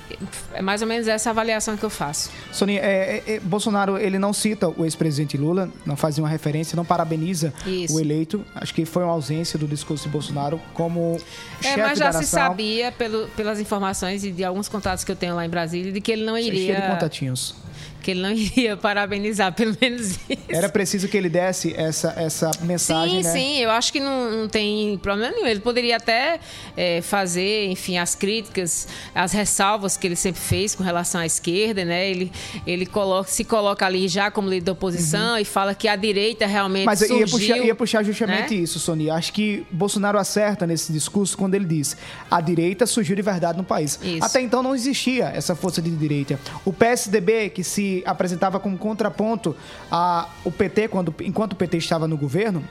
é 0.54 0.62
mais 0.62 0.82
ou 0.82 0.88
menos 0.88 1.08
essa 1.08 1.30
avaliação 1.30 1.76
que 1.76 1.84
eu 1.84 1.90
faço. 1.90 2.30
Sonia, 2.52 2.80
é, 2.80 3.24
é, 3.26 3.34
é 3.36 3.40
Bolsonaro 3.40 3.98
ele 3.98 4.18
não 4.18 4.34
cita 4.34 4.70
o 4.70 4.86
ex-presidente 4.86 5.38
Lula, 5.38 5.70
não 5.86 5.96
faz 5.96 6.16
nenhuma 6.16 6.30
referência, 6.30 6.76
não 6.76 6.86
parabeniza 6.86 7.54
Isso. 7.66 7.96
o 7.96 8.00
eleito. 8.00 8.46
Acho 8.56 8.74
que 8.74 8.86
foi 8.86 9.04
uma 9.04 9.14
ausência 9.14 9.58
do 9.60 9.68
discurso 9.68 10.04
de 10.06 10.10
Bolsonaro 10.10 10.60
como 10.74 11.18
é, 11.60 11.64
chefe 11.64 11.82
mas 11.82 12.00
já 12.00 12.12
se 12.14 12.26
sabia 12.26 12.92
pelo, 12.92 13.28
pelas 13.30 13.60
informações 13.60 14.24
e 14.24 14.32
de 14.32 14.44
alguns 14.44 14.68
contatos 14.68 15.04
que 15.04 15.12
eu 15.12 15.16
tenho 15.16 15.36
lá 15.36 15.46
em 15.46 15.50
Brasília 15.50 15.92
de 15.92 16.02
que 16.02 16.12
ele 16.12 16.24
não 16.24 16.38
iria. 16.38 16.76
Cheio 16.76 16.82
de 16.82 16.88
contatinhos 16.88 17.56
que 18.04 18.12
ele 18.12 18.22
não 18.22 18.32
iria 18.36 18.78
parabenizar, 18.78 19.52
pelo 19.54 19.76
menos 19.82 20.12
isso. 20.12 20.44
Era 20.50 20.70
preciso 20.70 21.08
que 21.08 21.18
ele 21.18 21.30
desse 21.30 21.74
essa, 21.76 22.14
essa 22.18 22.52
mensagem, 22.62 23.24
sim, 23.24 23.28
né? 23.28 23.34
Sim, 23.34 23.58
eu 23.58 23.72
acho 23.72 23.92
que 23.92 24.00
não, 24.00 24.30
não 24.30 24.48
tem 24.48 24.98
problema 25.00 25.34
nenhum. 25.34 25.48
Ele 25.48 25.62
poderia 25.62 25.98
até 25.98 26.40
é, 26.78 27.02
fazer, 27.02 27.68
enfim, 27.68 27.98
as 27.98 28.14
críticas, 28.14 28.88
as 29.16 29.32
ressalvas 29.32 29.98
que 29.98 30.06
ele 30.06 30.16
sempre 30.16 30.42
fez 30.42 30.76
com 30.76 30.84
relação 30.84 31.22
à 31.22 31.26
esquerda, 31.26 31.84
né? 31.86 32.10
Ele, 32.10 32.32
ele 32.68 32.86
coloca, 32.86 33.30
se 33.30 33.44
coloca 33.44 33.86
ali 33.86 34.08
já 34.08 34.30
como 34.30 34.50
líder 34.50 34.66
da 34.66 34.72
oposição 34.74 35.34
uhum. 35.34 35.40
e 35.40 35.46
fala 35.46 35.74
que 35.74 35.88
a 35.88 35.96
direita 35.96 36.46
realmente 36.46 36.86
Mas 36.86 37.00
surgiu, 37.00 37.18
ia 37.18 37.28
puxar, 37.28 37.58
ia 37.58 37.76
puxar 37.76 38.04
justamente 38.04 38.56
né? 38.56 38.62
isso, 38.62 38.80
Sonia. 38.80 39.14
Acho 39.14 39.32
que 39.32 39.66
Bolsonaro 39.72 40.18
acerta 40.18 40.68
nesse 40.68 40.92
discurso 40.92 41.38
quando 41.38 41.56
ele 41.56 41.66
diz 41.66 41.96
a 42.30 42.42
direita 42.42 42.86
surgiu 42.86 43.16
de 43.16 43.22
verdade 43.22 43.58
no 43.58 43.64
país. 43.64 44.00
Isso. 44.02 44.24
Até 44.24 44.42
então 44.42 44.64
não 44.64 44.76
existia 44.76 45.26
essa 45.26 45.56
força 45.56 45.82
de 45.82 45.90
direita. 45.92 46.40
O 46.66 46.74
PSDB, 46.74 47.50
que 47.50 47.64
se 47.94 48.04
apresentava 48.06 48.60
como 48.60 48.78
contraponto 48.78 49.56
ao 49.92 50.52
PT, 50.52 50.88
quando, 50.88 51.14
enquanto 51.22 51.54
o 51.54 51.56
PT 51.56 51.78
estava 51.78 52.08
no 52.08 52.18
governo, 52.18 52.64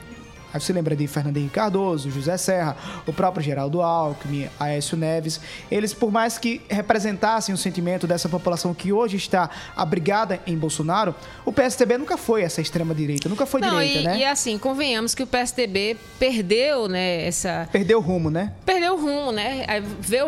Aí 0.53 0.61
você 0.61 0.73
lembra 0.73 0.95
de 0.95 1.07
Fernando 1.07 1.39
Henrique 1.39 1.55
Cardoso, 1.55 2.11
José 2.11 2.37
Serra, 2.37 2.77
o 3.07 3.13
próprio 3.13 3.43
Geraldo 3.43 3.81
Alckmin, 3.81 4.49
Aécio 4.61 4.99
Neves. 4.99 5.41
Eles, 5.71 5.95
por 5.95 6.13
mais 6.13 6.37
que 6.37 6.61
representassem 6.69 7.55
o 7.55 7.59
sentimento 7.59 8.07
dessa 8.07 8.29
população 8.29 8.75
que 8.75 8.93
hoje 8.93 9.17
está 9.17 9.49
abrigada 9.75 10.41
em 10.47 10.57
Bolsonaro, 10.57 11.15
o 11.45 11.53
PSDB 11.53 11.97
nunca 11.97 12.19
foi 12.19 12.43
essa 12.43 12.61
extrema-direita, 12.61 13.31
nunca 13.31 13.47
foi 13.47 13.63
Não, 13.63 13.71
direita, 13.71 14.01
e, 14.01 14.03
né? 14.03 14.19
E 14.19 14.25
assim, 14.27 14.59
convenhamos 14.59 15.15
que 15.15 15.23
o 15.23 15.27
PSDB 15.27 15.97
perdeu, 16.19 16.87
né, 16.87 17.27
essa... 17.27 17.67
Perdeu 17.73 17.99
o 17.99 18.03
rumo, 18.03 18.29
né? 18.29 18.53
Perdeu 18.67 18.95
o 18.95 19.01
rumo, 19.01 19.33
né? 19.33 19.65
Aí 19.67 19.81
veio, 19.81 20.27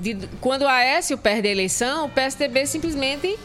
de, 0.00 0.26
quando 0.40 0.62
o 0.62 0.68
Aécio 0.68 1.18
perde 1.18 1.48
a 1.48 1.50
eleição, 1.50 2.06
o 2.06 2.08
PSDB 2.08 2.64
simplesmente 2.64 3.38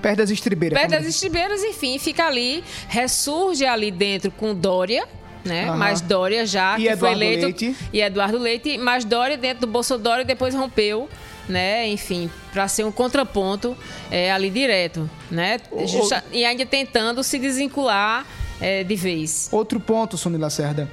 Perde 0.00 0.22
as 0.22 0.30
estribeiras. 0.30 0.78
Perde 0.78 0.94
as 0.96 1.06
estribeiras, 1.06 1.62
enfim, 1.62 1.98
fica 1.98 2.26
ali, 2.26 2.64
ressurge 2.88 3.64
ali 3.64 3.90
dentro 3.90 4.30
com 4.30 4.54
Dória, 4.54 5.06
né? 5.44 5.70
Uhum. 5.70 5.76
Mas 5.76 6.00
Dória 6.00 6.46
já 6.46 6.78
e 6.78 6.82
que 6.82 6.88
Eduardo 6.88 7.18
foi 7.18 7.26
eleito 7.26 7.46
Leite. 7.46 7.76
e 7.92 8.00
Eduardo 8.00 8.38
Leite, 8.38 8.78
mas 8.78 9.04
Dória 9.04 9.36
dentro 9.36 9.62
do 9.62 9.66
Bolsonaro 9.66 10.22
e 10.22 10.24
depois 10.24 10.54
rompeu, 10.54 11.08
né? 11.48 11.88
Enfim, 11.88 12.30
para 12.52 12.66
ser 12.68 12.84
um 12.84 12.92
contraponto 12.92 13.76
é, 14.10 14.30
ali 14.30 14.50
direto, 14.50 15.08
né? 15.30 15.58
Justa, 15.86 16.24
e 16.32 16.44
ainda 16.44 16.64
tentando 16.66 17.22
se 17.22 17.38
desvincular 17.38 18.26
é, 18.60 18.84
de 18.84 18.96
vez. 18.96 19.48
Outro 19.52 19.80
ponto, 19.80 20.16
Sônia 20.16 20.38
Lacerda 20.38 20.88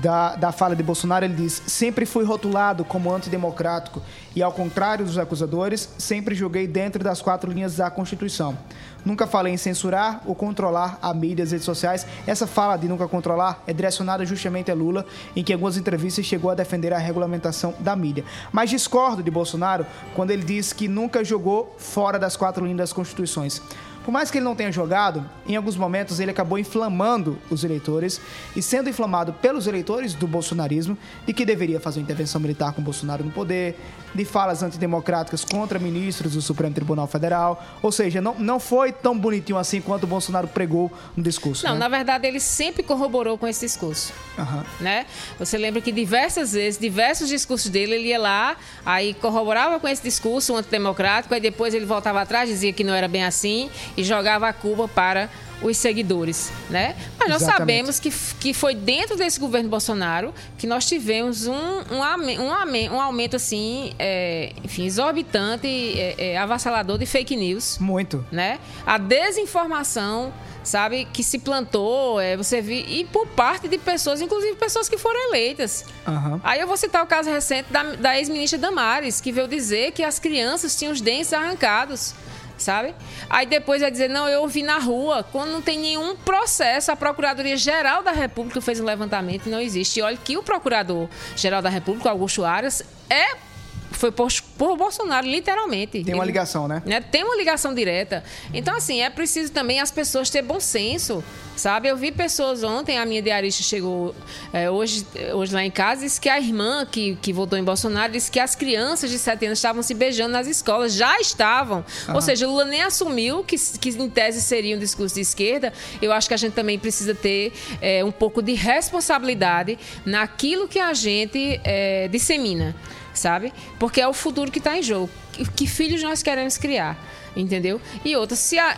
da, 0.00 0.36
da 0.36 0.52
fala 0.52 0.76
de 0.76 0.82
Bolsonaro, 0.82 1.24
ele 1.24 1.34
diz: 1.34 1.62
sempre 1.66 2.06
fui 2.06 2.24
rotulado 2.24 2.84
como 2.84 3.12
antidemocrático 3.12 4.02
e, 4.34 4.42
ao 4.42 4.52
contrário 4.52 5.04
dos 5.04 5.18
acusadores, 5.18 5.88
sempre 5.98 6.34
joguei 6.34 6.66
dentro 6.66 7.02
das 7.02 7.22
quatro 7.22 7.50
linhas 7.50 7.76
da 7.76 7.90
Constituição. 7.90 8.56
Nunca 9.04 9.26
falei 9.26 9.52
em 9.52 9.56
censurar 9.56 10.20
ou 10.26 10.34
controlar 10.34 10.98
a 11.00 11.14
mídia 11.14 11.42
e 11.42 11.44
as 11.44 11.52
redes 11.52 11.64
sociais. 11.64 12.04
Essa 12.26 12.44
fala 12.44 12.76
de 12.76 12.88
nunca 12.88 13.06
controlar 13.06 13.62
é 13.64 13.72
direcionada 13.72 14.26
justamente 14.26 14.68
a 14.68 14.74
Lula, 14.74 15.06
em 15.34 15.44
que 15.44 15.52
em 15.52 15.54
algumas 15.54 15.76
entrevistas 15.76 16.24
chegou 16.24 16.50
a 16.50 16.56
defender 16.56 16.92
a 16.92 16.98
regulamentação 16.98 17.72
da 17.78 17.94
mídia. 17.94 18.24
Mas 18.50 18.70
discordo 18.70 19.22
de 19.22 19.30
Bolsonaro 19.30 19.86
quando 20.12 20.32
ele 20.32 20.42
diz 20.42 20.72
que 20.72 20.88
nunca 20.88 21.24
jogou 21.24 21.72
fora 21.78 22.18
das 22.18 22.36
quatro 22.36 22.64
linhas 22.64 22.78
das 22.78 22.92
Constituições. 22.92 23.62
Por 24.06 24.12
mais 24.12 24.30
que 24.30 24.38
ele 24.38 24.44
não 24.44 24.54
tenha 24.54 24.70
jogado, 24.70 25.28
em 25.48 25.56
alguns 25.56 25.76
momentos 25.76 26.20
ele 26.20 26.30
acabou 26.30 26.60
inflamando 26.60 27.36
os 27.50 27.64
eleitores 27.64 28.20
e 28.54 28.62
sendo 28.62 28.88
inflamado 28.88 29.32
pelos 29.32 29.66
eleitores 29.66 30.14
do 30.14 30.28
bolsonarismo 30.28 30.96
de 31.26 31.32
que 31.32 31.44
deveria 31.44 31.80
fazer 31.80 31.98
uma 31.98 32.04
intervenção 32.04 32.40
militar 32.40 32.72
com 32.72 32.80
Bolsonaro 32.80 33.24
no 33.24 33.32
poder, 33.32 33.76
de 34.14 34.24
falas 34.24 34.62
antidemocráticas 34.62 35.44
contra 35.44 35.78
ministros 35.80 36.34
do 36.34 36.40
Supremo 36.40 36.72
Tribunal 36.72 37.08
Federal. 37.08 37.62
Ou 37.82 37.90
seja, 37.90 38.20
não, 38.20 38.36
não 38.38 38.60
foi 38.60 38.92
tão 38.92 39.18
bonitinho 39.18 39.58
assim 39.58 39.80
quanto 39.80 40.04
o 40.04 40.06
Bolsonaro 40.06 40.46
pregou 40.46 40.90
no 41.16 41.22
discurso. 41.22 41.66
Não, 41.66 41.74
né? 41.74 41.80
na 41.80 41.88
verdade 41.88 42.28
ele 42.28 42.38
sempre 42.38 42.84
corroborou 42.84 43.36
com 43.36 43.46
esse 43.46 43.66
discurso. 43.66 44.12
Uhum. 44.38 44.62
Né? 44.80 45.06
Você 45.38 45.58
lembra 45.58 45.80
que 45.80 45.90
diversas 45.90 46.52
vezes, 46.52 46.78
diversos 46.78 47.28
discursos 47.28 47.68
dele, 47.68 47.96
ele 47.96 48.08
ia 48.10 48.20
lá, 48.20 48.56
aí 48.84 49.14
corroborava 49.14 49.80
com 49.80 49.88
esse 49.88 50.02
discurso 50.02 50.54
antidemocrático, 50.54 51.34
aí 51.34 51.40
depois 51.40 51.74
ele 51.74 51.84
voltava 51.84 52.22
atrás, 52.22 52.48
dizia 52.48 52.72
que 52.72 52.84
não 52.84 52.94
era 52.94 53.08
bem 53.08 53.24
assim 53.24 53.68
e 53.96 54.04
jogava 54.04 54.48
a 54.48 54.52
culpa 54.52 54.86
para 54.88 55.30
os 55.62 55.76
seguidores, 55.76 56.52
né? 56.68 56.94
Mas 57.18 57.28
nós 57.28 57.42
Exatamente. 57.42 57.58
sabemos 57.58 58.00
que, 58.00 58.10
que 58.38 58.52
foi 58.52 58.74
dentro 58.74 59.16
desse 59.16 59.40
governo 59.40 59.68
Bolsonaro 59.68 60.34
que 60.58 60.66
nós 60.66 60.86
tivemos 60.86 61.46
um, 61.46 61.54
um, 61.54 62.02
um, 62.42 62.94
um 62.94 63.00
aumento, 63.00 63.36
assim, 63.36 63.92
é, 63.98 64.52
enfim, 64.62 64.84
exorbitante, 64.84 65.66
é, 65.66 66.32
é, 66.32 66.38
avassalador 66.38 66.98
de 66.98 67.06
fake 67.06 67.36
news. 67.36 67.78
Muito. 67.78 68.24
Né? 68.30 68.58
A 68.86 68.98
desinformação, 68.98 70.32
sabe, 70.62 71.06
que 71.10 71.24
se 71.24 71.38
plantou, 71.38 72.20
é, 72.20 72.36
você 72.36 72.60
viu, 72.60 72.84
e 72.86 73.04
por 73.04 73.26
parte 73.28 73.66
de 73.66 73.78
pessoas, 73.78 74.20
inclusive 74.20 74.56
pessoas 74.56 74.88
que 74.88 74.98
foram 74.98 75.28
eleitas. 75.28 75.86
Uhum. 76.06 76.40
Aí 76.44 76.60
eu 76.60 76.66
vou 76.66 76.76
citar 76.76 77.02
o 77.02 77.06
caso 77.06 77.30
recente 77.30 77.72
da, 77.72 77.82
da 77.82 78.18
ex-ministra 78.18 78.58
Damares, 78.58 79.20
que 79.22 79.32
veio 79.32 79.48
dizer 79.48 79.92
que 79.92 80.02
as 80.02 80.18
crianças 80.18 80.76
tinham 80.76 80.92
os 80.92 81.00
dentes 81.00 81.32
arrancados 81.32 82.14
sabe? 82.58 82.94
Aí 83.28 83.46
depois 83.46 83.80
vai 83.80 83.90
dizer, 83.90 84.08
não, 84.08 84.28
eu 84.28 84.42
ouvi 84.42 84.62
na 84.62 84.78
rua, 84.78 85.22
quando 85.22 85.50
não 85.50 85.62
tem 85.62 85.78
nenhum 85.78 86.16
processo, 86.16 86.90
a 86.90 86.96
Procuradoria-Geral 86.96 88.02
da 88.02 88.12
República 88.12 88.60
fez 88.60 88.80
um 88.80 88.84
levantamento 88.84 89.46
e 89.46 89.50
não 89.50 89.60
existe. 89.60 90.00
E 90.00 90.02
olha 90.02 90.16
que 90.16 90.36
o 90.36 90.42
Procurador-Geral 90.42 91.62
da 91.62 91.68
República, 91.68 92.10
Augusto 92.10 92.44
Aras, 92.44 92.82
é 93.08 93.45
foi 93.92 94.10
por, 94.10 94.28
por 94.58 94.76
Bolsonaro, 94.76 95.26
literalmente. 95.26 96.02
Tem 96.04 96.14
uma 96.14 96.22
Ele- 96.24 96.32
ligação, 96.32 96.68
né? 96.68 96.82
né? 96.84 97.00
Tem 97.00 97.24
uma 97.24 97.36
ligação 97.36 97.74
direta. 97.74 98.22
Então, 98.52 98.76
assim, 98.76 99.00
é 99.02 99.10
preciso 99.10 99.52
também 99.52 99.80
as 99.80 99.90
pessoas 99.90 100.28
ter 100.28 100.42
bom 100.42 100.60
senso, 100.60 101.24
sabe? 101.56 101.88
Eu 101.88 101.96
vi 101.96 102.12
pessoas 102.12 102.62
ontem, 102.62 102.98
a 102.98 103.06
minha 103.06 103.22
diarista 103.22 103.62
chegou 103.62 104.14
é, 104.52 104.70
hoje, 104.70 105.06
hoje 105.32 105.54
lá 105.54 105.64
em 105.64 105.70
casa, 105.70 106.02
disse 106.02 106.20
que 106.20 106.28
a 106.28 106.38
irmã 106.38 106.84
que, 106.84 107.16
que 107.22 107.32
votou 107.32 107.58
em 107.58 107.64
Bolsonaro 107.64 108.12
disse 108.12 108.30
que 108.30 108.38
as 108.38 108.54
crianças 108.54 109.10
de 109.10 109.18
7 109.18 109.46
anos 109.46 109.58
estavam 109.58 109.82
se 109.82 109.94
beijando 109.94 110.32
nas 110.32 110.46
escolas. 110.46 110.92
Já 110.92 111.18
estavam. 111.18 111.84
Aham. 112.04 112.14
Ou 112.14 112.20
seja, 112.20 112.46
o 112.46 112.50
Lula 112.50 112.64
nem 112.64 112.82
assumiu 112.82 113.42
que, 113.44 113.56
que 113.78 113.90
em 113.90 114.10
tese 114.10 114.42
seria 114.42 114.76
um 114.76 114.78
discurso 114.78 115.14
de 115.14 115.22
esquerda. 115.22 115.72
Eu 116.02 116.12
acho 116.12 116.28
que 116.28 116.34
a 116.34 116.36
gente 116.36 116.52
também 116.52 116.78
precisa 116.78 117.14
ter 117.14 117.52
é, 117.80 118.04
um 118.04 118.12
pouco 118.12 118.42
de 118.42 118.52
responsabilidade 118.52 119.78
naquilo 120.04 120.68
que 120.68 120.78
a 120.78 120.92
gente 120.92 121.60
é, 121.64 122.08
dissemina 122.08 122.74
sabe? 123.18 123.52
Porque 123.78 124.00
é 124.00 124.08
o 124.08 124.12
futuro 124.12 124.50
que 124.50 124.58
está 124.58 124.76
em 124.78 124.82
jogo. 124.82 125.10
Que, 125.54 125.66
filhos 125.66 126.02
nós 126.02 126.22
queremos 126.22 126.56
criar, 126.56 126.98
entendeu? 127.34 127.80
E 128.04 128.16
outra, 128.16 128.36
se 128.36 128.58
a, 128.58 128.76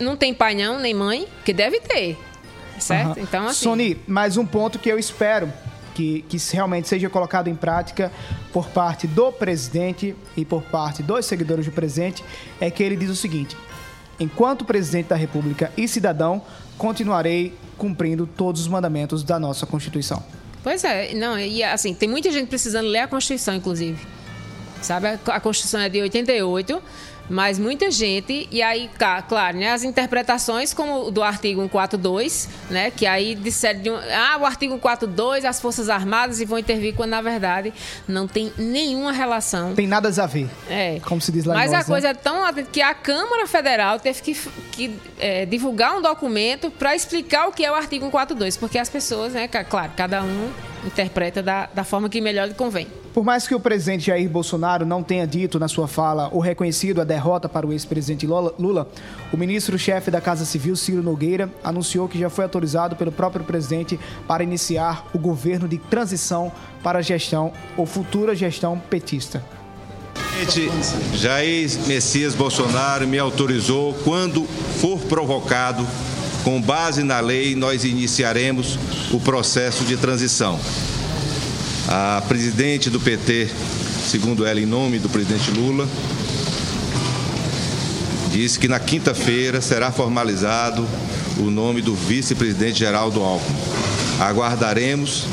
não 0.00 0.16
tem 0.16 0.34
pai 0.34 0.54
não, 0.54 0.80
nem 0.80 0.92
mãe, 0.94 1.26
que 1.44 1.52
deve 1.52 1.80
ter, 1.80 2.18
certo? 2.78 3.18
Aham. 3.18 3.20
Então, 3.20 3.46
assim... 3.46 3.64
Sony, 3.64 4.00
mais 4.06 4.36
um 4.36 4.44
ponto 4.44 4.78
que 4.78 4.88
eu 4.88 4.98
espero 4.98 5.52
que, 5.94 6.24
que 6.28 6.36
realmente 6.52 6.88
seja 6.88 7.08
colocado 7.08 7.48
em 7.48 7.54
prática 7.54 8.10
por 8.52 8.68
parte 8.68 9.06
do 9.06 9.30
presidente 9.30 10.16
e 10.36 10.44
por 10.44 10.62
parte 10.62 11.02
dos 11.02 11.26
seguidores 11.26 11.66
do 11.66 11.72
presidente 11.72 12.24
é 12.60 12.70
que 12.70 12.82
ele 12.82 12.96
diz 12.96 13.10
o 13.10 13.16
seguinte: 13.16 13.56
enquanto 14.18 14.64
presidente 14.64 15.08
da 15.08 15.16
República 15.16 15.72
e 15.76 15.86
cidadão, 15.86 16.42
continuarei 16.76 17.56
cumprindo 17.76 18.26
todos 18.26 18.62
os 18.62 18.68
mandamentos 18.68 19.22
da 19.22 19.38
nossa 19.38 19.66
Constituição. 19.66 20.22
Pois 20.62 20.84
é, 20.84 21.12
não, 21.14 21.38
e 21.38 21.62
assim, 21.62 21.92
tem 21.92 22.08
muita 22.08 22.30
gente 22.30 22.48
precisando 22.48 22.86
ler 22.86 23.00
a 23.00 23.08
Constituição, 23.08 23.54
inclusive. 23.54 24.06
Sabe? 24.80 25.18
A, 25.26 25.40
Constituição 25.40 25.80
é 25.80 25.88
de 25.88 26.00
88, 26.00 26.82
mas 27.28 27.58
muita 27.58 27.90
gente, 27.90 28.48
e 28.50 28.62
aí, 28.62 28.90
claro, 29.28 29.56
né, 29.56 29.70
as 29.70 29.84
interpretações 29.84 30.74
como 30.74 31.10
do 31.10 31.22
artigo 31.22 31.60
142, 31.62 32.48
né, 32.70 32.90
que 32.90 33.06
aí 33.06 33.34
disseram, 33.34 33.80
de 33.80 33.90
um, 33.90 33.96
ah, 33.96 34.38
o 34.40 34.44
artigo 34.44 34.74
142, 34.74 35.44
as 35.44 35.60
Forças 35.60 35.88
Armadas 35.88 36.40
e 36.40 36.44
vão 36.44 36.58
intervir, 36.58 36.94
quando 36.94 37.10
na 37.10 37.22
verdade 37.22 37.72
não 38.06 38.26
tem 38.26 38.52
nenhuma 38.58 39.12
relação. 39.12 39.74
Tem 39.74 39.86
nada 39.86 40.08
a 40.08 40.26
ver. 40.26 40.48
É. 40.68 41.00
Como 41.00 41.20
se 41.20 41.32
diz 41.32 41.44
lá 41.44 41.54
em 41.54 41.58
Mas 41.58 41.72
a 41.72 41.78
né? 41.78 41.84
coisa 41.84 42.08
é 42.08 42.14
tão 42.14 42.42
que 42.70 42.82
a 42.82 42.94
Câmara 42.94 43.46
Federal 43.46 43.98
teve 43.98 44.20
que, 44.20 44.34
que, 44.72 45.00
é, 45.18 45.46
divulgar 45.46 45.96
um 45.96 46.02
documento 46.02 46.70
para 46.70 46.94
explicar 46.94 47.48
o 47.48 47.52
que 47.52 47.64
é 47.64 47.70
o 47.70 47.74
artigo 47.74 48.04
142, 48.06 48.56
porque 48.56 48.78
as 48.78 48.88
pessoas, 48.88 49.32
né, 49.32 49.48
claro, 49.48 49.92
cada 49.96 50.22
um 50.22 50.50
interpreta 50.84 51.42
da, 51.42 51.66
da 51.66 51.84
forma 51.84 52.08
que 52.08 52.20
melhor 52.20 52.48
lhe 52.48 52.54
convém. 52.54 52.86
Por 53.12 53.24
mais 53.24 53.46
que 53.46 53.54
o 53.54 53.60
presidente 53.60 54.06
Jair 54.06 54.28
Bolsonaro 54.28 54.86
não 54.86 55.02
tenha 55.02 55.26
dito 55.26 55.58
na 55.58 55.68
sua 55.68 55.86
fala 55.86 56.30
ou 56.32 56.40
reconhecido 56.40 57.00
a 57.00 57.04
derrota 57.04 57.46
para 57.48 57.66
o 57.66 57.72
ex-presidente 57.72 58.26
Lula, 58.26 58.88
o 59.30 59.36
ministro-chefe 59.36 60.10
da 60.10 60.20
Casa 60.20 60.46
Civil, 60.46 60.74
Ciro 60.76 61.02
Nogueira, 61.02 61.50
anunciou 61.62 62.08
que 62.08 62.18
já 62.18 62.30
foi 62.30 62.44
autorizado 62.44 62.96
pelo 62.96 63.12
próprio 63.12 63.44
presidente 63.44 64.00
para 64.26 64.42
iniciar 64.42 65.06
o 65.12 65.18
governo 65.18 65.68
de 65.68 65.76
transição 65.76 66.50
para 66.82 67.00
a 67.00 67.02
gestão 67.02 67.52
ou 67.76 67.84
futura 67.84 68.34
gestão 68.34 68.78
petista. 68.78 69.42
Presidente 70.32 71.18
Jair 71.18 71.68
Messias 71.86 72.34
Bolsonaro 72.34 73.06
me 73.06 73.18
autorizou, 73.18 73.92
quando 74.04 74.44
for 74.80 74.98
provocado, 75.00 75.86
com 76.44 76.60
base 76.60 77.02
na 77.02 77.20
lei, 77.20 77.54
nós 77.54 77.84
iniciaremos 77.84 78.78
o 79.12 79.20
processo 79.20 79.84
de 79.84 79.96
transição. 79.96 80.58
A 81.88 82.22
presidente 82.26 82.90
do 82.90 83.00
PT, 83.00 83.48
segundo 84.08 84.46
ela, 84.46 84.60
em 84.60 84.66
nome 84.66 84.98
do 84.98 85.08
presidente 85.08 85.50
Lula, 85.50 85.88
disse 88.30 88.58
que 88.58 88.66
na 88.66 88.80
quinta-feira 88.80 89.60
será 89.60 89.92
formalizado 89.92 90.86
o 91.38 91.50
nome 91.50 91.82
do 91.82 91.94
vice-presidente 91.94 92.78
Geraldo 92.78 93.22
Alckmin. 93.22 93.56
Aguardaremos 94.20 95.26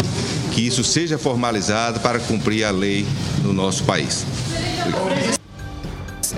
que 0.52 0.66
isso 0.66 0.84
seja 0.84 1.18
formalizado 1.18 2.00
para 2.00 2.20
cumprir 2.20 2.64
a 2.64 2.72
lei 2.72 3.06
no 3.44 3.54
nosso 3.54 3.84
país. 3.84 4.26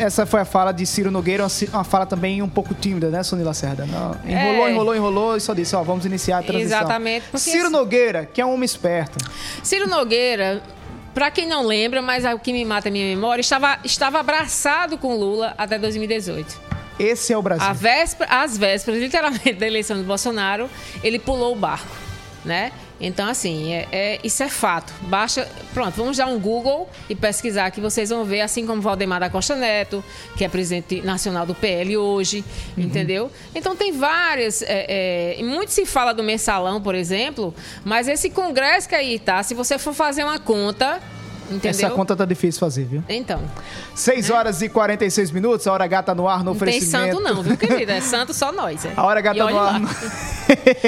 Essa 0.02 0.26
foi 0.26 0.42
a 0.42 0.46
fala 0.46 0.72
de 0.72 0.86
Ciro 0.86 1.12
Nogueira, 1.12 1.46
uma 1.72 1.84
fala 1.84 2.06
também 2.08 2.42
um 2.42 2.50
pouco 2.50 2.74
tímida, 2.74 3.10
né, 3.10 3.22
Sony 3.22 3.44
Lacerda? 3.44 3.86
Não, 3.86 4.16
enrolou, 4.26 4.68
É. 4.68 4.72
enrolou, 4.72 4.96
enrolou 4.96 5.38
e 5.38 5.42
só 5.42 5.54
disse, 5.54 5.76
ó, 5.76 5.84
vamos 5.84 6.06
iniciar 6.06 6.40
a 6.40 6.44
transição. 6.44 6.80
Exatamente, 6.80 7.26
Ciro 7.36 7.70
Nogueira, 7.70 8.26
que 8.26 8.42
é 8.42 8.46
um 8.46 8.54
homem 8.54 8.66
esperto. 8.66 9.18
Ciro 9.64 9.88
Nogueira, 9.88 10.62
para 11.14 11.30
quem 11.30 11.48
não 11.48 11.64
lembra, 11.66 12.02
mas 12.02 12.26
o 12.26 12.40
que 12.40 12.52
me 12.52 12.66
mata 12.66 12.88
é 12.88 12.90
a 12.90 12.92
minha 12.92 13.06
memória, 13.06 13.42
estava, 13.42 13.78
estava 13.84 14.20
abraçado 14.20 14.98
com 14.98 15.16
Lula 15.16 15.54
até 15.58 15.78
2018. 15.78 16.60
Esse 17.00 17.34
é 17.34 17.38
o 17.38 17.42
Brasil. 17.42 17.68
A 17.68 17.74
véspera, 17.74 18.42
às 18.42 18.58
vésperas, 18.58 19.00
literalmente, 19.00 19.54
da 19.54 19.68
eleição 19.68 19.98
do 19.98 20.04
Bolsonaro, 20.04 20.70
ele 21.04 21.20
pulou 21.20 21.54
o 21.54 21.56
barco, 21.56 21.96
né? 22.44 22.72
Então, 23.02 23.28
assim, 23.28 23.74
é, 23.74 23.88
é- 23.92 24.20
isso 24.24 24.44
é 24.44 24.48
fato. 24.50 24.94
Baixa, 25.02 25.48
pronto, 25.74 25.96
vamos 25.96 26.18
dar 26.18 26.28
um 26.28 26.40
Google 26.40 26.88
e 27.10 27.16
pesquisar 27.16 27.72
que 27.72 27.82
vocês 27.82 28.10
vão 28.10 28.24
ver, 28.24 28.42
assim 28.42 28.66
como 28.68 28.82
Valdemar 28.82 29.20
da 29.20 29.30
Costa 29.30 29.56
Neto, 29.56 30.04
que 30.38 30.46
é 30.46 30.50
presidente 30.50 31.02
nacional 31.02 31.46
do 31.46 31.56
PL 31.56 31.98
hoje, 31.98 32.46
entendeu? 32.78 33.32
Então, 33.56 33.76
tem 33.76 33.92
várias... 33.92 34.62
É, 34.62 34.86
é, 34.88 35.36
e 35.40 35.44
muito 35.44 35.72
se 35.72 35.86
fala 35.86 36.14
do 36.14 36.24
mensalão, 36.24 36.80
por 36.80 36.94
exemplo, 36.94 37.54
mas 37.84 38.08
esse 38.08 38.30
congresso 38.30 38.88
que 38.88 38.96
aí 38.96 39.18
tá, 39.18 39.42
se 39.42 39.54
você 39.56 39.80
for 39.80 39.94
fazer 39.94 40.24
uma 40.24 40.38
conta, 40.40 41.02
entendeu? 41.56 41.70
Essa 41.72 41.90
conta 41.90 42.16
tá 42.16 42.26
difícil 42.26 42.60
fazer, 42.60 42.86
viu? 42.86 43.04
Então, 43.10 43.42
6 43.96 44.30
horas 44.30 44.62
e 44.62 44.70
46 44.70 45.32
minutos, 45.32 45.68
a 45.68 45.74
hora 45.74 45.84
H 45.86 46.04
tá 46.04 46.16
no 46.16 46.28
ar 46.28 46.40
no 46.40 46.46
não 46.46 46.56
tem 46.56 46.70
oferecimento. 46.70 47.16
santo 47.18 47.20
não, 47.22 47.42
viu, 47.44 47.56
querida? 47.58 47.94
É 47.94 48.02
santo 48.02 48.34
só 48.34 48.52
nós. 48.52 48.86
É. 48.86 48.94
A 48.96 49.04
hora 49.04 49.20
E 49.20 49.24
tá 49.24 49.34
no 49.34 49.60
ar. 49.60 49.80
no- 49.80 49.90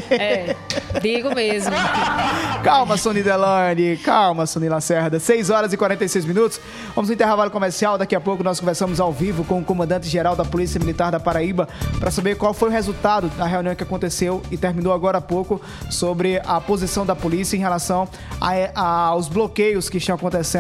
É, 0.10 0.56
digo 1.02 1.34
mesmo. 1.34 1.72
Calma, 2.64 2.98
Sony 2.98 3.22
Delane, 3.24 3.98
calma, 3.98 4.46
Sony 4.46 4.70
Lacerda. 4.70 5.20
6 5.20 5.50
horas 5.50 5.74
e 5.74 5.78
46 5.78 6.26
minutos. 6.26 6.60
Vamos 6.96 7.10
no 7.10 7.14
intervalo 7.14 7.50
comercial. 7.52 7.98
Daqui 7.98 8.16
a 8.16 8.22
pouco 8.22 8.44
nós 8.44 8.60
conversamos 8.60 9.00
ao 9.00 9.12
vivo 9.12 9.44
com 9.44 9.60
o 9.60 9.64
comandante-geral 9.64 10.36
da 10.36 10.46
Polícia 10.46 10.80
Militar 10.80 11.12
da 11.12 11.20
Paraíba 11.20 11.68
para 12.00 12.10
saber 12.12 12.36
qual 12.36 12.54
foi 12.54 12.70
o 12.70 12.72
resultado 12.72 13.28
da 13.30 13.46
reunião 13.46 13.76
que 13.76 13.84
aconteceu 13.84 14.42
e 14.52 14.58
terminou 14.58 14.94
agora 14.94 15.18
há 15.18 15.22
pouco 15.22 15.62
sobre 15.90 16.42
a 16.46 16.60
posição 16.62 17.06
da 17.06 17.16
polícia 17.16 17.56
em 17.58 17.60
relação 17.60 18.08
a- 18.40 18.52
a- 18.76 19.06
aos 19.08 19.28
bloqueios 19.28 19.90
que 19.90 19.98
estão 19.98 20.16
acontecendo 20.16 20.53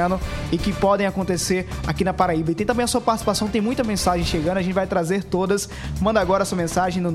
e 0.51 0.57
que 0.57 0.73
podem 0.73 1.05
acontecer 1.05 1.67
aqui 1.85 2.03
na 2.03 2.13
Paraíba. 2.13 2.51
E 2.51 2.55
tem 2.55 2.65
também 2.65 2.83
a 2.83 2.87
sua 2.87 3.01
participação, 3.01 3.47
tem 3.47 3.61
muita 3.61 3.83
mensagem 3.83 4.25
chegando, 4.25 4.57
a 4.57 4.61
gente 4.61 4.73
vai 4.73 4.87
trazer 4.87 5.23
todas. 5.23 5.69
Manda 5.99 6.19
agora 6.19 6.43
a 6.43 6.45
sua 6.45 6.57
mensagem 6.57 7.01
no 7.01 7.11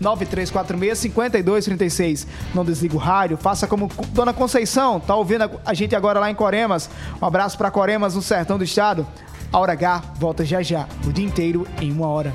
99346-5236. 0.00 2.26
Não 2.54 2.64
desliga 2.64 2.94
o 2.94 2.98
rádio, 2.98 3.36
faça 3.36 3.66
como 3.66 3.90
Dona 4.10 4.32
Conceição, 4.32 5.00
tá 5.00 5.14
ouvindo 5.14 5.50
a 5.64 5.74
gente 5.74 5.94
agora 5.94 6.20
lá 6.20 6.30
em 6.30 6.34
Coremas. 6.34 6.88
Um 7.20 7.26
abraço 7.26 7.58
para 7.58 7.70
Coremas, 7.70 8.14
no 8.14 8.22
sertão 8.22 8.58
do 8.58 8.64
estado. 8.64 9.06
A 9.52 9.58
Hora 9.58 9.72
H 9.72 10.02
volta 10.18 10.44
já 10.44 10.62
já, 10.62 10.86
o 11.06 11.12
dia 11.12 11.24
inteiro 11.24 11.66
em 11.80 11.92
uma 11.92 12.08
hora. 12.08 12.32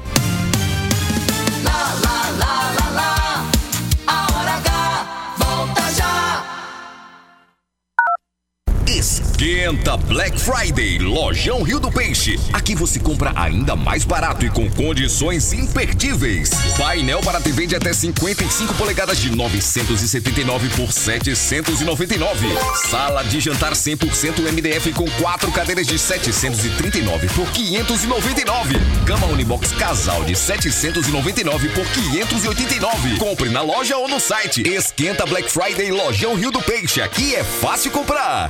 Esquenta 9.38 9.96
Black 9.96 10.42
Friday, 10.42 10.98
Lojão 10.98 11.62
Rio 11.62 11.80
do 11.80 11.92
Peixe. 11.92 12.40
Aqui 12.52 12.74
você 12.74 13.00
compra 13.00 13.32
ainda 13.36 13.76
mais 13.76 14.04
barato 14.04 14.44
e 14.44 14.50
com 14.50 14.68
condições 14.68 15.54
imperdíveis. 15.54 16.50
Painel 16.76 17.22
para 17.22 17.40
TV 17.40 17.68
de 17.68 17.76
até 17.76 17.94
55 17.94 18.74
polegadas 18.74 19.20
de 19.20 19.30
979 19.30 20.70
por 20.70 20.92
799. 20.92 22.48
Sala 22.90 23.24
de 23.26 23.40
jantar 23.40 23.74
100% 23.74 24.40
MDF 24.52 24.92
com 24.94 25.06
quatro 25.22 25.52
cadeiras 25.52 25.86
de 25.86 26.00
739 26.00 27.28
por 27.36 27.48
599. 27.52 28.76
Cama 29.06 29.28
Unibox 29.28 29.72
Casal 29.74 30.24
de 30.24 30.36
799 30.36 31.70
por 31.70 31.86
589. 31.86 33.18
Compre 33.18 33.50
na 33.50 33.62
loja 33.62 33.98
ou 33.98 34.08
no 34.08 34.20
site. 34.20 34.68
Esquenta 34.68 35.28
Black 35.28 35.48
Friday, 35.48 35.92
Lojão 35.92 36.34
Rio 36.34 36.50
do 36.50 36.62
Peixe. 36.64 37.04
Aqui 37.04 37.36
é 37.36 37.44
fácil 37.44 37.92
comprar. 37.92 38.50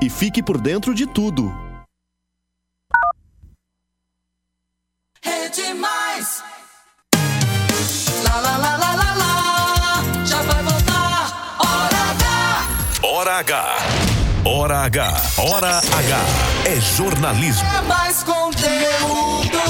e 0.00 0.08
fique 0.08 0.42
por 0.42 0.60
dentro 0.60 0.94
de 0.94 1.06
tudo. 1.06 1.52
Rede 5.22 5.74
Mais. 5.74 6.42
Lá, 8.24 8.40
lá, 8.40 8.56
lá, 8.56 8.76
lá, 8.76 8.94
lá, 8.94 9.14
lá. 9.14 10.24
Já 10.24 10.42
vai 10.42 10.62
voltar. 10.62 11.58
Hora 11.60 11.98
H. 12.10 13.02
Hora 13.02 13.38
H. 13.38 13.76
Hora 14.44 14.78
H. 14.84 15.22
Hora 15.38 15.78
H. 15.78 16.18
É 16.66 16.80
jornalismo. 16.80 17.68
É 17.68 17.82
mais 17.82 18.22
conteúdo. 18.22 19.60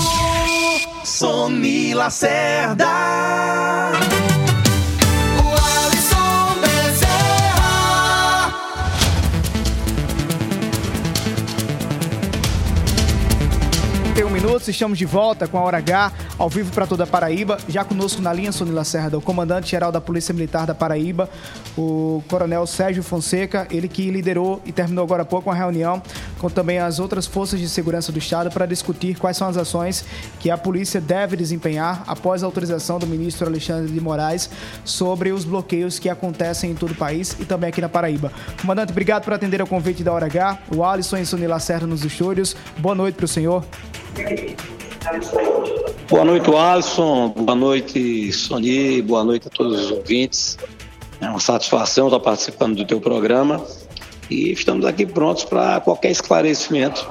Sony 1.05 1.95
Lacerda. 1.95 2.87
Minutos, 14.41 14.69
estamos 14.69 14.99
de 14.99 15.05
volta 15.05 15.47
com 15.47 15.59
a 15.59 15.63
Hora 15.63 15.79
H, 15.79 16.13
ao 16.41 16.49
vivo 16.49 16.73
para 16.73 16.87
toda 16.87 17.05
a 17.05 17.07
Paraíba. 17.07 17.59
Já 17.69 17.85
conosco 17.85 18.23
na 18.23 18.33
linha, 18.33 18.51
Sonila 18.51 18.83
Serra, 18.83 19.19
o 19.19 19.21
comandante-geral 19.21 19.93
da 19.93 20.01
Polícia 20.01 20.33
Militar 20.33 20.67
da 20.67 20.75
Paraíba, 20.75 21.29
o 21.77 22.25
coronel 22.29 22.67
Sérgio 22.67 23.03
Fonseca, 23.03 23.69
ele 23.71 23.87
que 23.87 24.11
liderou 24.11 24.63
e 24.65 24.73
terminou 24.73 25.05
agora 25.05 25.21
há 25.21 25.27
pouco 25.27 25.51
uma 25.51 25.55
reunião 25.55 26.03
com 26.39 26.49
também 26.49 26.79
as 26.79 26.99
outras 26.99 27.27
forças 27.27 27.61
de 27.61 27.69
segurança 27.69 28.11
do 28.11 28.19
Estado 28.19 28.51
para 28.51 28.65
discutir 28.65 29.19
quais 29.19 29.37
são 29.37 29.49
as 29.49 29.59
ações 29.59 30.03
que 30.39 30.51
a 30.51 30.57
polícia 30.57 30.99
deve 30.99 31.37
desempenhar 31.37 32.03
após 32.07 32.43
a 32.43 32.47
autorização 32.47 32.99
do 32.99 33.07
ministro 33.07 33.47
Alexandre 33.47 33.93
de 33.93 34.01
Moraes 34.01 34.49
sobre 34.83 35.33
os 35.33 35.45
bloqueios 35.45 35.99
que 35.99 36.09
acontecem 36.09 36.71
em 36.71 36.75
todo 36.75 36.93
o 36.93 36.97
país 36.97 37.37
e 37.39 37.45
também 37.45 37.69
aqui 37.69 37.83
na 37.83 37.89
Paraíba. 37.91 38.33
Comandante, 38.59 38.93
obrigado 38.93 39.25
por 39.25 39.35
atender 39.35 39.61
ao 39.61 39.67
convite 39.67 40.03
da 40.03 40.11
Hora 40.11 40.25
H. 40.25 40.59
O 40.75 40.83
Alisson 40.83 41.19
e 41.19 41.27
Sonila 41.27 41.61
Serra 41.61 41.87
nos 41.87 42.03
estúdios. 42.03 42.57
Boa 42.79 42.95
noite 42.95 43.17
para 43.17 43.27
o 43.27 43.29
senhor. 43.29 43.63
Boa 46.09 46.25
noite, 46.25 46.55
Alisson. 46.55 47.31
Boa 47.31 47.55
noite, 47.55 48.33
Sony. 48.33 49.01
Boa 49.01 49.25
noite 49.25 49.49
a 49.49 49.51
todos 49.51 49.87
os 49.87 49.91
ouvintes. 49.91 50.59
É 51.21 51.29
uma 51.29 51.41
satisfação 51.41 52.07
estar 52.09 52.21
participando 52.21 52.77
do 52.77 52.85
teu 52.85 53.01
programa 53.01 53.65
e 54.29 54.53
estamos 54.53 54.85
aqui 54.85 55.07
prontos 55.07 55.45
para 55.45 55.81
qualquer 55.81 56.11
esclarecimento, 56.11 57.07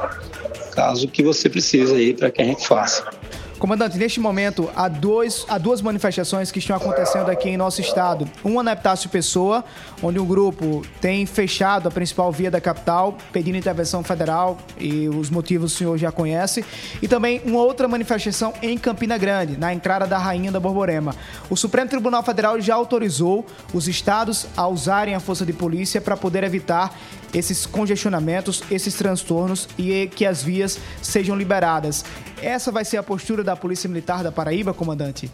caso 0.72 1.08
que 1.08 1.24
você 1.24 1.50
precise 1.50 1.94
aí 1.94 2.14
para 2.14 2.32
que 2.32 2.42
a 2.42 2.46
gente 2.46 2.68
faça. 2.68 3.19
Comandante, 3.60 3.98
neste 3.98 4.22
momento 4.22 4.70
há, 4.74 4.88
dois, 4.88 5.46
há 5.50 5.58
duas 5.58 5.82
manifestações 5.82 6.50
que 6.50 6.60
estão 6.60 6.78
acontecendo 6.78 7.30
aqui 7.30 7.50
em 7.50 7.58
nosso 7.58 7.82
estado. 7.82 8.26
Uma 8.42 8.64
na 8.64 8.72
Epitácio 8.72 9.10
Pessoa, 9.10 9.66
onde 10.02 10.18
um 10.18 10.26
grupo 10.26 10.82
tem 11.02 11.26
fechado 11.26 11.90
a 11.90 11.92
principal 11.92 12.32
via 12.32 12.50
da 12.50 12.62
capital, 12.62 13.18
pedindo 13.34 13.58
intervenção 13.58 14.02
federal, 14.02 14.58
e 14.80 15.10
os 15.10 15.30
motivos 15.30 15.74
o 15.74 15.78
senhor 15.78 15.98
já 15.98 16.10
conhece. 16.10 16.64
E 17.02 17.08
também 17.08 17.42
uma 17.44 17.60
outra 17.60 17.86
manifestação 17.86 18.54
em 18.62 18.78
Campina 18.78 19.18
Grande, 19.18 19.58
na 19.58 19.74
entrada 19.74 20.08
da 20.08 20.18
Rainha 20.18 20.54
da 20.54 20.60
Borborema. 20.60 21.14
O 21.50 21.58
Supremo 21.58 21.90
Tribunal 21.90 22.24
Federal 22.24 22.62
já 22.62 22.76
autorizou 22.76 23.46
os 23.74 23.90
estados 23.90 24.48
a 24.56 24.66
usarem 24.70 25.16
a 25.16 25.20
força 25.20 25.46
de 25.46 25.52
polícia 25.52 26.00
para 26.00 26.16
poder 26.16 26.46
evitar 26.46 26.98
esses 27.34 27.66
congestionamentos, 27.66 28.64
esses 28.72 28.94
transtornos 28.96 29.68
e 29.78 30.08
que 30.08 30.26
as 30.26 30.44
vias 30.44 30.80
sejam 31.02 31.36
liberadas. 31.36 32.04
Essa 32.42 32.72
vai 32.72 32.86
ser 32.86 32.98
a 32.98 33.04
postura 33.04 33.44
da 33.44 33.56
Polícia 33.56 33.88
Militar 33.88 34.24
da 34.24 34.32
Paraíba, 34.32 34.74
comandante? 34.74 35.30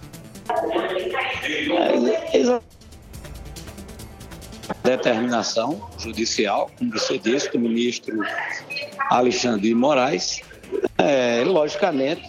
É, 2.34 2.60
Determinação 4.84 5.90
judicial, 5.98 6.72
como 6.78 6.92
você 6.92 7.18
disse, 7.18 7.52
do 7.52 7.60
ministro 7.60 8.20
Alexandre 9.10 9.70
de 9.70 9.76
Moraes. 9.76 10.42
É, 10.98 11.44
logicamente, 11.46 12.24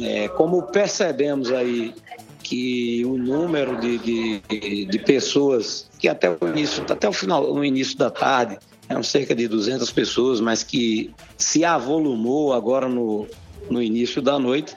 é, 0.00 0.28
como 0.28 0.62
percebemos 0.62 1.52
aí 1.52 1.94
que 2.42 3.04
o 3.04 3.16
número 3.16 3.80
de, 3.80 3.98
de, 3.98 4.84
de 4.86 4.98
pessoas 4.98 5.88
que 5.98 6.08
até 6.08 6.30
o 6.30 6.38
início, 6.48 6.84
até 6.88 7.08
o 7.08 7.12
final, 7.12 7.54
no 7.54 7.64
início 7.64 7.96
da 7.96 8.10
tarde, 8.10 8.58
eram 8.90 9.04
cerca 9.04 9.36
de 9.36 9.46
200 9.46 9.88
pessoas, 9.92 10.40
mas 10.40 10.64
que 10.64 11.14
se 11.38 11.64
avolumou 11.64 12.52
agora 12.52 12.88
no, 12.88 13.24
no 13.70 13.80
início 13.80 14.20
da 14.20 14.36
noite, 14.36 14.74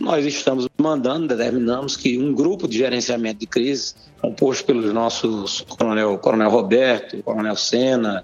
nós 0.00 0.26
estamos 0.26 0.68
mandando, 0.76 1.28
determinamos 1.28 1.96
que 1.96 2.18
um 2.18 2.34
grupo 2.34 2.66
de 2.66 2.76
gerenciamento 2.76 3.38
de 3.38 3.46
crise, 3.46 3.94
composto 4.20 4.64
pelos 4.64 4.92
nossos 4.92 5.60
coronel, 5.68 6.18
coronel 6.18 6.50
Roberto, 6.50 7.22
coronel 7.22 7.54
Sena, 7.54 8.20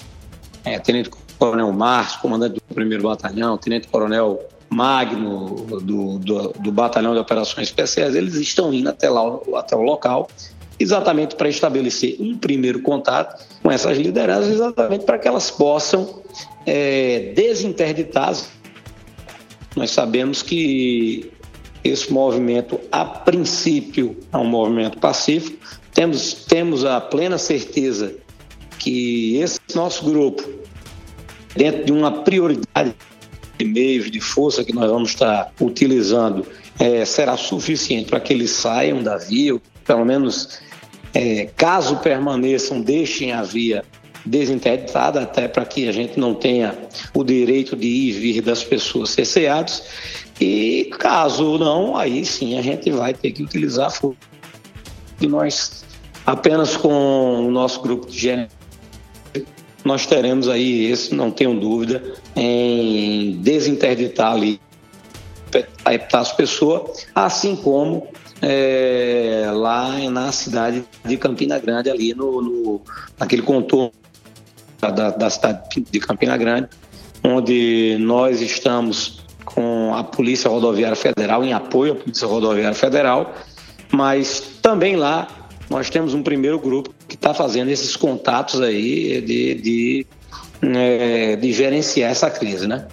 é, 0.65 0.81
tenente 0.81 1.11
coronel 1.39 1.73
Márcio, 1.73 2.21
comandante 2.21 2.55
do 2.55 2.75
primeiro 2.75 3.05
batalhão, 3.05 3.57
tenente 3.57 3.87
coronel 3.87 4.45
Magno, 4.69 5.65
do, 5.81 6.19
do, 6.19 6.49
do 6.49 6.73
batalhão 6.73 7.13
de 7.13 7.21
operações 7.21 7.69
especiais, 7.69 8.17
eles 8.17 8.35
estão 8.35 8.75
indo 8.75 8.89
até 8.89 9.09
lá, 9.09 9.23
até 9.57 9.77
o 9.77 9.83
local, 9.83 10.29
exatamente 10.81 11.37
para 11.37 11.49
estabelecer 11.49 12.17
um 12.19 12.37
primeiro 12.37 12.81
contato 12.81 13.45
com 13.63 13.71
essas 13.71 13.99
lideranças, 13.99 14.55
exatamente 14.55 15.05
para 15.05 15.19
que 15.19 15.29
elas 15.29 15.51
possam 15.51 16.23
é, 16.67 17.33
desinterditar. 17.37 18.35
Nós 19.77 19.91
sabemos 19.91 20.43
que 20.43 21.31
esse 21.85 22.11
movimento, 22.13 22.81
a 22.91 23.05
princípio, 23.05 24.17
é 24.33 24.37
um 24.39 24.47
movimento 24.47 24.99
pacífico. 24.99 25.59
Temos, 25.93 26.33
temos 26.49 26.85
a 26.85 27.01
plena 27.01 27.37
certeza 27.37 28.15
que 28.79 29.37
esse 29.37 29.61
nosso 29.75 30.05
grupo, 30.05 30.43
dentro 31.55 31.85
de 31.85 31.93
uma 31.93 32.23
prioridade 32.23 32.95
de 33.59 33.65
meios, 33.67 34.11
de 34.11 34.21
força 34.21 34.65
que 34.65 34.73
nós 34.73 34.91
vamos 34.91 35.11
estar 35.11 35.53
utilizando, 35.61 36.47
é, 36.79 37.05
será 37.05 37.37
suficiente 37.37 38.09
para 38.09 38.21
que 38.21 38.33
eles 38.33 38.51
saiam 38.51 39.03
da 39.03 39.19
via, 39.19 39.61
pelo 39.85 40.05
menos, 40.05 40.61
é, 41.15 41.47
caso 41.57 41.97
permaneçam, 41.97 42.81
deixem 42.81 43.33
a 43.33 43.43
via 43.43 43.85
desinterditada, 44.25 45.23
até 45.23 45.49
para 45.49 45.65
que 45.65 45.89
a 45.89 45.93
gente 45.93 46.19
não 46.19 46.35
tenha 46.35 46.77
o 47.15 47.25
direito 47.25 47.75
de 47.75 47.87
ir 47.87 48.09
e 48.09 48.13
vir 48.13 48.43
das 48.43 48.63
pessoas 48.63 49.11
cerceados. 49.11 49.83
E 50.41 50.91
caso 50.99 51.59
não, 51.59 51.97
aí 51.97 52.25
sim 52.25 52.59
a 52.59 52.63
gente 52.63 52.91
vai 52.91 53.13
ter 53.13 53.33
que 53.33 53.43
utilizar 53.43 53.89
a 53.89 53.91
força. 53.91 54.19
E 55.21 55.27
nós, 55.27 55.85
apenas 56.25 56.77
com 56.77 57.47
o 57.47 57.51
nosso 57.51 57.83
grupo 57.83 58.11
de 58.11 58.19
gerente, 58.19 58.53
nós 59.85 60.07
teremos 60.07 60.49
aí 60.49 60.91
esse, 60.91 61.15
não 61.15 61.31
tenho 61.31 61.59
dúvida, 61.59 62.03
em 62.37 63.33
desinterditar 63.41 64.33
ali 64.33 64.61
a 65.85 65.95
Epitácio 65.95 66.37
Pessoa, 66.37 66.93
assim 67.15 67.57
como 67.57 68.07
é, 68.43 69.51
lá 69.53 69.99
na 70.11 70.33
cidade 70.33 70.85
de 71.05 71.17
Campina 71.17 71.59
Grande, 71.59 71.91
ali 71.91 72.15
no, 72.15 72.41
no 72.41 72.81
naquele 73.19 73.43
contorno 73.43 73.93
da, 74.81 75.11
da 75.11 75.31
cidade 75.31 75.81
de 75.81 76.01
Campina 76.01 76.37
Grande, 76.37 76.69
onde 77.23 77.97
nós 78.01 78.41
estamos 78.41 79.21
com 79.45 79.95
a 79.95 80.05
Polícia 80.05 80.49
Rodoviária 80.49 80.97
Federal, 80.97 81.45
em 81.45 81.53
apoio 81.53 81.93
à 81.93 81.97
Polícia 81.97 82.27
Rodoviária 82.27 82.75
Federal, 82.75 83.35
mas 83.93 84.41
também 84.63 84.97
lá 84.97 85.29
nós 85.69 85.91
temos 85.91 86.15
um 86.15 86.23
primeiro 86.23 86.59
grupo 86.59 86.93
que 87.07 87.15
está 87.15 87.33
fazendo 87.35 87.69
esses 87.69 87.95
contatos 87.97 88.61
aí 88.61 89.21
de, 89.21 89.55
de, 89.55 90.07
é, 90.63 91.37
de 91.37 91.53
gerenciar 91.53 92.11
essa 92.11 92.31
crise, 92.31 92.67
né? 92.67 92.87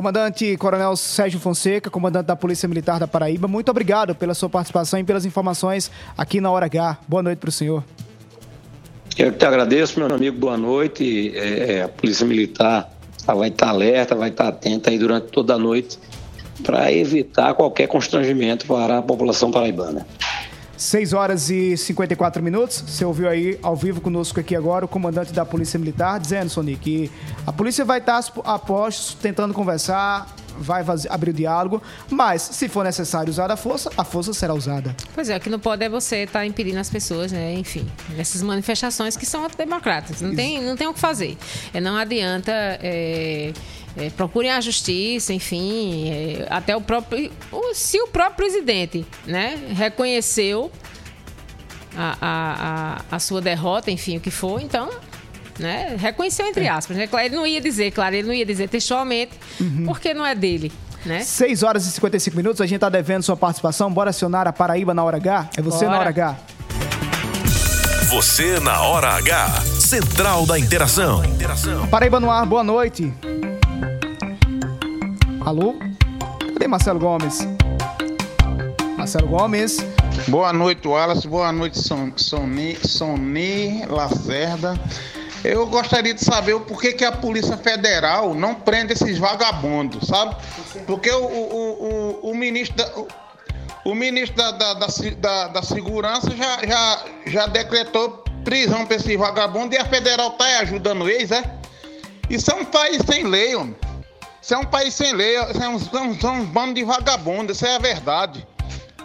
Comandante 0.00 0.56
Coronel 0.56 0.96
Sérgio 0.96 1.38
Fonseca, 1.38 1.90
comandante 1.90 2.24
da 2.24 2.34
Polícia 2.34 2.66
Militar 2.66 2.98
da 2.98 3.06
Paraíba, 3.06 3.46
muito 3.46 3.70
obrigado 3.70 4.14
pela 4.14 4.32
sua 4.32 4.48
participação 4.48 4.98
e 4.98 5.04
pelas 5.04 5.26
informações 5.26 5.90
aqui 6.16 6.40
na 6.40 6.50
Hora 6.50 6.64
H. 6.64 6.96
Boa 7.06 7.22
noite 7.22 7.38
para 7.38 7.50
o 7.50 7.52
senhor. 7.52 7.84
Eu 9.18 9.30
que 9.30 9.36
te 9.36 9.44
agradeço, 9.44 10.00
meu 10.00 10.10
amigo, 10.10 10.38
boa 10.38 10.56
noite. 10.56 11.36
É, 11.36 11.72
é, 11.72 11.82
a 11.82 11.88
Polícia 11.90 12.24
Militar 12.24 12.90
vai 13.26 13.50
estar 13.50 13.68
alerta, 13.68 14.14
vai 14.14 14.30
estar 14.30 14.48
atenta 14.48 14.88
aí 14.88 14.98
durante 14.98 15.26
toda 15.26 15.52
a 15.52 15.58
noite 15.58 15.98
para 16.62 16.90
evitar 16.90 17.52
qualquer 17.52 17.86
constrangimento 17.86 18.64
para 18.64 19.00
a 19.00 19.02
população 19.02 19.50
paraibana. 19.50 20.06
6 20.80 21.12
horas 21.12 21.50
e 21.50 21.76
54 21.76 22.42
minutos. 22.42 22.82
Você 22.86 23.04
ouviu 23.04 23.28
aí 23.28 23.58
ao 23.62 23.76
vivo 23.76 24.00
conosco 24.00 24.40
aqui 24.40 24.56
agora 24.56 24.86
o 24.86 24.88
comandante 24.88 25.30
da 25.30 25.44
Polícia 25.44 25.78
Militar 25.78 26.18
dizendo, 26.18 26.48
Sony, 26.48 26.74
que 26.74 27.10
a 27.46 27.52
polícia 27.52 27.84
vai 27.84 27.98
estar 27.98 28.24
a 28.44 28.58
postos 28.58 29.12
tentando 29.12 29.52
conversar, 29.52 30.34
vai 30.58 30.84
abrir 31.08 31.30
o 31.30 31.34
diálogo, 31.34 31.82
mas 32.10 32.42
se 32.42 32.68
for 32.68 32.84
necessário 32.84 33.30
usar 33.30 33.50
a 33.50 33.56
força, 33.56 33.90
a 33.96 34.04
força 34.04 34.32
será 34.32 34.54
usada. 34.54 34.94
Pois 35.14 35.28
é, 35.28 35.36
o 35.36 35.40
que 35.40 35.48
não 35.50 35.58
pode 35.58 35.84
é 35.84 35.88
você 35.88 36.24
estar 36.24 36.44
impedindo 36.46 36.78
as 36.78 36.90
pessoas, 36.90 37.32
né? 37.32 37.54
Enfim, 37.54 37.86
nessas 38.16 38.42
manifestações 38.42 39.16
que 39.16 39.26
são 39.26 39.44
antidemocráticas. 39.44 40.20
Não 40.20 40.34
tem, 40.34 40.62
não 40.62 40.76
tem 40.76 40.86
o 40.86 40.94
que 40.94 41.00
fazer. 41.00 41.36
É, 41.72 41.80
não 41.80 41.96
adianta. 41.96 42.52
é, 42.52 43.52
é, 43.96 44.08
procurem 44.10 44.50
a 44.52 44.60
justiça, 44.60 45.32
enfim, 45.32 46.08
é, 46.10 46.46
até 46.48 46.76
o 46.76 46.80
próprio. 46.80 47.30
o- 47.50 47.74
se 47.74 48.00
o 48.00 48.06
próprio 48.06 48.36
presidente 48.36 49.04
né, 49.26 49.58
reconheceu 49.74 50.70
a, 51.96 52.16
a, 52.20 52.96
a, 53.10 53.16
a 53.16 53.18
sua 53.18 53.40
derrota, 53.40 53.90
enfim, 53.90 54.16
o 54.16 54.20
que 54.20 54.30
for, 54.30 54.60
então. 54.60 54.88
Né, 55.60 55.96
reconheceu 55.98 56.46
entre 56.46 56.66
aspas. 56.68 56.96
Né? 56.96 57.06
Claro, 57.06 57.26
Ele 57.26 57.36
não 57.36 57.46
ia 57.46 57.60
dizer, 57.60 57.90
claro, 57.90 58.14
ele 58.14 58.26
não 58.26 58.34
ia 58.34 58.46
dizer 58.46 58.68
textualmente, 58.68 59.32
porque 59.84 60.14
não 60.14 60.24
é 60.26 60.34
dele. 60.34 60.72
Né? 61.04 61.20
6 61.22 61.62
horas 61.62 61.86
e 61.86 61.90
55 61.92 62.36
minutos, 62.36 62.60
a 62.60 62.66
gente 62.66 62.80
tá 62.80 62.88
devendo 62.88 63.22
sua 63.22 63.36
participação. 63.36 63.90
Bora 63.92 64.10
acionar 64.10 64.46
a 64.48 64.52
Paraíba 64.52 64.92
na 64.92 65.02
hora 65.04 65.16
H? 65.16 65.50
É 65.56 65.62
você 65.62 65.84
Bora. 65.84 65.90
na 65.90 65.98
hora 66.00 66.08
H. 66.10 66.36
Você 68.10 68.58
na 68.60 68.80
hora 68.82 69.08
H. 69.16 69.62
Central 69.78 70.44
da 70.44 70.58
Interação. 70.58 71.22
Paraíba 71.90 72.18
no 72.20 72.30
ar, 72.30 72.44
boa 72.44 72.64
noite. 72.64 73.12
Alô? 75.44 75.74
Cadê 76.52 76.66
Marcelo 76.66 76.98
Gomes? 76.98 77.46
Marcelo 78.96 79.28
Gomes. 79.28 79.78
Boa 80.28 80.52
noite, 80.52 80.86
Wallace. 80.86 81.26
Boa 81.26 81.50
noite, 81.52 81.78
Son- 81.78 82.12
Sony, 82.16 82.76
Sony 82.84 83.84
Lacerda. 83.88 84.78
Eu 85.42 85.66
gostaria 85.66 86.12
de 86.12 86.22
saber 86.22 86.52
o 86.54 86.60
porquê 86.60 86.92
que 86.92 87.04
a 87.04 87.12
Polícia 87.12 87.56
Federal 87.56 88.34
não 88.34 88.54
prende 88.54 88.92
esses 88.92 89.16
vagabundos, 89.18 90.06
sabe? 90.06 90.36
Porque 90.86 91.10
o, 91.10 91.24
o, 91.24 92.20
o, 92.24 92.30
o 92.30 92.34
ministro 92.34 92.76
da, 92.76 92.90
o, 93.84 93.94
ministro 93.94 94.36
da, 94.36 94.50
da, 94.52 94.74
da, 94.74 95.48
da- 95.48 95.62
Segurança 95.62 96.30
já, 96.36 96.58
já, 96.66 97.04
já 97.26 97.46
decretou 97.46 98.22
prisão 98.44 98.84
para 98.84 98.96
esses 98.96 99.16
vagabundos 99.18 99.76
e 99.76 99.80
a 99.80 99.84
Federal 99.86 100.30
tá 100.32 100.44
ajudando 100.60 101.08
eles, 101.08 101.30
é? 101.30 101.42
Isso 102.28 102.50
é 102.50 102.54
um 102.54 102.64
país 102.64 103.02
sem 103.06 103.24
lei, 103.24 103.54
homem. 103.56 103.74
Isso 104.42 104.54
é 104.54 104.58
um 104.58 104.64
país 104.64 104.94
sem 104.94 105.12
lei, 105.12 105.38
isso 105.50 105.62
é 105.62 105.68
um, 105.68 106.20
são 106.20 106.34
um 106.34 106.44
bando 106.44 106.74
de 106.74 106.84
vagabundos, 106.84 107.56
isso 107.56 107.66
é 107.66 107.76
a 107.76 107.78
verdade. 107.78 108.46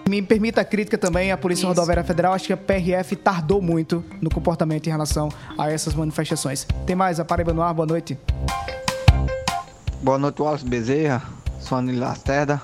Me 0.07 0.21
permita 0.21 0.61
a 0.61 0.65
crítica 0.65 0.99
também 0.99 1.31
à 1.31 1.37
Polícia 1.37 1.67
Rodoviária 1.67 2.03
Federal. 2.03 2.33
Acho 2.33 2.45
que 2.45 2.53
a 2.53 2.57
PRF 2.57 3.15
tardou 3.15 3.59
muito 3.59 4.05
no 4.21 4.29
comportamento 4.29 4.85
em 4.85 4.91
relação 4.91 5.29
a 5.57 5.71
essas 5.71 5.95
manifestações. 5.95 6.67
Tem 6.85 6.95
mais 6.95 7.19
a 7.19 7.25
Paraíba 7.25 7.53
no 7.53 7.63
ar, 7.63 7.73
boa 7.73 7.87
noite. 7.87 8.15
Boa 10.03 10.19
noite, 10.19 10.39
Wallace 10.39 10.63
Bezerra, 10.63 11.23
Sony 11.59 11.93
Lacerda, 11.93 12.61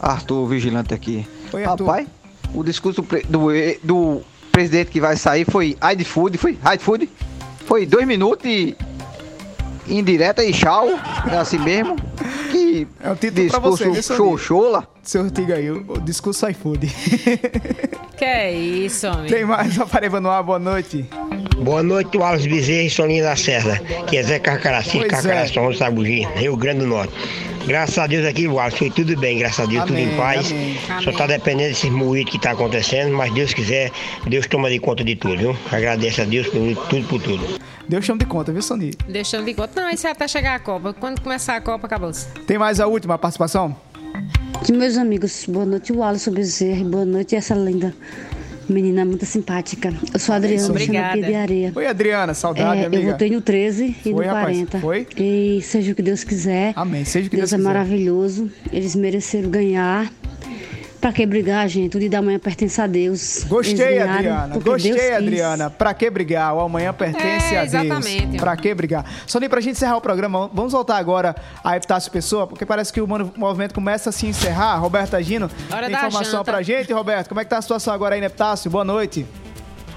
Arthur 0.00 0.48
Vigilante 0.48 0.92
aqui. 0.92 1.24
Oi, 1.52 1.64
Arthur. 1.64 1.86
Rapaz, 1.86 2.08
o 2.52 2.64
discurso 2.64 3.02
do, 3.28 3.48
do 3.84 4.20
presidente 4.50 4.90
que 4.90 5.00
vai 5.00 5.16
sair 5.16 5.44
foi 5.48 5.78
iFood, 5.96 6.38
foi 6.38 6.58
iFood, 6.74 7.08
foi 7.66 7.86
dois 7.86 8.04
minutos 8.04 8.44
e 8.50 8.76
indireta 9.88 10.44
e 10.44 10.52
tchau, 10.52 10.88
é 11.30 11.36
assim 11.36 11.58
mesmo. 11.58 11.96
Que 12.50 12.86
é 13.00 13.10
o 13.10 13.16
título 13.16 13.50
pra 13.50 13.58
você, 13.58 14.02
show, 14.02 14.38
show 14.38 14.82
Seu 15.02 15.24
Ortiga 15.24 15.56
aí, 15.56 15.70
o, 15.70 16.00
discurso 16.00 16.48
iFood. 16.48 16.86
Que 18.16 18.24
é 18.24 18.52
isso, 18.52 19.06
homem? 19.08 19.26
Tem 19.26 19.44
mais 19.44 19.78
a 19.78 19.84
Paraíba 19.84 20.20
no 20.20 20.30
ar, 20.30 20.42
boa 20.42 20.58
noite. 20.58 21.06
Boa 21.62 21.82
noite, 21.82 22.16
Wallace 22.18 22.48
Bezerra 22.48 22.82
e 22.82 22.90
Soninho 22.90 23.24
Lacerda, 23.24 23.78
que 24.06 24.16
é 24.18 24.22
Zé 24.22 24.38
Carcaraci, 24.38 24.98
Carcaração, 25.04 25.72
Sabugi, 25.72 26.26
Rio 26.36 26.56
Grande 26.56 26.80
do 26.80 26.86
Norte. 26.86 27.12
Graças 27.66 27.98
a 27.98 28.06
Deus 28.06 28.26
aqui, 28.26 28.46
Wallace, 28.46 28.76
foi 28.76 28.90
tudo 28.90 29.16
bem, 29.16 29.38
graças 29.38 29.60
a 29.60 29.68
Deus, 29.68 29.84
tudo 29.84 29.94
Amém, 29.94 30.12
em 30.12 30.16
paz. 30.16 30.52
amém. 30.52 30.76
Só 31.02 31.12
tá 31.12 31.26
dependendo 31.26 31.70
desses 31.70 31.90
moídos 31.90 32.30
que 32.30 32.38
tá 32.38 32.52
acontecendo, 32.52 33.16
mas 33.16 33.32
Deus 33.32 33.54
quiser, 33.54 33.90
Deus 34.26 34.46
toma 34.46 34.68
de 34.68 34.78
conta 34.78 35.02
de 35.02 35.16
tudo, 35.16 35.36
viu? 35.36 35.56
Agradeço 35.72 36.22
a 36.22 36.24
Deus 36.24 36.46
por 36.46 36.86
tudo, 36.88 37.08
por 37.08 37.22
tudo. 37.22 37.60
Deus 37.88 38.04
chama 38.04 38.18
de 38.18 38.26
conta, 38.26 38.52
viu, 38.52 38.62
Sony? 38.62 38.90
Deixando 39.08 39.46
de 39.46 39.54
conta. 39.54 39.80
Não, 39.80 39.90
isso 39.90 40.06
é 40.06 40.10
até 40.10 40.28
chegar 40.28 40.54
a 40.54 40.58
Copa. 40.58 40.92
Quando 40.92 41.20
começar 41.20 41.56
a 41.56 41.60
Copa, 41.60 41.86
acabou-se. 41.86 42.26
Tem 42.46 42.58
mais 42.58 42.80
a 42.80 42.86
última 42.86 43.16
participação? 43.16 43.74
Meus 44.70 44.96
amigos, 44.96 45.46
boa 45.48 45.64
noite, 45.64 45.92
Wallace 45.92 46.30
Bezerra. 46.30 46.84
Boa 46.84 47.04
noite, 47.04 47.34
essa 47.34 47.54
linda 47.54 47.94
menina 48.68 49.04
muito 49.04 49.24
simpática. 49.26 49.92
Eu 50.12 50.18
sou 50.18 50.32
a 50.32 50.36
Adriana, 50.36 50.58
chamo 50.60 50.70
Obrigada. 50.72 51.08
aqui 51.18 51.22
de 51.22 51.34
Areia. 51.34 51.72
Oi, 51.74 51.86
Adriana, 51.86 52.34
saudade, 52.34 52.80
É, 52.80 52.82
eu 52.82 52.86
amiga. 52.86 53.12
votei 53.12 53.30
no 53.30 53.40
13 53.40 53.96
e 54.04 54.12
Foi, 54.12 54.12
no 54.12 54.32
rapaz? 54.32 54.44
40. 54.56 54.78
Foi? 54.80 55.06
E 55.16 55.60
seja 55.62 55.92
o 55.92 55.94
que 55.94 56.02
Deus 56.02 56.24
quiser. 56.24 56.72
Amém. 56.76 57.04
Seja 57.04 57.26
o 57.26 57.30
que 57.30 57.36
Deus, 57.36 57.50
Deus 57.50 57.52
é 57.52 57.56
quiser. 57.56 57.68
maravilhoso. 57.68 58.50
Eles 58.72 58.94
mereceram 58.96 59.50
ganhar. 59.50 60.10
Pra 61.06 61.12
que 61.12 61.24
brigar, 61.24 61.68
gente? 61.68 61.96
O 61.96 62.00
dia 62.00 62.10
da 62.10 62.20
manhã 62.20 62.36
pertence 62.36 62.80
a 62.80 62.86
Deus. 62.88 63.44
Gostei, 63.44 64.00
Adriana. 64.00 64.58
Gostei, 64.58 64.90
Deus 64.90 65.00
quis. 65.04 65.12
Adriana. 65.12 65.70
Pra 65.70 65.94
que 65.94 66.10
brigar? 66.10 66.52
O 66.52 66.58
amanhã 66.58 66.92
pertence 66.92 67.54
É, 67.54 67.58
a 67.60 67.64
Deus. 67.64 67.74
exatamente. 67.74 68.38
Pra 68.38 68.56
que 68.56 68.74
brigar? 68.74 69.04
Sony, 69.24 69.48
pra 69.48 69.60
gente 69.60 69.74
encerrar 69.76 69.98
o 69.98 70.00
programa, 70.00 70.50
vamos 70.52 70.72
voltar 70.72 70.96
agora 70.96 71.36
a 71.62 71.76
Epitácio 71.76 72.10
Pessoa, 72.10 72.48
porque 72.48 72.66
parece 72.66 72.92
que 72.92 73.00
o 73.00 73.06
movimento 73.06 73.72
começa 73.72 74.10
a 74.10 74.12
se 74.12 74.26
encerrar. 74.26 74.74
Roberto 74.78 75.14
Agino, 75.14 75.48
Hora 75.72 75.86
tem 75.86 75.94
informação 75.94 76.42
pra 76.42 76.60
gente, 76.60 76.92
Roberto. 76.92 77.28
Como 77.28 77.40
é 77.40 77.44
que 77.44 77.50
tá 77.50 77.58
a 77.58 77.62
situação 77.62 77.94
agora 77.94 78.16
aí 78.16 78.24
Epitácio? 78.24 78.68
Boa 78.68 78.84
noite. 78.84 79.24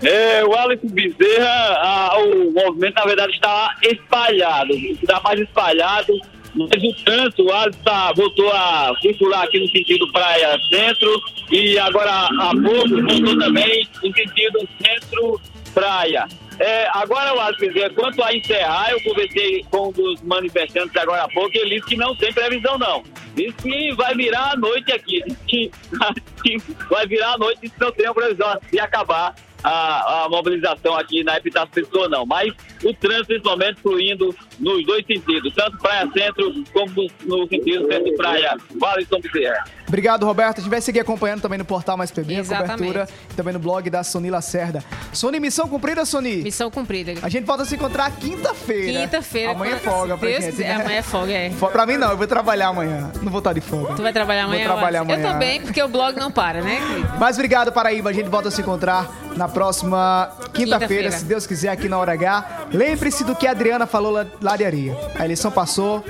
É, 0.03 0.45
o 0.45 0.53
Alisson 0.55 0.89
Bezerra, 0.89 1.49
a- 1.49 2.20
o 2.20 2.51
movimento, 2.53 2.93
na 2.93 3.05
verdade, 3.05 3.32
está 3.34 3.74
espalhado. 3.82 4.74
Está 4.76 5.20
mais 5.22 5.39
espalhado, 5.39 6.14
mas 6.56 6.84
o 6.84 7.04
trânsito, 7.04 7.43
o 7.43 7.54
Alisson 7.54 7.80
tá, 7.84 8.12
voltou 8.14 8.52
a 8.52 8.93
circular 9.02 9.43
aqui 9.43 9.60
no 9.60 9.70
sentido 9.70 10.12
Praia 10.12 10.60
Centro 10.70 11.22
e 11.52 11.78
agora 11.78 12.12
há 12.12 12.52
pouco 12.52 12.89
voltou 12.89 13.39
também 13.39 13.88
no 14.04 14.14
sentido 14.14 14.68
Centro-Praia. 14.82 16.28
É, 16.60 16.89
agora, 16.91 17.34
o 17.34 17.39
Alisson 17.39 17.68
Bezerra, 17.68 17.89
quanto 17.91 18.22
a 18.22 18.36
encerrar, 18.36 18.91
eu 18.91 19.02
conversei 19.04 19.64
com 19.72 19.88
um 19.88 19.91
dos 19.91 20.22
manifestantes 20.24 20.95
agora 20.97 21.24
há 21.24 21.30
pouco 21.30 21.56
e 21.56 21.60
ele 21.60 21.76
disse 21.76 21.88
que 21.88 21.95
não 21.95 22.14
tem 22.16 22.34
previsão, 22.34 22.78
não. 22.78 23.04
Disse 23.34 23.54
que 23.54 23.93
vai 23.95 24.14
virar 24.14 24.52
a 24.52 24.56
noite 24.58 24.91
aqui. 24.91 25.24
Disse 25.26 25.72
que, 26.43 26.58
vai 26.89 27.08
virar 27.08 27.34
a 27.34 27.38
noite 27.38 27.60
e 27.64 27.72
não 27.80 27.91
tem 27.93 28.14
previsão 28.14 28.60
de 28.70 28.80
acabar 28.80 29.34
a, 29.64 30.26
a 30.26 30.30
mobilização 30.30 30.97
aqui 30.97 31.24
na 31.24 31.38
Epitácio 31.38 31.70
Pessoa, 31.70 32.10
não. 32.10 32.26
Mas 32.26 32.54
o 32.84 32.93
trânsito, 32.93 33.34
nesse 33.34 33.45
momento, 33.45 33.82
fluindo 33.82 34.36
nos 34.60 34.86
dois 34.86 35.05
sentidos, 35.05 35.53
tanto 35.55 35.78
Praia 35.78 36.07
Centro 36.12 36.53
como 36.74 37.07
no, 37.26 37.47
sentido 37.47 37.88
Centro-Praia. 37.88 38.57
Vale 38.80 39.05
São 39.05 39.20
Bezerra. 39.22 39.64
Obrigado, 39.88 40.24
Roberto. 40.26 40.60
A 40.60 40.62
gente 40.62 40.70
vai 40.70 40.82
seguir 40.82 40.99
acompanhando 40.99 41.41
também 41.41 41.57
no 41.57 41.66
portal 41.66 41.97
Mais 41.97 42.12
PB, 42.12 42.39
a 42.41 42.43
cobertura, 42.43 43.07
e 43.32 43.34
também 43.34 43.53
no 43.53 43.60
blog 43.60 43.89
da 43.89 44.03
Sony 44.03 44.30
Lacerda. 44.30 44.84
Sony, 45.12 45.39
missão 45.39 45.68
cumprida, 45.68 46.05
Sony? 46.05 46.38
Missão 46.43 46.70
cumprida. 46.70 47.14
A 47.24 47.30
gente 47.30 47.43
volta 47.45 47.64
a 47.64 47.66
se 47.66 47.74
encontrar 47.76 48.12
quinta-feira. 48.12 48.99
Quinta-feira. 49.01 49.51
Amanhã 49.53 49.76
é 49.76 49.80
folga 49.80 50.18
pra 50.18 50.30
Deus 50.30 50.43
gente, 50.43 50.57
né? 50.60 50.74
Amanhã 50.76 50.97
é 50.97 51.01
folga, 51.01 51.32
é. 51.34 51.49
Fo- 51.49 51.68
Pra 51.70 51.86
mim 51.88 51.97
não, 51.97 52.12
eu 52.12 52.18
vou 52.18 52.28
trabalhar 52.28 52.68
amanhã. 52.68 53.12
Não 53.22 53.32
vou 53.32 53.39
estar 53.39 53.53
de 53.53 53.62
folga. 53.62 53.95
Tu 53.95 54.01
vai 54.03 54.14
trabalhar 54.14 54.43
amanhã? 54.43 54.66
Vou 54.68 54.74
trabalhar 54.76 54.99
amanhã. 55.01 55.20
Eu 55.20 55.32
também, 55.32 55.62
porque 55.62 55.82
o 55.82 55.88
blog 55.88 56.16
não 56.20 56.32
para, 56.32 56.62
né? 56.62 56.80
Mas 57.20 57.36
obrigado, 57.38 57.72
Paraíba. 57.72 58.12
A 58.12 58.14
gente 58.14 58.30
volta 58.30 58.49
a 58.49 58.51
se 58.51 58.62
encontrar 58.62 59.10
na 59.36 59.47
próxima 59.47 60.30
quinta-feira, 60.53 60.80
Quinta-feira. 60.80 61.12
se 61.12 61.26
Deus 61.26 61.47
quiser, 61.47 61.70
aqui 61.70 61.88
na 61.89 61.97
Hora 61.97 62.12
H. 62.14 62.68
Lembre-se 62.74 63.24
do 63.24 63.36
que 63.36 63.47
a 63.47 63.51
Adriana 63.51 63.88
falou 63.88 64.12
lá, 64.41 64.49
areia. 64.52 64.97
A 65.16 65.24
eleição 65.26 65.52
passou, 65.52 66.04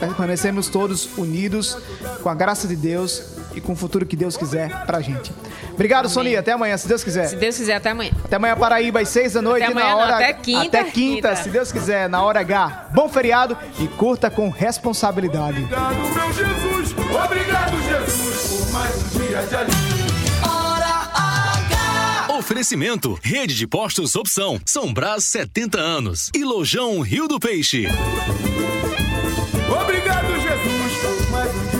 permanecemos 0.00 0.68
todos 0.68 1.08
unidos, 1.16 1.76
com 2.22 2.28
a 2.28 2.34
graça 2.34 2.66
de 2.68 2.76
Deus 2.76 3.34
e 3.54 3.60
com 3.60 3.72
o 3.72 3.76
futuro 3.76 4.04
que 4.06 4.16
Deus 4.16 4.36
quiser 4.36 4.84
pra 4.86 5.00
gente. 5.00 5.32
Obrigado, 5.72 6.08
Sonia. 6.08 6.38
Até 6.40 6.52
amanhã, 6.52 6.76
se 6.76 6.86
Deus 6.86 7.02
quiser. 7.02 7.26
Se 7.26 7.36
Deus 7.36 7.56
quiser, 7.56 7.74
até 7.74 7.90
amanhã. 7.90 8.12
Até 8.24 8.36
amanhã, 8.36 8.56
Paraíba, 8.56 9.00
às 9.00 9.08
seis 9.08 9.32
da 9.32 9.42
noite, 9.42 9.64
Até 9.64 9.72
amanhã, 9.72 9.86
na 9.88 9.92
não, 9.94 10.00
hora. 10.02 10.14
até 10.16 10.32
quinta. 10.32 10.60
Até 10.80 10.84
quinta, 10.84 11.28
Quinta. 11.30 11.36
se 11.36 11.50
Deus 11.50 11.72
quiser, 11.72 12.08
na 12.08 12.22
hora 12.22 12.40
H. 12.40 12.88
Bom 12.94 13.08
feriado 13.08 13.56
e 13.80 13.88
curta 13.88 14.30
com 14.30 14.48
responsabilidade. 14.50 15.58
Obrigado, 15.64 15.94
meu 15.96 16.32
Jesus. 16.32 16.94
Obrigado, 17.24 17.82
Jesus, 17.82 18.60
por 18.66 18.72
mais 18.72 18.94
um 18.96 19.18
dia 19.18 19.42
de 19.42 19.54
alegria. 19.56 19.83
Oferecimento: 22.44 23.18
Rede 23.22 23.54
de 23.54 23.66
Postos 23.66 24.14
Opção, 24.14 24.60
São 24.66 24.92
Brás 24.92 25.24
70 25.24 25.80
anos 25.80 26.30
e 26.34 26.44
Lojão 26.44 27.00
Rio 27.00 27.26
do 27.26 27.40
Peixe. 27.40 27.86
Obrigado, 29.66 30.26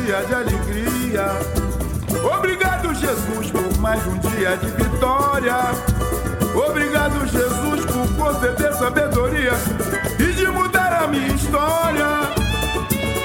dia 0.07 0.23
de 0.25 0.35
alegria. 0.35 1.27
Obrigado, 2.35 2.95
Jesus, 2.95 3.51
por 3.51 3.79
mais 3.79 4.07
um 4.07 4.17
dia 4.17 4.57
de 4.57 4.69
vitória. 4.71 5.55
Obrigado, 6.67 7.27
Jesus, 7.27 7.85
por 7.85 8.17
conceder 8.17 8.73
sabedoria 8.73 9.53
e 10.19 10.33
de 10.33 10.47
mudar 10.47 10.95
a 10.95 11.07
minha 11.07 11.29
história. 11.29 12.07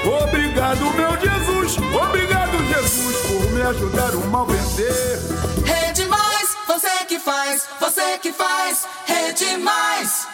Obrigado, 0.04 0.80
meu 0.92 1.18
Jesus. 1.18 1.78
Obrigado, 1.78 2.58
Jesus, 2.68 3.16
por 3.26 3.50
me 3.52 3.62
ajudar 3.62 4.14
o 4.14 4.26
mal 4.26 4.44
vencer. 4.44 5.39
Faz, 7.20 7.68
você 7.78 8.18
que 8.18 8.32
faz, 8.32 8.86
Rede 9.06 9.56
Mais. 9.58 10.29